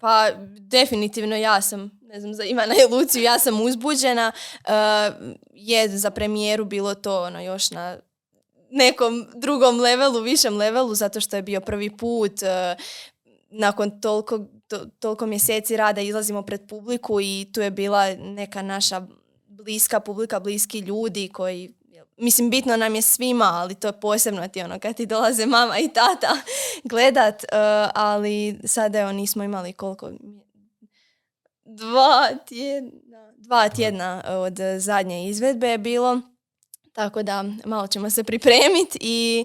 Pa 0.00 0.30
definitivno 0.58 1.36
ja 1.36 1.60
sam, 1.60 1.90
ne 2.16 2.20
znam 2.20 2.34
za 2.34 2.44
Ivana 2.44 2.74
i 2.74 2.92
Luciju, 2.92 3.22
ja 3.22 3.38
sam 3.38 3.60
uzbuđena. 3.60 4.32
Uh, 4.64 4.72
je 5.52 5.98
za 5.98 6.10
premijeru 6.10 6.64
bilo 6.64 6.94
to 6.94 7.22
ono 7.22 7.40
još 7.40 7.70
na 7.70 7.98
nekom 8.70 9.26
drugom 9.34 9.80
levelu, 9.80 10.20
višem 10.20 10.56
levelu, 10.56 10.94
zato 10.94 11.20
što 11.20 11.36
je 11.36 11.42
bio 11.42 11.60
prvi 11.60 11.96
put. 11.96 12.32
Uh, 12.42 12.82
nakon 13.50 14.00
toliko, 14.00 14.40
to, 14.68 14.78
toliko 14.98 15.26
mjeseci 15.26 15.76
rada 15.76 16.00
izlazimo 16.00 16.42
pred 16.42 16.68
publiku 16.68 17.20
i 17.20 17.46
tu 17.54 17.60
je 17.60 17.70
bila 17.70 18.14
neka 18.14 18.62
naša 18.62 19.06
bliska 19.46 20.00
publika, 20.00 20.40
bliski 20.40 20.78
ljudi 20.78 21.28
koji 21.28 21.74
mislim 22.16 22.50
bitno 22.50 22.76
nam 22.76 22.94
je 22.94 23.02
svima, 23.02 23.44
ali 23.44 23.74
to 23.74 23.88
je 23.88 24.00
posebno 24.00 24.48
ti 24.48 24.62
ono 24.62 24.78
kad 24.78 24.96
ti 24.96 25.06
dolaze 25.06 25.46
mama 25.46 25.78
i 25.78 25.88
tata 25.88 26.36
gledat, 26.84 27.34
uh, 27.42 27.90
ali 27.94 28.58
sada 28.64 29.00
evo 29.00 29.12
nismo 29.12 29.44
imali 29.44 29.72
koliko 29.72 30.10
dva 31.66 32.28
tjedna, 32.46 33.32
dva 33.36 33.68
tjedna 33.68 34.22
od 34.26 34.58
zadnje 34.78 35.28
izvedbe 35.28 35.68
je 35.68 35.78
bilo, 35.78 36.20
tako 36.92 37.22
da 37.22 37.44
malo 37.64 37.86
ćemo 37.86 38.10
se 38.10 38.24
pripremiti 38.24 38.98
i 39.00 39.44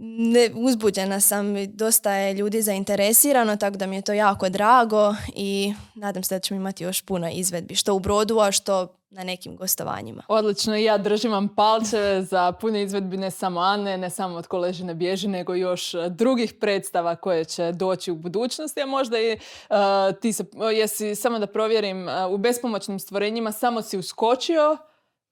ne, 0.00 0.50
uzbuđena 0.54 1.20
sam, 1.20 1.66
dosta 1.66 2.12
je 2.12 2.34
ljudi 2.34 2.62
zainteresirano, 2.62 3.56
tako 3.56 3.76
da 3.76 3.86
mi 3.86 3.96
je 3.96 4.02
to 4.02 4.12
jako 4.12 4.48
drago 4.48 5.14
i 5.34 5.74
nadam 5.94 6.22
se 6.22 6.34
da 6.34 6.40
ćemo 6.40 6.60
imati 6.60 6.84
još 6.84 7.02
puno 7.02 7.30
izvedbi, 7.32 7.74
što 7.74 7.94
u 7.94 7.98
Brodu, 7.98 8.38
a 8.38 8.52
što 8.52 8.94
na 9.10 9.24
nekim 9.24 9.56
gostovanjima. 9.56 10.22
Odlično 10.28 10.76
ja 10.76 10.98
držim 10.98 11.32
vam 11.32 11.48
palčeve 11.48 12.22
za 12.22 12.52
pune 12.52 12.82
izvedbi 12.82 13.16
ne 13.16 13.30
samo 13.30 13.60
Ane, 13.60 13.98
ne 13.98 14.10
samo 14.10 14.36
od 14.36 14.46
Koležine 14.46 14.94
bježi, 14.94 15.28
nego 15.28 15.54
još 15.54 15.92
drugih 16.10 16.54
predstava 16.54 17.16
koje 17.16 17.44
će 17.44 17.72
doći 17.72 18.10
u 18.10 18.16
budućnosti, 18.16 18.80
a 18.80 18.86
možda 18.86 19.18
i 19.18 19.38
ti 20.20 20.32
se, 20.32 20.44
jesi, 20.74 21.14
samo 21.14 21.38
da 21.38 21.46
provjerim, 21.46 22.06
u 22.30 22.38
bespomoćnim 22.38 22.98
stvorenjima 22.98 23.52
samo 23.52 23.82
si 23.82 23.98
uskočio 23.98 24.76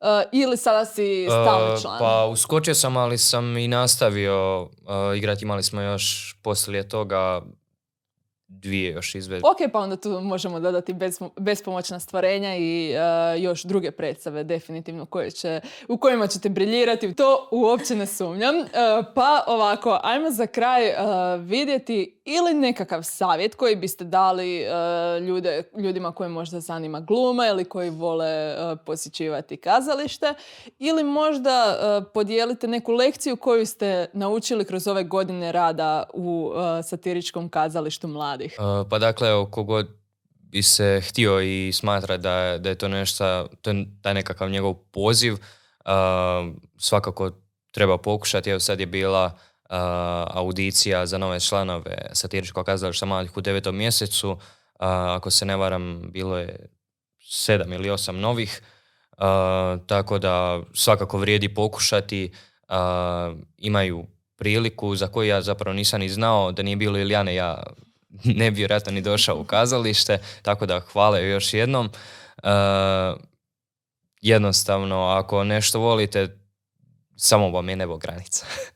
Uh, 0.00 0.08
ili 0.32 0.56
sada 0.56 0.84
si 0.84 1.26
stalni 1.26 1.80
član? 1.82 1.98
pa 1.98 2.26
uskočio 2.26 2.74
sam, 2.74 2.96
ali 2.96 3.18
sam 3.18 3.56
i 3.56 3.68
nastavio 3.68 4.62
uh, 4.62 4.68
igrati. 5.16 5.44
Imali 5.44 5.62
smo 5.62 5.80
još 5.80 6.36
poslije 6.42 6.88
toga 6.88 7.42
dvije 8.48 8.92
još 8.92 9.14
izvedbe. 9.14 9.48
Ok, 9.48 9.72
pa 9.72 9.78
onda 9.78 9.96
tu 9.96 10.20
možemo 10.20 10.60
dodati 10.60 10.94
bespomoćna 11.36 12.00
stvarenja 12.00 12.56
i 12.56 12.94
uh, 12.94 13.42
još 13.42 13.62
druge 13.62 13.90
predstave 13.90 14.44
definitivno 14.44 15.06
koje 15.06 15.30
će, 15.30 15.60
u 15.88 15.96
kojima 15.96 16.26
ćete 16.26 16.48
briljirati. 16.48 17.14
To 17.14 17.48
uopće 17.52 17.94
ne 17.94 18.06
sumnjam. 18.06 18.56
Uh, 18.56 18.66
pa 19.14 19.44
ovako, 19.46 20.00
ajmo 20.02 20.30
za 20.30 20.46
kraj 20.46 20.88
uh, 20.88 20.96
vidjeti 21.40 22.20
ili 22.24 22.54
nekakav 22.54 23.02
savjet 23.02 23.54
koji 23.54 23.76
biste 23.76 24.04
dali 24.04 24.64
ljude, 25.26 25.62
ljudima 25.76 26.12
koje 26.12 26.28
možda 26.28 26.60
zanima 26.60 27.00
gluma 27.00 27.46
ili 27.46 27.64
koji 27.64 27.90
vole 27.90 28.56
posjećivati 28.86 29.56
kazalište 29.56 30.34
ili 30.78 31.04
možda 31.04 31.76
podijelite 32.14 32.68
neku 32.68 32.92
lekciju 32.92 33.36
koju 33.36 33.66
ste 33.66 34.06
naučili 34.12 34.64
kroz 34.64 34.86
ove 34.86 35.04
godine 35.04 35.52
rada 35.52 36.04
u 36.14 36.52
satiričkom 36.84 37.48
kazalištu 37.48 38.08
mladi. 38.08 38.35
Uh, 38.44 38.86
pa 38.90 38.98
dakle, 38.98 39.28
evo, 39.28 39.46
kogod 39.46 39.88
bi 40.28 40.62
se 40.62 41.00
htio 41.08 41.40
i 41.40 41.72
smatra 41.72 42.16
da 42.16 42.58
da 42.58 42.68
je 42.68 42.74
to 42.74 42.88
nešto, 42.88 43.48
to 43.62 43.70
je 43.70 43.86
taj 44.02 44.14
nekakav 44.14 44.50
njegov 44.50 44.74
poziv, 44.74 45.32
uh, 45.32 45.40
svakako 46.78 47.30
treba 47.72 47.98
pokušati. 47.98 48.50
Evo 48.50 48.60
sad 48.60 48.80
je 48.80 48.86
bila 48.86 49.38
audicija 50.30 51.06
za 51.06 51.18
nove 51.18 51.40
članove 51.40 51.96
satiričkog 52.12 52.66
kazališta 52.66 53.06
malih 53.06 53.36
u 53.36 53.40
devetom 53.40 53.76
mjesecu. 53.76 54.38
ako 54.78 55.30
se 55.30 55.44
ne 55.44 55.56
varam, 55.56 56.10
bilo 56.12 56.38
je 56.38 56.68
sedam 57.20 57.72
ili 57.72 57.90
osam 57.90 58.20
novih, 58.20 58.62
tako 59.86 60.18
da 60.18 60.60
svakako 60.74 61.18
vrijedi 61.18 61.54
pokušati. 61.54 62.32
imaju 63.58 64.06
priliku 64.36 64.96
za 64.96 65.08
koju 65.08 65.28
ja 65.28 65.42
zapravo 65.42 65.74
nisam 65.74 66.00
ni 66.00 66.08
znao, 66.08 66.52
da 66.52 66.62
nije 66.62 66.76
bilo 66.76 66.98
Ilijane, 66.98 67.34
ja 67.34 67.62
ne 68.40 68.50
bi 68.50 68.56
vjerojatno 68.56 68.92
ni 68.92 69.00
došao 69.00 69.40
u 69.40 69.44
kazalište, 69.44 70.18
tako 70.42 70.66
da 70.66 70.80
hvala 70.80 71.18
još 71.18 71.54
jednom. 71.54 71.90
jednostavno, 74.20 75.06
ako 75.06 75.44
nešto 75.44 75.80
volite, 75.80 76.38
samo 77.16 77.50
vam 77.50 77.68
je 77.68 77.76
nebo 77.76 77.96
granica. 77.96 78.46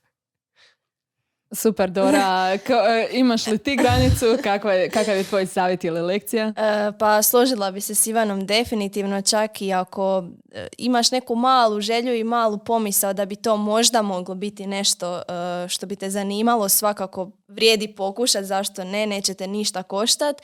Super, 1.53 1.91
Dora. 1.91 2.59
E, 2.89 3.09
imaš 3.13 3.47
li 3.47 3.59
ti 3.59 3.77
granicu? 3.77 4.27
Kakva 4.43 4.73
je, 4.73 4.91
kakav 4.91 5.17
je 5.17 5.25
tvoj 5.25 5.47
savjet 5.47 5.85
ili 5.85 6.01
lekcija? 6.01 6.53
E, 6.57 6.93
pa 6.99 7.23
složila 7.23 7.71
bi 7.71 7.81
se 7.81 7.95
s 7.95 8.07
Ivanom 8.07 8.47
definitivno, 8.47 9.23
čak 9.23 9.63
i 9.63 9.73
ako 9.73 10.25
e, 10.53 10.69
imaš 10.79 11.11
neku 11.11 11.35
malu 11.35 11.81
želju 11.81 12.15
i 12.15 12.25
malu 12.25 12.59
pomisao 12.59 13.13
da 13.13 13.25
bi 13.25 13.37
to 13.37 13.57
možda 13.57 14.03
moglo 14.03 14.35
biti 14.35 14.67
nešto 14.67 15.23
što 15.69 15.87
bi 15.87 15.97
te 15.97 16.11
zanimalo, 16.11 16.69
svakako 16.69 17.31
vrijedi 17.49 17.89
pokušati, 17.89 18.45
zašto 18.45 18.85
ne, 18.85 19.07
nećete 19.07 19.47
ništa 19.47 19.83
koštat. 19.83 20.37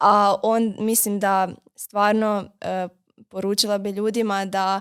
A 0.00 0.34
on, 0.42 0.74
mislim 0.78 1.20
da 1.20 1.48
stvarno 1.76 2.44
poručila 3.28 3.78
bi 3.78 3.90
ljudima 3.90 4.44
da 4.44 4.80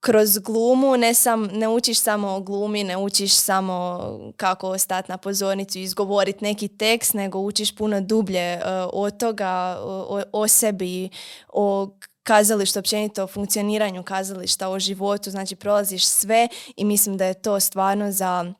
kroz 0.00 0.38
glumu 0.38 0.96
ne, 0.96 1.14
sam, 1.14 1.44
ne 1.44 1.68
učiš 1.68 2.00
samo 2.00 2.28
o 2.28 2.40
glumi, 2.40 2.84
ne 2.84 2.96
učiš 2.96 3.34
samo 3.34 4.00
kako 4.36 4.68
ostati 4.68 5.10
na 5.10 5.18
pozornicu 5.18 5.78
i 5.78 5.82
izgovoriti 5.82 6.44
neki 6.44 6.68
tekst, 6.68 7.14
nego 7.14 7.38
učiš 7.38 7.76
puno 7.76 8.00
dublje 8.00 8.56
uh, 8.56 8.90
od 8.92 9.18
toga, 9.18 9.78
o, 9.80 10.22
o 10.32 10.48
sebi, 10.48 11.08
o 11.48 11.88
kazalištu, 12.22 12.78
općenito 12.78 13.24
o 13.24 13.26
funkcioniranju 13.26 14.02
kazališta, 14.02 14.68
o 14.68 14.78
životu, 14.78 15.30
znači 15.30 15.56
prolaziš 15.56 16.06
sve 16.06 16.48
i 16.76 16.84
mislim 16.84 17.16
da 17.16 17.24
je 17.24 17.42
to 17.42 17.60
stvarno 17.60 18.12
za, 18.12 18.52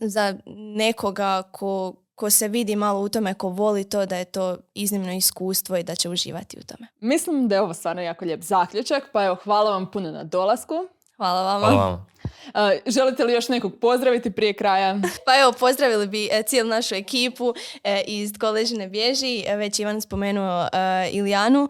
za 0.00 0.34
nekoga 0.76 1.42
ko, 1.52 1.94
ko 2.22 2.30
se 2.30 2.48
vidi 2.48 2.76
malo 2.76 3.00
u 3.00 3.08
tome, 3.08 3.34
ko 3.34 3.48
voli 3.48 3.84
to, 3.84 4.06
da 4.06 4.16
je 4.16 4.24
to 4.24 4.56
iznimno 4.74 5.12
iskustvo 5.12 5.76
i 5.76 5.82
da 5.82 5.94
će 5.94 6.08
uživati 6.08 6.58
u 6.58 6.62
tome. 6.62 6.88
Mislim 7.00 7.48
da 7.48 7.54
je 7.54 7.60
ovo 7.60 7.74
stvarno 7.74 8.02
jako 8.02 8.24
lijep 8.24 8.42
zaključak, 8.42 9.02
pa 9.12 9.24
evo 9.24 9.36
hvala 9.44 9.70
vam 9.70 9.90
puno 9.90 10.10
na 10.10 10.24
dolasku. 10.24 10.74
Hvala 11.16 11.42
vama. 11.42 12.06
želite 12.86 13.24
li 13.24 13.32
još 13.32 13.48
nekog 13.48 13.72
pozdraviti 13.80 14.30
prije 14.30 14.52
kraja? 14.52 14.94
Pa 15.26 15.40
evo, 15.40 15.52
pozdravili 15.52 16.06
bi 16.06 16.28
e, 16.32 16.42
cijelu 16.42 16.68
našu 16.68 16.94
ekipu 16.94 17.54
e, 17.84 18.02
iz 18.06 18.32
Koležine 18.40 18.88
Bježi. 18.88 19.44
E, 19.46 19.56
već 19.56 19.78
Ivan 19.78 20.00
spomenuo 20.00 20.68
Ilijanu 21.12 21.68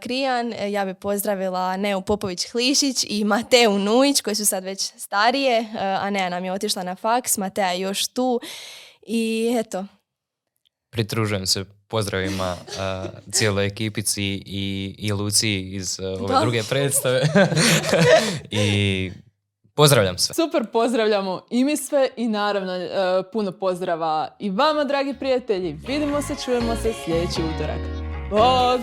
Krijan. 0.00 0.54
Ja 0.68 0.84
bi 0.84 0.94
pozdravila 0.94 1.76
Neu 1.76 2.00
Popović-Hlišić 2.00 3.06
i 3.08 3.24
Mateu 3.24 3.78
Nujić, 3.78 4.20
koji 4.20 4.36
su 4.36 4.46
sad 4.46 4.64
već 4.64 4.92
starije. 4.96 5.66
A 5.78 6.10
Nea 6.10 6.28
nam 6.28 6.44
je 6.44 6.52
otišla 6.52 6.82
na 6.82 6.94
faks, 6.94 7.38
Matea 7.38 7.72
je 7.72 7.80
još 7.80 8.06
tu. 8.06 8.40
I 9.06 9.54
eto. 9.60 9.86
Pritružujem 10.90 11.46
se 11.46 11.64
pozdravima 11.88 12.56
uh, 12.60 13.10
cijeloj 13.32 13.66
ekipici 13.66 14.22
i, 14.46 14.94
i 14.98 15.12
Luciji 15.12 15.74
iz 15.74 16.00
ove 16.00 16.40
druge 16.40 16.62
predstave. 16.62 17.22
I 18.50 19.10
pozdravljam 19.74 20.18
sve. 20.18 20.34
Super, 20.34 20.66
pozdravljamo 20.72 21.40
i 21.50 21.64
mi 21.64 21.76
sve 21.76 22.08
i 22.16 22.28
naravno 22.28 22.72
puno 23.32 23.52
pozdrava 23.52 24.36
i 24.38 24.50
vama, 24.50 24.84
dragi 24.84 25.14
prijatelji. 25.18 25.72
Vidimo 25.72 26.22
se, 26.22 26.34
čujemo 26.44 26.76
se 26.76 26.92
sljedeći 27.04 27.40
utorak. 27.54 27.80
Bog! 28.30 28.80